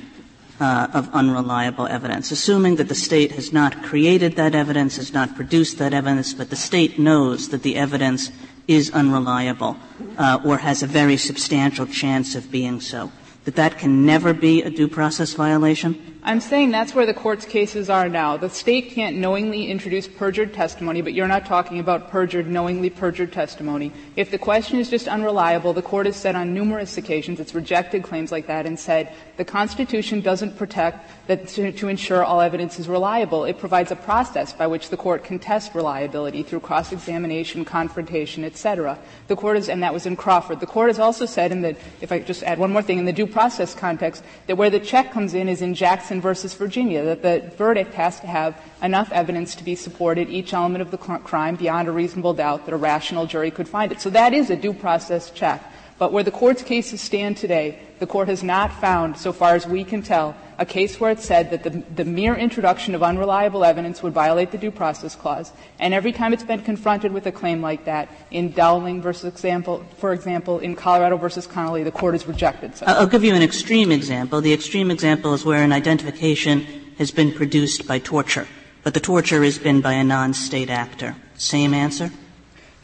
uh, 0.60 0.88
of 0.94 1.14
unreliable 1.14 1.86
evidence, 1.88 2.32
assuming 2.32 2.78
that 2.78 2.88
the 2.88 2.96
State 2.96 3.34
has 3.34 3.52
not 3.52 3.84
created 3.84 4.36
that 4.36 4.56
evidence, 4.56 4.96
has 4.96 5.14
not 5.14 5.36
produced 5.36 5.78
that 5.78 5.94
evidence, 5.94 6.34
but 6.34 6.50
the 6.50 6.56
State 6.56 6.98
knows 6.98 7.50
that 7.50 7.62
the 7.62 7.76
evidence 7.76 8.32
is 8.68 8.90
unreliable 8.92 9.78
uh, 10.18 10.40
or 10.46 10.58
has 10.58 10.82
a 10.82 10.88
very 10.88 11.18
substantial 11.18 11.86
chance 11.86 12.36
of 12.36 12.50
being 12.52 12.80
so? 12.80 13.12
That 13.46 13.56
that 13.56 13.78
can 13.78 14.06
never 14.06 14.34
be 14.34 14.62
a 14.62 14.70
due 14.70 14.88
process 14.88 15.34
violation? 15.34 16.15
I'm 16.28 16.42
saying 16.42 16.72
that's 16.72 16.96
where 16.96 17.06
the 17.06 17.14
court's 17.14 17.46
cases 17.46 17.88
are 17.88 18.10
now. 18.10 18.36
The 18.36 18.50
state 18.50 18.90
can't 18.90 19.18
knowingly 19.18 19.70
introduce 19.70 20.08
perjured 20.08 20.56
testimony, 20.56 21.02
but 21.04 21.14
you're 21.14 21.28
not 21.28 21.46
talking 21.46 21.78
about 21.80 22.10
perjured, 22.10 22.48
knowingly 22.48 22.90
perjured 22.90 23.32
testimony. 23.32 23.92
If 24.16 24.32
the 24.32 24.40
question 24.40 24.80
is 24.80 24.90
just 24.90 25.08
unreliable, 25.08 25.74
the 25.74 25.84
court 25.84 26.08
has 26.08 26.16
said 26.16 26.36
on 26.36 26.52
numerous 26.52 26.98
occasions, 26.98 27.40
it's 27.40 27.54
rejected 27.54 28.02
claims 28.02 28.32
like 28.32 28.48
that 28.48 28.66
and 28.66 28.80
said 28.80 29.14
the 29.38 29.46
Constitution 29.46 30.22
doesn't 30.22 30.58
protect 30.58 31.12
that 31.28 31.48
to, 31.50 31.72
to 31.74 31.90
ensure 31.90 32.24
all 32.24 32.42
evidence 32.42 32.80
is 32.80 32.88
reliable. 32.88 33.46
It 33.46 33.60
provides 33.60 33.92
a 33.92 33.96
process 33.96 34.52
by 34.52 34.66
which 34.66 34.90
the 34.90 34.98
court 34.98 35.26
can 35.26 35.38
test 35.38 35.76
reliability 35.76 36.42
through 36.42 36.62
cross-examination, 36.62 37.66
confrontation, 37.66 38.44
et 38.44 38.58
cetera. 38.58 38.98
The 39.28 39.36
court 39.36 39.58
has, 39.58 39.70
and 39.70 39.84
that 39.84 39.94
was 39.94 40.08
in 40.08 40.16
Crawford. 40.16 40.60
The 40.60 40.66
court 40.66 40.90
has 40.90 40.98
also 40.98 41.28
said 41.28 41.52
in 41.52 41.62
the, 41.62 41.76
if 42.02 42.12
I 42.12 42.18
just 42.18 42.42
add 42.42 42.58
one 42.58 42.72
more 42.72 42.82
thing, 42.82 42.98
in 42.98 43.06
the 43.06 43.14
due 43.14 43.28
process 43.28 43.76
context, 43.76 44.24
that 44.48 44.56
where 44.56 44.72
the 44.72 44.80
check 44.80 45.12
comes 45.12 45.36
in 45.36 45.48
is 45.48 45.62
in 45.62 45.76
Jackson 45.76 46.15
Jackson 46.16 46.22
versus 46.22 46.54
Virginia, 46.54 47.04
that 47.04 47.22
the 47.22 47.42
verdict 47.58 47.94
has 47.94 48.20
to 48.22 48.28
have 48.28 48.56
enough 48.82 49.12
evidence 49.12 49.56
to 49.56 49.64
be 49.64 49.76
supported 49.76 50.30
each 50.30 50.54
element 50.54 50.82
of 50.82 50.92
the 50.92 50.98
crime 50.98 51.56
beyond 51.56 51.88
a 51.88 51.92
reasonable 51.92 52.34
doubt 52.34 52.66
that 52.66 52.74
a 52.74 52.78
rational 52.78 53.26
jury 53.26 53.52
could 53.52 53.68
find 53.68 53.92
it. 53.92 54.00
So 54.00 54.10
that 54.12 54.34
is 54.34 54.50
a 54.50 54.56
due 54.56 54.74
process 54.74 55.30
check. 55.32 55.62
But 55.98 56.12
where 56.12 56.24
the 56.24 56.32
court's 56.32 56.62
cases 56.62 57.00
stand 57.00 57.38
today, 57.38 57.80
the 58.00 58.08
court 58.08 58.28
has 58.28 58.44
not 58.44 58.74
found, 58.82 59.18
so 59.18 59.32
far 59.32 59.56
as 59.56 59.66
we 59.66 59.86
can 59.86 60.02
tell, 60.02 60.36
a 60.58 60.66
case 60.66 61.00
where 61.00 61.12
it 61.12 61.20
said 61.20 61.52
that 61.52 61.64
the, 61.64 61.84
the, 61.96 62.04
mere 62.04 62.36
introduction 62.36 62.96
of 62.96 63.04
unreliable 63.04 63.64
evidence 63.64 64.04
would 64.04 64.12
violate 64.14 64.52
the 64.52 64.58
due 64.58 64.72
process 64.72 65.16
clause. 65.16 65.52
And 65.80 65.94
every 65.94 66.12
time 66.12 66.34
it's 66.34 66.44
been 66.44 66.62
confronted 66.62 67.14
with 67.14 67.26
a 67.26 67.32
claim 67.32 67.62
like 67.62 67.86
that, 67.86 68.10
in 68.32 68.52
Dowling 68.52 69.02
versus 69.02 69.26
example, 69.26 69.86
for 69.98 70.12
example, 70.12 70.60
in 70.60 70.76
Colorado 70.76 71.16
versus 71.18 71.48
Connelly, 71.48 71.84
the 71.84 71.92
court 71.92 72.14
has 72.14 72.28
rejected 72.28 72.76
such. 72.76 72.90
I'll 72.90 73.08
give 73.08 73.24
you 73.24 73.34
an 73.34 73.42
extreme 73.42 73.92
example. 73.92 74.42
The 74.42 74.54
extreme 74.54 74.92
example 74.92 75.34
is 75.34 75.46
where 75.46 75.64
an 75.64 75.72
identification 75.72 76.66
has 76.98 77.12
been 77.12 77.32
produced 77.32 77.88
by 77.88 78.00
torture, 78.00 78.48
but 78.84 78.94
the 78.94 79.00
torture 79.00 79.44
has 79.44 79.58
been 79.58 79.80
by 79.82 79.94
a 79.94 80.04
non-state 80.04 80.70
actor. 80.70 81.16
Same 81.38 81.74
answer? 81.74 82.12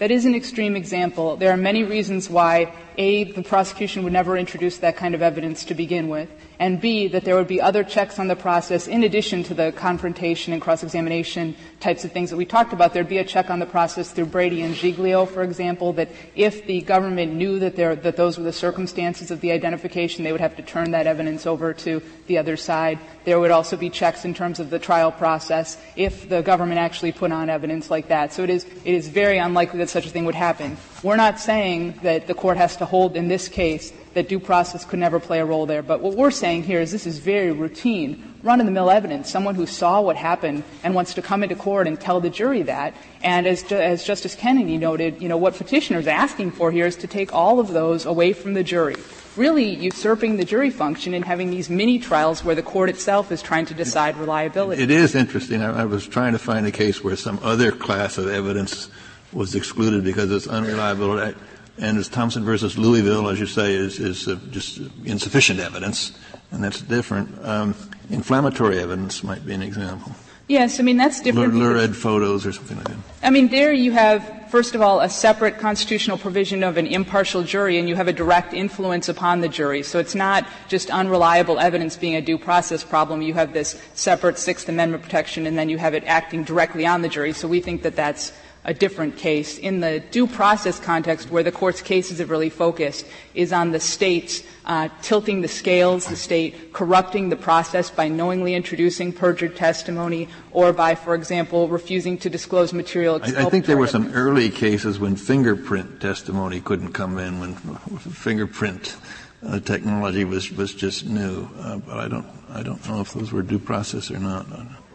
That 0.02 0.10
is 0.10 0.26
an 0.26 0.34
extreme 0.34 0.76
example. 0.76 1.38
There 1.38 1.52
are 1.52 1.58
many 1.58 1.84
reasons 1.84 2.28
why, 2.28 2.74
A, 2.98 3.24
the 3.24 3.44
prosecution 3.44 4.04
would 4.04 4.14
never 4.14 4.38
introduce 4.38 4.78
that 4.78 4.98
kind 4.98 5.16
of 5.16 5.22
evidence 5.22 5.66
to 5.66 5.74
begin 5.74 6.10
with, 6.10 6.30
and 6.60 6.80
B, 6.80 7.08
that 7.08 7.26
there 7.26 7.36
would 7.36 7.48
be 7.48 7.60
other 7.60 7.84
checks 7.84 8.20
on 8.20 8.28
the 8.28 8.36
process 8.36 8.88
in 8.88 9.04
addition 9.04 9.44
to 9.46 9.54
the 9.54 9.72
confrontation 9.72 10.54
and 10.54 10.62
cross-examination 10.62 11.56
types 11.80 12.06
of 12.06 12.12
things 12.12 12.30
that 12.30 12.38
we 12.38 12.46
talked 12.46 12.74
about. 12.74 12.94
There'd 12.94 13.08
be 13.10 13.18
a 13.18 13.24
check 13.24 13.50
on 13.50 13.60
the 13.60 13.66
process 13.66 14.12
through 14.12 14.28
Brady 14.28 14.62
and 14.62 14.76
Giglio, 14.76 15.26
for 15.26 15.42
example, 15.42 15.94
that 15.94 16.10
if 16.36 16.68
the 16.68 16.82
government 16.82 17.34
knew 17.34 17.60
that, 17.60 17.76
there, 17.76 17.96
that 17.96 18.16
those 18.16 18.38
were 18.38 18.44
the 18.44 18.54
circumstances 18.54 19.32
of 19.32 19.42
the 19.42 19.52
identification, 19.52 20.24
they 20.24 20.32
would 20.32 20.42
have 20.42 20.56
to 20.58 20.62
turn 20.62 20.92
that 20.92 21.08
evidence 21.08 21.48
over 21.48 21.74
to 21.74 22.02
the 22.28 22.38
other 22.38 22.58
side. 22.58 23.00
There 23.24 23.40
would 23.40 23.52
also 23.52 23.78
be 23.78 23.90
checks 23.90 24.26
in 24.26 24.34
terms 24.34 24.60
of 24.60 24.70
the 24.70 24.80
trial 24.80 25.12
process 25.12 25.78
if 25.96 26.30
the 26.30 26.42
government 26.42 26.80
actually 26.80 27.12
put 27.12 27.32
on 27.32 27.50
evidence 27.50 27.90
like 27.90 28.10
that. 28.10 28.34
So 28.34 28.44
it 28.44 28.50
is, 28.50 28.66
it 28.66 28.94
is 28.94 29.08
very 29.08 29.38
unlikely 29.38 29.80
that 29.80 29.90
such 29.90 30.06
a 30.06 30.10
thing 30.10 30.26
would 30.26 30.36
happen. 30.36 30.78
We're 31.04 31.16
not 31.16 31.40
saying 31.40 32.00
that 32.04 32.28
the 32.28 32.36
court 32.36 32.58
has 32.58 32.78
to 32.78 32.86
hold 32.86 33.16
in 33.16 33.28
this 33.28 33.48
case 33.48 33.92
that 34.14 34.30
due 34.30 34.40
process 34.40 34.86
could 34.86 35.00
never 35.00 35.20
play 35.20 35.40
a 35.40 35.46
role 35.46 35.66
there. 35.66 35.82
But 35.82 36.02
what 36.02 36.16
we're 36.16 36.30
saying 36.32 36.64
here 36.64 36.80
is 36.80 36.92
this 36.92 37.08
is 37.08 37.18
very 37.18 37.52
routine, 37.52 38.36
run-of-the-mill 38.44 38.92
evidence. 38.92 39.30
Someone 39.30 39.56
who 39.56 39.66
saw 39.66 40.02
what 40.02 40.16
happened 40.16 40.64
and 40.84 40.94
wants 40.94 41.16
to 41.16 41.22
come 41.24 41.42
into 41.42 41.56
court 41.56 41.88
and 41.88 42.00
tell 42.00 42.20
the 42.22 42.30
jury 42.30 42.62
that. 42.64 42.94
And 43.24 43.48
as, 43.48 43.64
Justice 43.64 44.36
Kennedy 44.36 44.78
noted, 44.78 45.22
you 45.22 45.28
know, 45.28 45.38
what 45.38 45.56
petitioner 45.56 46.00
is 46.00 46.08
asking 46.08 46.52
for 46.52 46.72
here 46.72 46.86
is 46.86 46.98
to 46.98 47.08
take 47.08 47.34
all 47.34 47.60
of 47.60 47.70
those 47.70 48.06
away 48.06 48.34
from 48.34 48.54
the 48.54 48.64
jury 48.64 48.96
really 49.38 49.74
usurping 49.76 50.36
the 50.36 50.44
jury 50.44 50.70
function 50.70 51.14
and 51.14 51.24
having 51.24 51.52
these 51.52 51.70
mini 51.70 51.98
trials 51.98 52.44
where 52.44 52.54
the 52.54 52.62
court 52.62 52.90
itself 52.90 53.32
is 53.32 53.42
trying 53.42 53.66
to 53.66 53.74
decide 53.74 54.18
reliability. 54.18 54.84
It 54.84 54.92
is 54.92 55.16
interesting. 55.16 55.62
I, 55.62 55.86
was 55.86 56.06
trying 56.06 56.34
to 56.34 56.38
find 56.38 56.68
a 56.68 56.72
case 56.72 57.02
where 57.02 57.16
some 57.16 57.40
other 57.42 57.72
class 57.72 58.18
of 58.18 58.28
evidence 58.28 58.90
was 59.34 59.56
excluded 59.56 60.04
because 60.04 60.32
it's 60.32 60.48
unreliable 60.48 61.34
and 61.78 61.98
as 61.98 62.10
Thompson 62.10 62.44
versus 62.44 62.78
Louisville, 62.78 63.30
as 63.30 63.40
you 63.40 63.46
say, 63.46 63.74
is, 63.74 64.00
is 64.00 64.28
uh, 64.28 64.38
just 64.52 64.80
insufficient 65.06 65.60
evidence, 65.60 66.12
and 66.52 66.64
that's 66.64 66.82
different. 66.82 67.44
Um, 67.44 67.76
inflammatory 68.10 68.80
evidence 68.80 69.24
might 69.24 69.46
be 69.46 69.54
an 69.54 69.62
example. 69.62 70.14
Yes, 70.48 70.82
I 70.82 70.84
mean 70.84 70.98
that's 70.98 71.22
different. 71.22 71.54
Lurid 71.54 71.96
photos 71.96 72.46
or 72.46 72.52
something 72.52 72.76
like 72.76 72.88
that. 72.88 72.98
I 73.24 73.30
mean, 73.30 73.48
there 73.48 73.72
you 73.72 73.94
have, 73.94 74.50
first 74.52 74.76
of 74.76 74.82
all, 74.82 75.00
a 75.00 75.08
separate 75.08 75.60
constitutional 75.60 76.18
provision 76.18 76.62
of 76.62 76.76
an 76.76 76.88
impartial 76.88 77.42
jury, 77.44 77.78
and 77.78 77.88
you 77.88 77.96
have 77.96 78.10
a 78.10 78.14
direct 78.14 78.54
influence 78.54 79.08
upon 79.08 79.40
the 79.40 79.48
jury. 79.48 79.82
So 79.82 79.98
it's 79.98 80.14
not 80.14 80.46
just 80.68 80.90
unreliable 80.92 81.58
evidence 81.58 81.96
being 81.96 82.16
a 82.16 82.22
due 82.22 82.38
process 82.38 82.84
problem. 82.84 83.22
You 83.22 83.34
have 83.36 83.54
this 83.54 83.82
separate 83.94 84.38
Sixth 84.38 84.68
Amendment 84.68 85.04
protection, 85.04 85.48
and 85.48 85.58
then 85.58 85.70
you 85.70 85.78
have 85.78 85.94
it 85.94 86.04
acting 86.06 86.44
directly 86.44 86.86
on 86.86 87.02
the 87.02 87.10
jury. 87.10 87.32
So 87.32 87.48
we 87.48 87.62
think 87.62 87.84
that 87.84 87.96
that's 87.96 88.34
a 88.64 88.74
different 88.74 89.18
case. 89.18 89.58
In 89.58 89.80
the 89.80 90.00
due 90.12 90.28
process 90.28 90.80
context, 90.80 91.32
where 91.32 91.44
the 91.44 91.52
court's 91.52 91.82
cases 91.82 92.20
have 92.20 92.30
really 92.30 92.50
focused, 92.50 93.06
is 93.34 93.52
on 93.52 93.72
the 93.72 93.80
states 93.80 94.44
uh, 94.66 94.90
tilting 95.02 95.42
the 95.42 95.48
scales, 95.48 96.06
the 96.06 96.16
state 96.16 96.72
corrupting 96.72 97.30
the 97.30 97.36
process 97.36 97.90
by 97.90 98.08
knowingly 98.08 98.54
introducing 98.54 99.12
perjured 99.12 99.56
testimony, 99.56 100.30
or 100.52 100.72
by, 100.74 100.94
for 100.94 101.16
example, 101.16 101.68
refusing 101.68 102.18
to 102.20 102.30
disclose 102.30 102.72
material. 102.72 103.20
I, 103.24 103.46
I 103.46 103.50
think 103.50 103.66
there 103.66 103.78
were 103.78 103.88
some 103.88 104.14
early 104.14 104.50
cases 104.50 105.00
when 105.00 105.16
fingerprint 105.16 106.00
testimony 106.00 106.62
couldn't 106.62 106.94
come 106.94 107.18
in, 107.18 107.40
when 107.40 107.56
fingerprint 107.56 108.96
uh, 109.44 109.60
technology 109.60 110.24
was 110.24 110.52
was 110.52 110.74
just 110.74 111.06
new. 111.08 111.50
Uh, 111.58 111.78
but 111.78 111.98
I 111.98 112.08
don't 112.08 112.28
I 112.50 112.62
don't 112.62 112.88
know 112.88 113.02
if 113.02 113.14
those 113.14 113.32
were 113.32 113.42
due 113.42 113.60
process 113.60 114.12
or 114.12 114.20
not. 114.20 114.46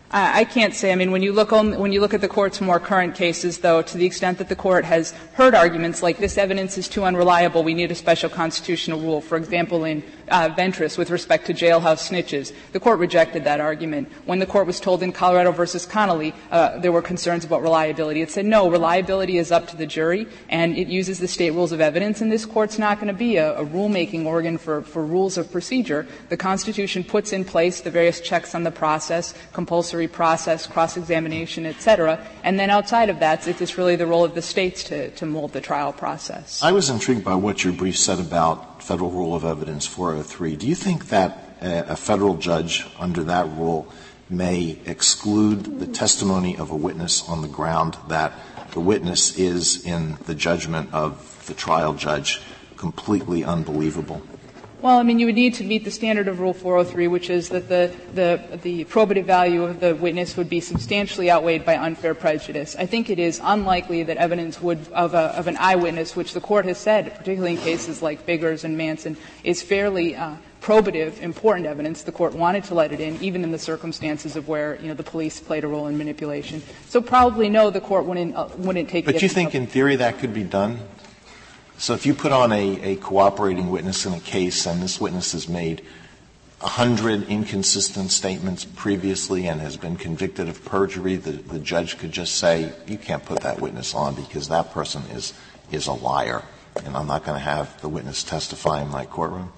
I 0.09 0.45
can't 0.45 0.73
say. 0.73 0.93
I 0.93 0.95
mean, 0.95 1.11
when 1.11 1.23
you 1.23 1.33
look 1.33 1.53
on, 1.53 1.79
when 1.81 1.91
you 1.91 2.01
look 2.01 2.15
at 2.15 2.21
the 2.21 2.29
court's 2.29 2.61
more 2.61 2.79
current 2.79 3.17
cases, 3.17 3.59
though, 3.59 3.83
to 3.83 3.99
the 3.99 4.07
extent 4.07 4.39
that 4.39 4.49
the 4.49 4.55
court 4.55 4.85
has 4.85 5.11
heard 5.35 5.53
arguments 5.53 6.01
like 6.01 6.19
this 6.19 6.39
evidence 6.39 6.79
is 6.79 6.87
too 6.87 7.03
unreliable, 7.03 7.65
we 7.65 7.75
need 7.75 7.91
a 7.91 7.95
special 7.95 8.31
constitutional 8.31 9.01
rule. 9.01 9.21
For 9.21 9.37
example, 9.37 9.85
in 9.85 10.05
uh, 10.29 10.51
Ventris 10.51 10.97
with 10.97 11.11
respect 11.11 11.47
to 11.47 11.55
jailhouse 11.55 12.09
snitches, 12.09 12.53
the 12.71 12.79
court 12.79 13.01
rejected 13.01 13.43
that 13.45 13.61
argument. 13.61 14.09
When 14.27 14.39
the 14.39 14.47
court 14.47 14.69
was 14.69 14.79
told 14.79 15.03
in 15.03 15.11
Colorado 15.11 15.51
versus 15.51 15.85
Connelly 15.85 16.35
uh, 16.53 16.79
there 16.79 16.93
were 16.93 17.03
concerns 17.03 17.45
about 17.45 17.63
reliability, 17.63 18.23
it 18.23 18.31
said 18.31 18.47
no, 18.47 18.71
reliability 18.71 19.39
is 19.39 19.51
up 19.51 19.67
to 19.69 19.77
the 19.77 19.87
jury, 19.87 20.29
and 20.49 20.77
it 20.77 20.87
uses 20.87 21.19
the 21.19 21.29
state 21.29 21.51
rules 21.51 21.73
of 21.73 21.81
evidence. 21.81 22.21
And 22.21 22.31
this 22.31 22.47
court's 22.47 22.79
not 22.79 22.99
going 22.99 23.09
to 23.09 23.13
be 23.13 23.39
a, 23.39 23.59
a 23.59 23.67
rulemaking 23.67 24.25
organ 24.25 24.57
for, 24.57 24.83
for 24.83 25.05
rules 25.05 25.37
of 25.37 25.51
procedure. 25.51 26.07
The 26.29 26.37
Constitution 26.37 27.03
puts 27.03 27.33
in 27.33 27.45
place 27.45 27.81
the 27.81 27.91
various 27.91 28.21
checks 28.21 28.55
on 28.55 28.63
the 28.63 28.71
process, 28.71 29.35
compulsory 29.53 29.96
process, 30.05 30.67
cross-examination, 30.67 31.65
et 31.65 31.81
cetera. 31.81 32.21
And 32.45 32.61
then 32.61 32.69
outside 32.69 33.09
of 33.09 33.21
that, 33.21 33.49
it's 33.49 33.79
really 33.79 33.97
the 33.97 34.07
role 34.07 34.23
of 34.23 34.35
the 34.35 34.43
states 34.43 34.85
to, 34.85 35.09
to 35.13 35.25
mold 35.25 35.55
the 35.55 35.63
trial 35.63 35.95
process. 35.95 36.63
I 36.63 36.73
was 36.73 36.91
intrigued 36.91 37.25
by 37.25 37.37
what 37.37 37.65
your 37.65 37.73
brief 37.73 37.97
said 37.97 38.21
about 38.21 38.83
Federal 38.83 39.11
Rule 39.11 39.35
of 39.35 39.45
Evidence 39.45 39.87
403. 39.87 40.57
Do 40.57 40.69
you 40.69 40.75
think 40.75 41.09
that 41.09 41.57
a, 41.63 41.93
a 41.93 41.97
federal 41.97 42.37
judge 42.37 42.85
under 42.99 43.25
that 43.25 43.49
rule 43.57 43.91
may 44.29 44.79
exclude 44.85 45.81
the 45.81 45.87
testimony 45.87 46.57
of 46.59 46.71
a 46.71 46.77
witness 46.77 47.27
on 47.29 47.41
the 47.41 47.49
ground 47.49 47.97
that 48.09 48.33
the 48.73 48.81
witness 48.81 49.39
is, 49.39 49.87
in 49.87 50.19
the 50.27 50.35
judgment 50.35 50.93
of 50.93 51.47
the 51.47 51.55
trial 51.55 51.95
judge, 51.95 52.43
completely 52.77 53.43
unbelievable? 53.43 54.21
Well, 54.87 55.01
I 55.01 55.03
mean, 55.03 55.19
you 55.19 55.27
would 55.27 55.35
need 55.35 55.55
to 55.55 55.65
meet 55.65 55.83
the 55.83 55.91
standard 55.91 56.29
of 56.29 56.39
Rule 56.39 56.55
403, 56.55 57.09
which 57.09 57.29
is 57.29 57.49
that 57.49 57.69
the, 57.69 57.93
the, 58.15 58.41
the 58.59 58.85
probative 58.85 59.25
value 59.25 59.65
of 59.65 59.81
the 59.81 59.97
witness 59.97 60.37
would 60.37 60.49
be 60.49 60.61
substantially 60.61 61.29
outweighed 61.29 61.65
by 61.65 61.77
unfair 61.77 62.15
prejudice. 62.15 62.77
I 62.79 62.87
think 62.87 63.11
it 63.11 63.19
is 63.19 63.41
unlikely 63.43 64.05
that 64.05 64.17
evidence 64.17 64.63
would, 64.63 64.87
of, 64.93 65.13
a, 65.13 65.37
of 65.37 65.49
an 65.49 65.57
eyewitness, 65.57 66.15
which 66.15 66.35
the 66.35 66.41
court 66.41 66.67
has 66.67 66.79
said, 66.79 67.17
particularly 67.17 67.55
in 67.55 67.59
cases 67.59 68.01
like 68.01 68.27
Biggers 68.27 68.63
and 68.63 68.79
Manson, 68.79 69.17
is 69.43 69.61
fairly 69.61 70.15
uh, 70.15 70.37
probative, 70.61 71.21
important 71.21 71.67
evidence. 71.67 72.03
The 72.03 72.13
court 72.13 72.35
wanted 72.35 72.63
to 72.65 72.75
let 72.75 72.93
it 72.93 73.01
in, 73.01 73.21
even 73.21 73.43
in 73.43 73.51
the 73.51 73.59
circumstances 73.59 74.37
of 74.37 74.47
where, 74.47 74.81
you 74.81 74.87
know, 74.87 74.95
the 74.95 75.03
police 75.03 75.41
played 75.41 75.65
a 75.65 75.67
role 75.67 75.89
in 75.89 75.99
manipulation. 75.99 76.63
So 76.89 77.01
probably 77.01 77.49
no, 77.49 77.71
the 77.71 77.81
court 77.81 78.05
wouldn't, 78.05 78.37
uh, 78.37 78.49
wouldn't 78.57 78.89
take 78.89 79.05
But 79.05 79.21
you 79.21 79.29
think 79.29 79.55
in 79.57 79.67
theory 79.67 79.97
that 79.97 80.19
could 80.19 80.33
be 80.33 80.45
done? 80.45 80.79
So 81.79 81.93
if 81.93 82.07
you 82.07 82.15
put 82.15 82.33
on 82.33 82.53
a, 82.53 82.81
a 82.93 82.97
cooperating 82.97 83.71
witness 83.71 84.07
in 84.07 84.15
a 84.15 84.21
case 84.21 84.67
and 84.67 84.83
this 84.83 84.99
witness 84.99 85.33
has 85.33 85.49
made 85.49 85.83
a 86.63 86.69
hundred 86.69 87.29
inconsistent 87.29 88.11
statements 88.11 88.65
previously 88.65 89.47
and 89.47 89.61
has 89.61 89.77
been 89.77 89.97
convicted 89.97 90.49
of 90.49 90.65
perjury, 90.65 91.17
the, 91.17 91.33
the 91.33 91.59
judge 91.59 91.99
could 91.99 92.13
just 92.13 92.37
say, 92.37 92.73
you 92.87 92.97
can't 92.97 93.25
put 93.27 93.41
that 93.41 93.61
witness 93.61 93.95
on 93.95 94.15
because 94.15 94.49
that 94.49 94.73
person 94.73 95.03
is, 95.13 95.35
is 95.71 95.87
a 95.87 95.93
liar, 95.93 96.43
and 96.83 96.97
I'm 96.97 97.07
not 97.07 97.25
going 97.25 97.39
to 97.39 97.45
have 97.45 97.79
the 97.83 97.91
witness 97.91 98.23
testify 98.23 98.81
in 98.81 98.89
my 98.89 99.05
courtroom? 99.05 99.53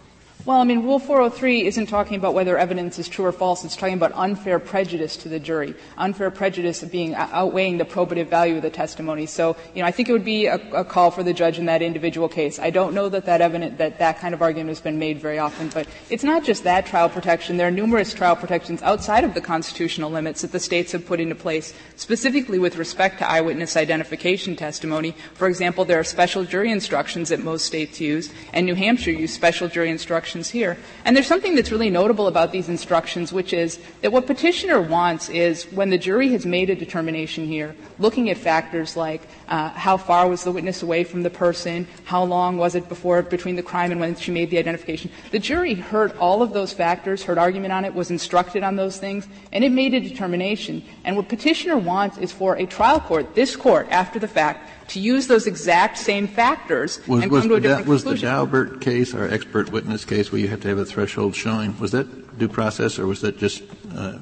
Well, 0.44 0.60
I 0.60 0.64
mean, 0.64 0.84
Rule 0.84 1.00
403 1.00 1.66
isn't 1.66 1.86
talking 1.86 2.16
about 2.16 2.32
whether 2.32 2.56
evidence 2.56 2.98
is 2.98 3.08
true 3.08 3.24
or 3.24 3.32
false. 3.32 3.64
It's 3.64 3.74
talking 3.74 3.96
about 3.96 4.12
unfair 4.14 4.60
prejudice 4.60 5.16
to 5.18 5.28
the 5.28 5.40
jury, 5.40 5.74
unfair 5.98 6.30
prejudice 6.30 6.82
of 6.82 6.92
being 6.92 7.14
uh, 7.14 7.28
outweighing 7.32 7.76
the 7.76 7.84
probative 7.84 8.28
value 8.28 8.56
of 8.56 8.62
the 8.62 8.70
testimony. 8.70 9.26
So, 9.26 9.56
you 9.74 9.82
know, 9.82 9.88
I 9.88 9.90
think 9.90 10.08
it 10.08 10.12
would 10.12 10.24
be 10.24 10.46
a, 10.46 10.54
a 10.72 10.84
call 10.84 11.10
for 11.10 11.24
the 11.24 11.34
judge 11.34 11.58
in 11.58 11.66
that 11.66 11.82
individual 11.82 12.28
case. 12.28 12.60
I 12.60 12.70
don't 12.70 12.94
know 12.94 13.08
that 13.08 13.26
that 13.26 13.40
evidence, 13.40 13.78
that 13.78 13.98
that 13.98 14.20
kind 14.20 14.32
of 14.32 14.40
argument 14.40 14.68
has 14.68 14.80
been 14.80 14.98
made 14.98 15.18
very 15.18 15.40
often, 15.40 15.70
but 15.70 15.88
it's 16.08 16.24
not 16.24 16.44
just 16.44 16.62
that 16.64 16.86
trial 16.86 17.08
protection. 17.08 17.56
There 17.56 17.68
are 17.68 17.72
numerous 17.72 18.14
trial 18.14 18.36
protections 18.36 18.80
outside 18.82 19.24
of 19.24 19.34
the 19.34 19.40
constitutional 19.40 20.10
limits 20.10 20.42
that 20.42 20.52
the 20.52 20.60
states 20.60 20.92
have 20.92 21.04
put 21.04 21.18
into 21.20 21.34
place, 21.34 21.74
specifically 21.96 22.60
with 22.60 22.76
respect 22.76 23.18
to 23.18 23.28
eyewitness 23.28 23.76
identification 23.76 24.54
testimony. 24.54 25.16
For 25.34 25.48
example, 25.48 25.84
there 25.84 25.98
are 25.98 26.04
special 26.04 26.44
jury 26.44 26.70
instructions 26.70 27.28
that 27.30 27.40
most 27.40 27.66
states 27.66 28.00
use, 28.00 28.32
and 28.52 28.64
New 28.64 28.76
Hampshire 28.76 29.10
used 29.10 29.34
special 29.34 29.68
jury 29.68 29.90
instructions 29.90 30.27
instructions 30.28 30.50
here. 30.50 30.76
And 31.04 31.16
there's 31.16 31.26
something 31.26 31.54
that's 31.54 31.72
really 31.72 31.90
notable 31.90 32.26
about 32.26 32.52
these 32.52 32.68
instructions, 32.68 33.32
which 33.32 33.52
is 33.52 33.78
that 34.02 34.12
what 34.12 34.26
petitioner 34.26 34.80
wants 34.80 35.28
is 35.28 35.64
when 35.72 35.90
the 35.90 35.98
jury 35.98 36.28
has 36.32 36.44
made 36.44 36.70
a 36.70 36.74
determination 36.74 37.46
here, 37.46 37.74
looking 37.98 38.28
at 38.30 38.36
factors 38.36 38.96
like 38.96 39.22
uh, 39.48 39.70
how 39.70 39.96
far 39.96 40.28
was 40.28 40.44
the 40.44 40.52
witness 40.52 40.82
away 40.82 41.04
from 41.04 41.22
the 41.22 41.30
person, 41.30 41.86
how 42.04 42.22
long 42.22 42.58
was 42.58 42.74
it 42.74 42.88
before 42.88 43.22
between 43.22 43.56
the 43.56 43.62
crime 43.62 43.90
and 43.90 44.00
when 44.00 44.14
she 44.16 44.30
made 44.30 44.50
the 44.50 44.58
identification. 44.58 45.10
The 45.30 45.38
jury 45.38 45.74
heard 45.74 46.16
all 46.18 46.42
of 46.42 46.52
those 46.52 46.72
factors, 46.72 47.22
heard 47.22 47.38
argument 47.38 47.72
on 47.72 47.84
it, 47.84 47.94
was 47.94 48.10
instructed 48.10 48.62
on 48.62 48.76
those 48.76 48.98
things, 48.98 49.26
and 49.52 49.64
it 49.64 49.72
made 49.72 49.94
a 49.94 50.00
determination. 50.00 50.82
And 51.04 51.16
what 51.16 51.28
petitioner 51.28 51.78
wants 51.78 52.18
is 52.18 52.32
for 52.32 52.56
a 52.56 52.66
trial 52.66 53.00
court, 53.00 53.34
this 53.34 53.56
court, 53.56 53.88
after 53.90 54.18
the 54.18 54.28
fact, 54.28 54.68
to 54.88 55.00
use 55.00 55.26
those 55.26 55.46
exact 55.46 55.98
same 55.98 56.26
factors 56.26 56.98
was, 57.06 57.22
and 57.22 57.30
was 57.30 57.42
come 57.42 57.50
to 57.50 57.54
a 57.56 57.60
different 57.60 57.86
da- 57.86 57.90
was 57.90 58.02
conclusion. 58.02 58.28
Was 58.28 58.50
the 58.50 58.56
Daubert 58.56 58.80
case, 58.80 59.14
our 59.14 59.28
expert 59.28 59.70
witness 59.70 60.04
case, 60.04 60.32
where 60.32 60.40
you 60.40 60.48
have 60.48 60.60
to 60.60 60.68
have 60.68 60.78
a 60.78 60.84
threshold 60.84 61.34
showing, 61.34 61.78
was 61.78 61.92
that 61.92 62.38
due 62.38 62.48
process 62.48 62.98
or 62.98 63.06
was 63.06 63.20
that 63.20 63.38
just 63.38 63.62
uh, 63.94 64.18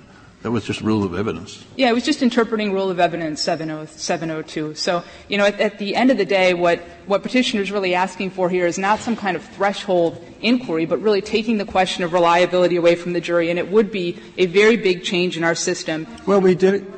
that 0.47 0.53
was 0.53 0.65
just 0.65 0.81
rule 0.81 1.03
of 1.03 1.13
evidence. 1.15 1.65
Yeah, 1.75 1.91
it 1.91 1.93
was 1.93 2.05
just 2.05 2.23
interpreting 2.23 2.73
rule 2.73 2.89
of 2.89 3.01
evidence 3.01 3.41
702. 3.41 4.75
So, 4.77 5.03
you 5.29 5.39
know, 5.39 5.45
at, 5.45 5.61
at, 5.61 5.79
the 5.79 5.97
end 5.97 6.13
of 6.13 6.19
the 6.19 6.25
day, 6.25 6.55
what, 6.55 6.79
what 7.07 7.25
petitioner 7.25 7.63
is 7.63 7.73
really 7.73 7.97
asking 7.97 8.31
for 8.31 8.49
here 8.49 8.65
is 8.65 8.79
not 8.79 9.01
some 9.01 9.17
kind 9.17 9.37
of 9.37 9.43
threshold 9.43 10.25
inquiry, 10.41 10.87
but 10.87 11.03
really 11.03 11.21
taking 11.21 11.59
the 11.59 11.65
question 11.65 12.05
of 12.05 12.13
reliability 12.13 12.77
away 12.77 12.95
from 12.95 13.13
the 13.13 13.21
jury, 13.21 13.51
and 13.51 13.59
it 13.59 13.73
would 13.73 13.91
be 13.91 14.21
a 14.39 14.47
very 14.47 14.77
big 14.77 15.03
change 15.03 15.37
in 15.37 15.43
our 15.43 15.57
system. 15.57 16.07
Well, 16.27 16.41
we 16.41 16.55
did 16.55 16.75
it 16.75 16.96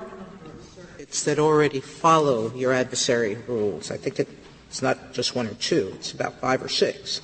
it's 1.09 1.25
that 1.25 1.39
already 1.39 1.81
follow 1.81 2.55
your 2.55 2.73
adversary 2.73 3.35
rules. 3.35 3.91
I 3.91 3.97
think 3.97 4.21
it's 4.21 4.83
not 4.83 5.13
just 5.15 5.35
one 5.35 5.47
or 5.47 5.55
two, 5.55 5.93
it's 5.97 6.13
about 6.13 6.41
five 6.41 6.63
or 6.63 6.69
six. 6.69 7.23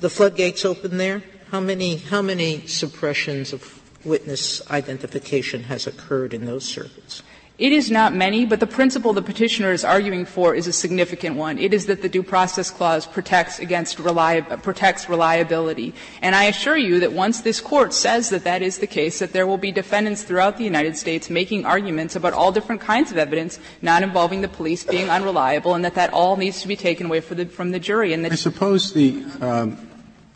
The 0.00 0.10
floodgates 0.10 0.64
open 0.64 0.98
there? 0.98 1.22
How 1.50 1.60
many, 1.60 1.96
how 1.96 2.20
many 2.20 2.66
suppressions 2.66 3.52
of 3.52 3.80
witness 4.04 4.68
identification 4.70 5.64
has 5.64 5.86
occurred 5.86 6.34
in 6.34 6.44
those 6.44 6.64
circuits? 6.64 7.22
It 7.58 7.72
is 7.72 7.90
not 7.90 8.14
many, 8.14 8.44
but 8.44 8.60
the 8.60 8.66
principle 8.66 9.14
the 9.14 9.22
petitioner 9.22 9.72
is 9.72 9.82
arguing 9.82 10.26
for 10.26 10.54
is 10.54 10.66
a 10.66 10.74
significant 10.74 11.36
one. 11.36 11.58
It 11.58 11.72
is 11.72 11.86
that 11.86 12.02
the 12.02 12.08
due 12.08 12.22
process 12.22 12.70
clause 12.70 13.06
protects 13.06 13.58
against 13.58 13.96
protects 13.96 15.08
reliability. 15.08 15.94
And 16.20 16.34
I 16.34 16.44
assure 16.44 16.76
you 16.76 17.00
that 17.00 17.14
once 17.14 17.40
this 17.40 17.62
court 17.62 17.94
says 17.94 18.28
that 18.28 18.44
that 18.44 18.60
is 18.60 18.76
the 18.76 18.86
case, 18.86 19.20
that 19.20 19.32
there 19.32 19.46
will 19.46 19.56
be 19.56 19.72
defendants 19.72 20.22
throughout 20.22 20.58
the 20.58 20.64
United 20.64 20.98
States 20.98 21.30
making 21.30 21.64
arguments 21.64 22.14
about 22.14 22.34
all 22.34 22.52
different 22.52 22.82
kinds 22.82 23.10
of 23.10 23.16
evidence 23.16 23.58
not 23.80 24.02
involving 24.02 24.42
the 24.42 24.48
police 24.48 24.84
being 24.84 25.08
unreliable, 25.08 25.72
and 25.72 25.82
that 25.82 25.94
that 25.94 26.12
all 26.12 26.36
needs 26.36 26.60
to 26.60 26.68
be 26.68 26.76
taken 26.76 27.06
away 27.06 27.20
the, 27.20 27.46
from 27.46 27.70
the 27.70 27.80
jury. 27.80 28.12
And 28.12 28.26
I 28.26 28.34
suppose 28.34 28.92
the 28.92 29.24
um, 29.40 29.88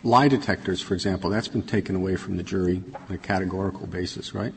lie 0.03 0.29
detectors, 0.29 0.81
for 0.81 0.95
example, 0.95 1.29
that's 1.29 1.49
been 1.49 1.63
taken 1.63 1.97
away 1.97 2.17
from 2.17 2.39
the 2.39 2.43
jury 2.43 2.83
on 2.95 3.15
a 3.15 3.19
categorical 3.19 3.87
basis, 3.87 4.35
right? 4.35 4.55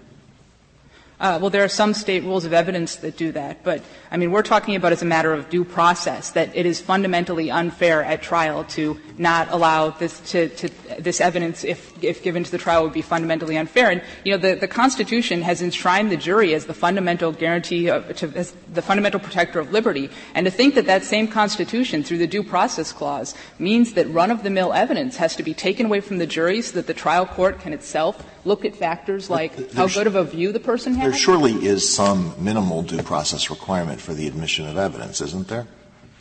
Uh, 1.24 1.40
well, 1.40 1.50
there 1.50 1.64
are 1.64 1.70
some 1.70 1.94
state 1.94 2.22
rules 2.26 2.44
of 2.44 2.52
evidence 2.52 2.98
that 2.98 3.16
do 3.16 3.32
that, 3.32 3.64
but 3.64 3.82
I 4.12 4.18
mean, 4.18 4.32
we're 4.32 4.44
talking 4.44 4.76
about 4.76 4.92
as 4.92 5.02
a 5.02 5.06
matter 5.06 5.32
of 5.32 5.50
due 5.50 5.64
process 5.64 6.32
that 6.32 6.54
it 6.54 6.66
is 6.66 6.82
fundamentally 6.82 7.50
unfair 7.50 8.04
at 8.04 8.22
trial 8.22 8.66
to 8.76 9.00
not 9.18 9.48
allow 9.50 9.92
this 9.92 10.20
to, 10.32 10.50
to 10.50 10.70
this 11.00 11.22
evidence, 11.22 11.64
if, 11.64 12.04
if 12.04 12.24
given 12.24 12.44
to 12.44 12.52
the 12.52 12.58
trial, 12.58 12.84
would 12.84 12.92
be 12.92 13.02
fundamentally 13.02 13.56
unfair. 13.56 13.90
And 13.90 14.02
you 14.26 14.34
know, 14.34 14.38
the, 14.38 14.56
the 14.56 14.68
Constitution 14.68 15.42
has 15.44 15.62
enshrined 15.62 16.12
the 16.12 16.18
jury 16.18 16.54
as 16.54 16.66
the 16.66 16.74
fundamental 16.74 17.32
guarantee, 17.32 17.88
of, 17.88 18.14
to, 18.18 18.28
as 18.36 18.52
the 18.74 18.82
fundamental 18.82 19.22
protector 19.22 19.62
of 19.62 19.72
liberty, 19.72 20.10
and 20.36 20.46
to 20.46 20.52
think 20.52 20.76
that 20.76 20.88
that 20.88 21.06
same 21.06 21.30
Constitution, 21.30 22.04
through 22.04 22.18
the 22.18 22.28
due 22.28 22.44
process 22.44 22.92
clause, 22.92 23.34
means 23.60 23.94
that 23.94 24.10
run-of-the-mill 24.10 24.74
evidence 24.74 25.16
has 25.16 25.38
to 25.38 25.44
be 25.44 25.54
taken 25.54 25.86
away 25.86 26.02
from 26.02 26.18
the 26.18 26.28
jury 26.28 26.62
so 26.62 26.74
that 26.74 26.88
the 26.88 26.94
trial 26.94 27.26
court 27.26 27.62
can 27.62 27.72
itself 27.72 28.22
look 28.46 28.66
at 28.66 28.76
factors 28.76 29.30
like 29.30 29.74
how 29.74 29.88
good 29.88 30.08
of 30.08 30.16
a 30.16 30.24
view 30.24 30.52
the 30.52 30.60
person 30.60 30.94
has? 30.96 31.12
There 31.12 31.20
surely 31.20 31.54
is 31.54 31.88
some 31.88 32.34
minimal 32.38 32.82
due 32.82 33.02
process 33.02 33.50
requirement 33.50 34.02
for 34.02 34.14
the 34.14 34.28
admission 34.28 34.68
of 34.68 34.78
evidence, 34.78 35.22
isn't 35.22 35.48
there? 35.48 35.68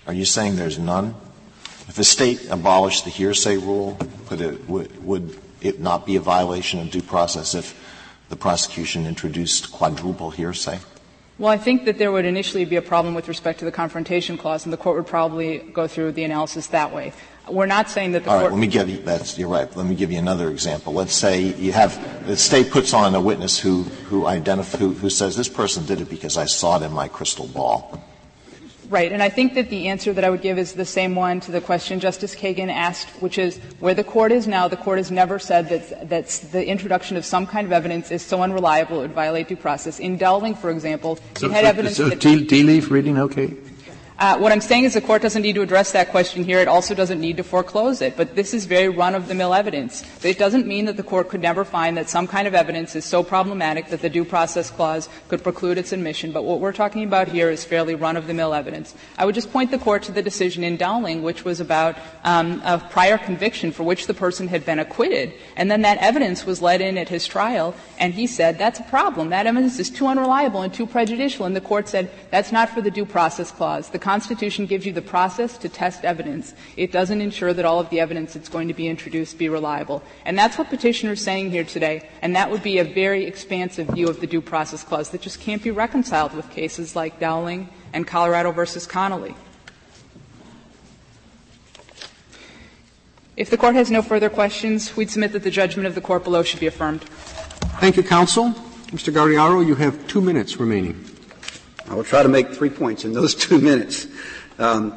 Are 0.06 0.12
you 0.12 0.24
saying 0.24 0.56
there's 0.56 0.78
none? 0.78 1.14
If 1.88 1.98
a 1.98 2.04
state 2.04 2.48
abolished 2.50 3.04
the 3.04 3.10
hearsay 3.10 3.56
rule, 3.56 3.98
it, 4.30 4.68
would, 4.68 5.04
would 5.04 5.38
it 5.60 5.80
not 5.80 6.06
be 6.06 6.16
a 6.16 6.20
violation 6.20 6.80
of 6.80 6.90
due 6.90 7.02
process 7.02 7.54
if 7.54 7.78
the 8.28 8.36
prosecution 8.36 9.06
introduced 9.06 9.72
quadruple 9.72 10.30
hearsay? 10.30 10.78
Well, 11.38 11.50
I 11.50 11.58
think 11.58 11.86
that 11.86 11.98
there 11.98 12.12
would 12.12 12.24
initially 12.24 12.64
be 12.64 12.76
a 12.76 12.82
problem 12.82 13.14
with 13.14 13.26
respect 13.26 13.58
to 13.60 13.64
the 13.64 13.72
confrontation 13.72 14.38
clause, 14.38 14.64
and 14.64 14.72
the 14.72 14.76
court 14.76 14.96
would 14.96 15.06
probably 15.06 15.58
go 15.58 15.88
through 15.88 16.12
the 16.12 16.24
analysis 16.24 16.68
that 16.68 16.94
way. 16.94 17.12
We're 17.48 17.66
not 17.66 17.90
saying 17.90 18.12
that 18.12 18.24
the 18.24 18.30
All 18.30 18.38
court. 18.38 18.50
right, 18.50 18.52
let 18.52 18.60
me 18.60 18.68
give 18.68 18.88
you 18.88 18.98
that's 18.98 19.36
you're 19.36 19.48
right. 19.48 19.74
Let 19.76 19.86
me 19.86 19.94
give 19.94 20.12
you 20.12 20.18
another 20.18 20.48
example. 20.50 20.92
Let's 20.92 21.14
say 21.14 21.40
you 21.40 21.72
have 21.72 22.26
the 22.26 22.36
state 22.36 22.70
puts 22.70 22.94
on 22.94 23.14
a 23.14 23.20
witness 23.20 23.58
who 23.58 23.82
who 24.08 24.22
identif- 24.22 24.76
who, 24.76 24.92
who 24.92 25.10
says 25.10 25.36
this 25.36 25.48
person 25.48 25.84
did 25.84 26.00
it 26.00 26.08
because 26.08 26.36
I 26.36 26.44
saw 26.44 26.76
it 26.76 26.82
in 26.82 26.92
my 26.92 27.08
crystal 27.08 27.48
ball. 27.48 28.00
Right, 28.88 29.10
and 29.10 29.22
I 29.22 29.30
think 29.30 29.54
that 29.54 29.70
the 29.70 29.88
answer 29.88 30.12
that 30.12 30.22
I 30.22 30.28
would 30.28 30.42
give 30.42 30.58
is 30.58 30.74
the 30.74 30.84
same 30.84 31.14
one 31.14 31.40
to 31.40 31.50
the 31.50 31.62
question 31.62 31.98
Justice 31.98 32.34
Kagan 32.34 32.70
asked, 32.70 33.08
which 33.22 33.38
is 33.38 33.56
where 33.80 33.94
the 33.94 34.04
court 34.04 34.32
is 34.32 34.46
now, 34.46 34.68
the 34.68 34.76
court 34.76 34.98
has 34.98 35.10
never 35.10 35.38
said 35.38 35.70
that 35.70 36.10
that 36.10 36.28
the 36.52 36.66
introduction 36.66 37.16
of 37.16 37.24
some 37.24 37.46
kind 37.46 37.66
of 37.66 37.72
evidence 37.72 38.10
is 38.10 38.22
so 38.22 38.42
unreliable 38.42 38.98
it 38.98 39.02
would 39.02 39.12
violate 39.12 39.48
due 39.48 39.56
process. 39.56 39.98
In 39.98 40.18
Dowling, 40.18 40.54
for 40.54 40.70
example, 40.70 41.18
so, 41.36 41.46
you 41.46 41.52
had 41.52 41.64
so, 41.64 41.68
evidence 41.68 41.96
so 41.96 42.08
that 42.10 42.20
tea, 42.20 42.46
tea 42.46 42.62
leaf 42.62 42.90
reading 42.90 43.18
okay? 43.18 43.54
Uh, 44.22 44.38
what 44.38 44.52
I'm 44.52 44.60
saying 44.60 44.84
is 44.84 44.94
the 44.94 45.00
court 45.00 45.20
doesn't 45.20 45.42
need 45.42 45.56
to 45.56 45.62
address 45.62 45.90
that 45.90 46.10
question 46.10 46.44
here. 46.44 46.60
It 46.60 46.68
also 46.68 46.94
doesn't 46.94 47.20
need 47.20 47.38
to 47.38 47.42
foreclose 47.42 48.00
it. 48.00 48.16
But 48.16 48.36
this 48.36 48.54
is 48.54 48.66
very 48.66 48.88
run-of-the-mill 48.88 49.52
evidence. 49.52 50.04
It 50.24 50.38
doesn't 50.38 50.64
mean 50.64 50.84
that 50.84 50.96
the 50.96 51.02
court 51.02 51.28
could 51.28 51.42
never 51.42 51.64
find 51.64 51.96
that 51.96 52.08
some 52.08 52.28
kind 52.28 52.46
of 52.46 52.54
evidence 52.54 52.94
is 52.94 53.04
so 53.04 53.24
problematic 53.24 53.88
that 53.88 54.00
the 54.00 54.08
due 54.08 54.24
process 54.24 54.70
clause 54.70 55.08
could 55.26 55.42
preclude 55.42 55.76
its 55.76 55.90
admission. 55.90 56.30
But 56.30 56.44
what 56.44 56.60
we're 56.60 56.72
talking 56.72 57.02
about 57.02 57.26
here 57.26 57.50
is 57.50 57.64
fairly 57.64 57.96
run-of-the-mill 57.96 58.54
evidence. 58.54 58.94
I 59.18 59.26
would 59.26 59.34
just 59.34 59.50
point 59.50 59.72
the 59.72 59.78
court 59.78 60.04
to 60.04 60.12
the 60.12 60.22
decision 60.22 60.62
in 60.62 60.76
Dowling, 60.76 61.24
which 61.24 61.44
was 61.44 61.58
about 61.58 61.96
um, 62.22 62.62
a 62.64 62.78
prior 62.78 63.18
conviction 63.18 63.72
for 63.72 63.82
which 63.82 64.06
the 64.06 64.14
person 64.14 64.46
had 64.46 64.64
been 64.64 64.78
acquitted, 64.78 65.32
and 65.56 65.68
then 65.68 65.82
that 65.82 65.98
evidence 65.98 66.46
was 66.46 66.62
let 66.62 66.80
in 66.80 66.96
at 66.96 67.08
his 67.08 67.26
trial, 67.26 67.74
and 67.98 68.14
he 68.14 68.28
said 68.28 68.56
that's 68.56 68.78
a 68.78 68.84
problem. 68.84 69.30
That 69.30 69.48
evidence 69.48 69.80
is 69.80 69.90
too 69.90 70.06
unreliable 70.06 70.62
and 70.62 70.72
too 70.72 70.86
prejudicial. 70.86 71.44
And 71.44 71.56
the 71.56 71.60
court 71.60 71.88
said 71.88 72.08
that's 72.30 72.52
not 72.52 72.70
for 72.70 72.80
the 72.80 72.90
due 72.92 73.04
process 73.04 73.50
clause. 73.50 73.88
The 73.88 73.98
Constitution 73.98 74.11
gives 74.66 74.86
you 74.86 74.92
the 74.92 75.02
process 75.02 75.56
to 75.58 75.68
test 75.68 76.04
evidence. 76.04 76.54
It 76.76 76.92
doesn't 76.92 77.20
ensure 77.20 77.52
that 77.52 77.64
all 77.64 77.80
of 77.80 77.90
the 77.90 78.00
evidence 78.00 78.34
that's 78.34 78.48
going 78.48 78.68
to 78.68 78.74
be 78.74 78.88
introduced 78.88 79.38
be 79.38 79.48
reliable. 79.48 80.02
And 80.24 80.38
that's 80.38 80.58
what 80.58 80.70
petitioner 80.70 81.12
is 81.12 81.20
saying 81.20 81.50
here 81.50 81.64
today, 81.64 82.08
and 82.20 82.36
that 82.36 82.50
would 82.50 82.62
be 82.62 82.78
a 82.78 82.84
very 82.84 83.24
expansive 83.24 83.88
view 83.88 84.08
of 84.08 84.20
the 84.20 84.26
due 84.26 84.40
process 84.40 84.84
clause 84.84 85.10
that 85.10 85.20
just 85.20 85.40
can't 85.40 85.62
be 85.62 85.70
reconciled 85.70 86.34
with 86.34 86.50
cases 86.50 86.94
like 86.94 87.20
Dowling 87.20 87.68
and 87.92 88.06
Colorado 88.06 88.52
versus 88.52 88.86
Connelly. 88.86 89.34
If 93.36 93.48
the 93.48 93.56
court 93.56 93.74
has 93.74 93.90
no 93.90 94.02
further 94.02 94.28
questions, 94.28 94.94
we'd 94.94 95.10
submit 95.10 95.32
that 95.32 95.42
the 95.42 95.50
judgment 95.50 95.86
of 95.86 95.94
the 95.94 96.02
court 96.02 96.22
below 96.22 96.42
should 96.42 96.60
be 96.60 96.66
affirmed. 96.66 97.02
Thank 97.80 97.96
you, 97.96 98.02
counsel. 98.02 98.50
Mr. 98.92 99.10
Guerriero, 99.10 99.66
you 99.66 99.74
have 99.74 100.06
two 100.06 100.20
minutes 100.20 100.60
remaining. 100.60 101.02
I 101.92 101.94
will 101.94 102.04
try 102.04 102.22
to 102.22 102.28
make 102.30 102.54
three 102.54 102.70
points 102.70 103.04
in 103.04 103.12
those 103.12 103.34
two 103.46 103.60
minutes. 103.60 104.06
Um, 104.58 104.96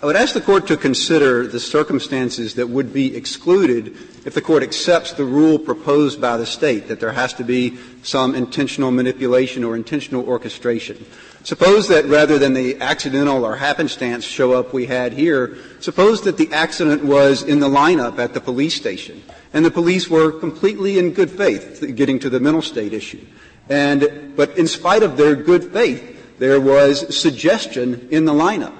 I 0.00 0.06
would 0.06 0.14
ask 0.14 0.34
the 0.34 0.40
Court 0.40 0.68
to 0.68 0.76
consider 0.76 1.48
the 1.48 1.58
circumstances 1.58 2.54
that 2.54 2.68
would 2.68 2.92
be 2.92 3.16
excluded 3.16 3.96
if 4.24 4.32
the 4.32 4.40
Court 4.40 4.62
accepts 4.62 5.14
the 5.14 5.24
rule 5.24 5.58
proposed 5.58 6.20
by 6.20 6.36
the 6.36 6.46
State, 6.46 6.86
that 6.86 7.00
there 7.00 7.10
has 7.10 7.34
to 7.34 7.44
be 7.44 7.76
some 8.04 8.36
intentional 8.36 8.92
manipulation 8.92 9.64
or 9.64 9.74
intentional 9.74 10.24
orchestration. 10.24 11.04
Suppose 11.42 11.88
that 11.88 12.04
rather 12.04 12.38
than 12.38 12.54
the 12.54 12.80
accidental 12.80 13.44
or 13.44 13.56
happenstance 13.56 14.24
show 14.24 14.52
up 14.52 14.72
we 14.72 14.86
had 14.86 15.12
here, 15.12 15.56
suppose 15.80 16.22
that 16.22 16.36
the 16.36 16.52
accident 16.52 17.04
was 17.04 17.42
in 17.42 17.58
the 17.58 17.68
lineup 17.68 18.20
at 18.20 18.32
the 18.32 18.40
police 18.40 18.76
station, 18.76 19.24
and 19.52 19.64
the 19.64 19.72
police 19.72 20.08
were 20.08 20.30
completely 20.30 21.00
in 21.00 21.14
good 21.14 21.32
faith 21.32 21.84
getting 21.96 22.20
to 22.20 22.30
the 22.30 22.38
mental 22.38 22.62
state 22.62 22.92
issue. 22.92 23.26
And, 23.68 24.34
but 24.36 24.58
in 24.58 24.66
spite 24.66 25.02
of 25.02 25.16
their 25.16 25.34
good 25.34 25.72
faith, 25.72 26.11
there 26.42 26.60
was 26.60 27.16
suggestion 27.16 28.08
in 28.10 28.24
the 28.24 28.32
lineup. 28.32 28.74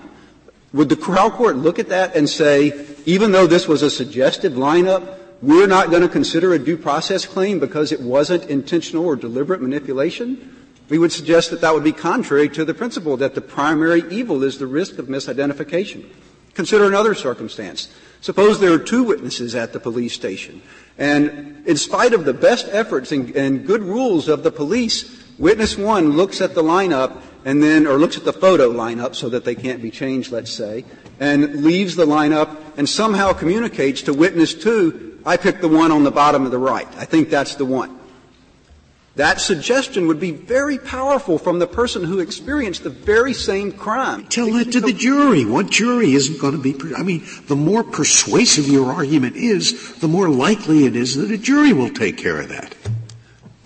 Would 0.72 0.88
the 0.88 0.96
trial 0.96 1.30
court 1.30 1.54
look 1.54 1.78
at 1.78 1.90
that 1.90 2.16
and 2.16 2.28
say, 2.28 2.86
even 3.06 3.30
though 3.30 3.46
this 3.46 3.68
was 3.68 3.82
a 3.82 3.88
suggestive 3.88 4.54
lineup, 4.54 5.16
we're 5.40 5.68
not 5.68 5.90
going 5.90 6.02
to 6.02 6.08
consider 6.08 6.54
a 6.54 6.58
due 6.58 6.76
process 6.76 7.24
claim 7.24 7.60
because 7.60 7.92
it 7.92 8.00
wasn't 8.00 8.50
intentional 8.50 9.06
or 9.06 9.14
deliberate 9.14 9.62
manipulation? 9.62 10.66
We 10.88 10.98
would 10.98 11.12
suggest 11.12 11.52
that 11.52 11.60
that 11.60 11.72
would 11.72 11.84
be 11.84 11.92
contrary 11.92 12.48
to 12.48 12.64
the 12.64 12.74
principle 12.74 13.16
that 13.18 13.36
the 13.36 13.40
primary 13.40 14.02
evil 14.10 14.42
is 14.42 14.58
the 14.58 14.66
risk 14.66 14.98
of 14.98 15.06
misidentification. 15.06 16.04
Consider 16.54 16.86
another 16.86 17.14
circumstance. 17.14 17.94
Suppose 18.22 18.58
there 18.58 18.72
are 18.72 18.78
two 18.78 19.04
witnesses 19.04 19.54
at 19.54 19.72
the 19.72 19.78
police 19.78 20.14
station, 20.14 20.62
and 20.98 21.64
in 21.64 21.76
spite 21.76 22.12
of 22.12 22.24
the 22.24 22.34
best 22.34 22.66
efforts 22.72 23.12
and, 23.12 23.30
and 23.36 23.64
good 23.64 23.82
rules 23.82 24.26
of 24.26 24.42
the 24.42 24.50
police, 24.50 25.22
witness 25.38 25.78
one 25.78 26.16
looks 26.16 26.40
at 26.40 26.56
the 26.56 26.62
lineup 26.62 27.22
and 27.44 27.62
then, 27.62 27.86
or 27.86 27.98
looks 27.98 28.16
at 28.16 28.24
the 28.24 28.32
photo 28.32 28.70
lineup 28.70 29.14
so 29.14 29.28
that 29.28 29.44
they 29.44 29.54
can't 29.54 29.82
be 29.82 29.90
changed, 29.90 30.32
let's 30.32 30.52
say, 30.52 30.84
and 31.20 31.62
leaves 31.62 31.96
the 31.96 32.06
lineup 32.06 32.56
and 32.76 32.88
somehow 32.88 33.32
communicates 33.32 34.02
to 34.02 34.14
witness 34.14 34.54
two, 34.54 35.18
I 35.24 35.36
picked 35.36 35.60
the 35.60 35.68
one 35.68 35.92
on 35.92 36.04
the 36.04 36.10
bottom 36.10 36.44
of 36.44 36.50
the 36.50 36.58
right. 36.58 36.88
I 36.96 37.04
think 37.04 37.30
that's 37.30 37.54
the 37.54 37.64
one. 37.64 38.00
That 39.16 39.42
suggestion 39.42 40.06
would 40.06 40.18
be 40.18 40.30
very 40.30 40.78
powerful 40.78 41.36
from 41.36 41.58
the 41.58 41.66
person 41.66 42.02
who 42.02 42.18
experienced 42.18 42.82
the 42.82 42.90
very 42.90 43.34
same 43.34 43.70
crime. 43.70 44.26
Tell 44.28 44.50
that 44.54 44.72
to 44.72 44.80
the 44.80 44.94
jury. 44.94 45.44
What 45.44 45.68
jury 45.68 46.14
isn't 46.14 46.40
going 46.40 46.54
to 46.54 46.58
be, 46.58 46.74
I 46.96 47.02
mean, 47.02 47.22
the 47.46 47.56
more 47.56 47.84
persuasive 47.84 48.66
your 48.66 48.90
argument 48.90 49.36
is, 49.36 49.96
the 49.96 50.08
more 50.08 50.30
likely 50.30 50.86
it 50.86 50.96
is 50.96 51.16
that 51.16 51.30
a 51.30 51.36
jury 51.36 51.74
will 51.74 51.90
take 51.90 52.16
care 52.16 52.40
of 52.40 52.48
that. 52.48 52.74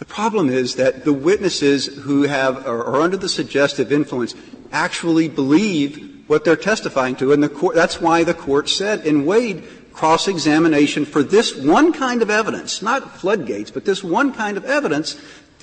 Problem 0.08 0.48
is 0.48 0.76
that 0.76 1.04
the 1.04 1.12
witnesses 1.12 1.86
who 1.86 2.22
have, 2.22 2.66
are, 2.66 2.84
are 2.84 3.00
under 3.00 3.16
the 3.16 3.28
suggestive 3.28 3.92
influence 3.92 4.34
actually 4.72 5.28
believe 5.28 6.24
what 6.28 6.44
they're 6.44 6.56
testifying 6.56 7.16
to, 7.16 7.32
and 7.32 7.42
the 7.42 7.48
court, 7.48 7.74
that's 7.74 8.00
why 8.00 8.24
the 8.24 8.34
court 8.34 8.68
said 8.68 9.06
in 9.06 9.26
Wade, 9.26 9.64
cross 9.92 10.28
examination 10.28 11.04
for 11.04 11.22
this 11.22 11.56
one 11.56 11.92
kind 11.92 12.20
of 12.20 12.30
evidence, 12.30 12.82
not 12.82 13.18
floodgates, 13.18 13.70
but 13.70 13.84
this 13.84 14.04
one 14.04 14.32
kind 14.32 14.56
of 14.56 14.64
evidence, 14.64 15.20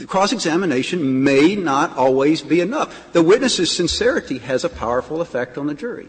cross 0.07 0.33
examination 0.33 1.23
may 1.23 1.55
not 1.55 1.95
always 1.95 2.41
be 2.41 2.59
enough. 2.59 3.13
The 3.13 3.21
witness's 3.21 3.75
sincerity 3.75 4.39
has 4.39 4.63
a 4.63 4.69
powerful 4.69 5.21
effect 5.21 5.57
on 5.57 5.67
the 5.67 5.75
jury. 5.75 6.07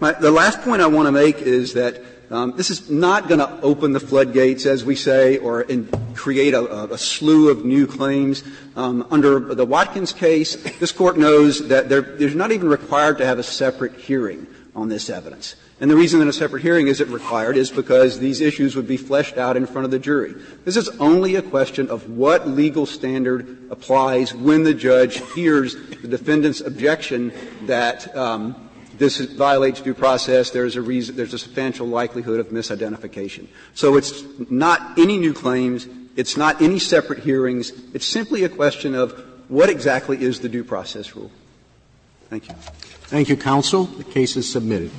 My, 0.00 0.12
the 0.12 0.30
last 0.30 0.62
point 0.62 0.80
I 0.80 0.86
want 0.86 1.06
to 1.06 1.12
make 1.12 1.38
is 1.42 1.72
that 1.72 2.00
um, 2.30 2.52
this 2.56 2.70
is 2.70 2.88
not 2.88 3.26
going 3.26 3.40
to 3.40 3.60
open 3.62 3.92
the 3.92 3.98
floodgates, 3.98 4.64
as 4.64 4.84
we 4.84 4.94
say, 4.94 5.38
or 5.38 5.62
in, 5.62 5.88
create 6.14 6.54
a, 6.54 6.92
a, 6.92 6.98
slew 6.98 7.48
of 7.48 7.64
new 7.64 7.84
claims. 7.86 8.44
Um, 8.76 9.08
under 9.10 9.40
the 9.40 9.64
Watkins 9.64 10.12
case, 10.12 10.54
this 10.78 10.92
court 10.92 11.18
knows 11.18 11.66
that 11.66 11.88
there, 11.88 12.02
there's 12.02 12.36
not 12.36 12.52
even 12.52 12.68
required 12.68 13.18
to 13.18 13.26
have 13.26 13.40
a 13.40 13.42
separate 13.42 13.94
hearing 13.96 14.46
on 14.76 14.88
this 14.88 15.10
evidence. 15.10 15.56
And 15.80 15.90
the 15.90 15.96
reason 15.96 16.20
that 16.20 16.28
a 16.28 16.32
separate 16.32 16.62
hearing 16.62 16.86
isn't 16.86 17.10
required 17.10 17.56
is 17.56 17.70
because 17.70 18.20
these 18.20 18.40
issues 18.40 18.76
would 18.76 18.86
be 18.86 18.96
fleshed 18.96 19.36
out 19.36 19.56
in 19.56 19.66
front 19.66 19.84
of 19.84 19.90
the 19.90 19.98
jury. 19.98 20.34
This 20.64 20.76
is 20.76 20.88
only 21.00 21.34
a 21.34 21.42
question 21.42 21.88
of 21.88 22.08
what 22.10 22.46
legal 22.46 22.86
standard 22.86 23.58
applies 23.70 24.32
when 24.32 24.62
the 24.62 24.74
judge 24.74 25.22
hears 25.32 25.74
the 25.74 26.08
defendant's 26.08 26.60
objection 26.60 27.32
that 27.66 28.14
um, 28.16 28.67
this 28.98 29.18
violates 29.18 29.80
due 29.80 29.94
process. 29.94 30.50
There's 30.50 30.76
a 30.76 30.82
reason. 30.82 31.16
There's 31.16 31.34
a 31.34 31.38
substantial 31.38 31.86
likelihood 31.86 32.40
of 32.40 32.48
misidentification. 32.48 33.46
So 33.74 33.96
it's 33.96 34.22
not 34.50 34.98
any 34.98 35.18
new 35.18 35.32
claims. 35.32 35.86
It's 36.16 36.36
not 36.36 36.60
any 36.60 36.78
separate 36.78 37.20
hearings. 37.20 37.72
It's 37.94 38.06
simply 38.06 38.44
a 38.44 38.48
question 38.48 38.94
of 38.94 39.24
what 39.48 39.70
exactly 39.70 40.20
is 40.20 40.40
the 40.40 40.48
due 40.48 40.64
process 40.64 41.14
rule. 41.14 41.30
Thank 42.28 42.48
you. 42.48 42.54
Thank 42.54 43.28
you, 43.28 43.36
counsel. 43.36 43.84
The 43.84 44.04
case 44.04 44.36
is 44.36 44.50
submitted. 44.50 44.90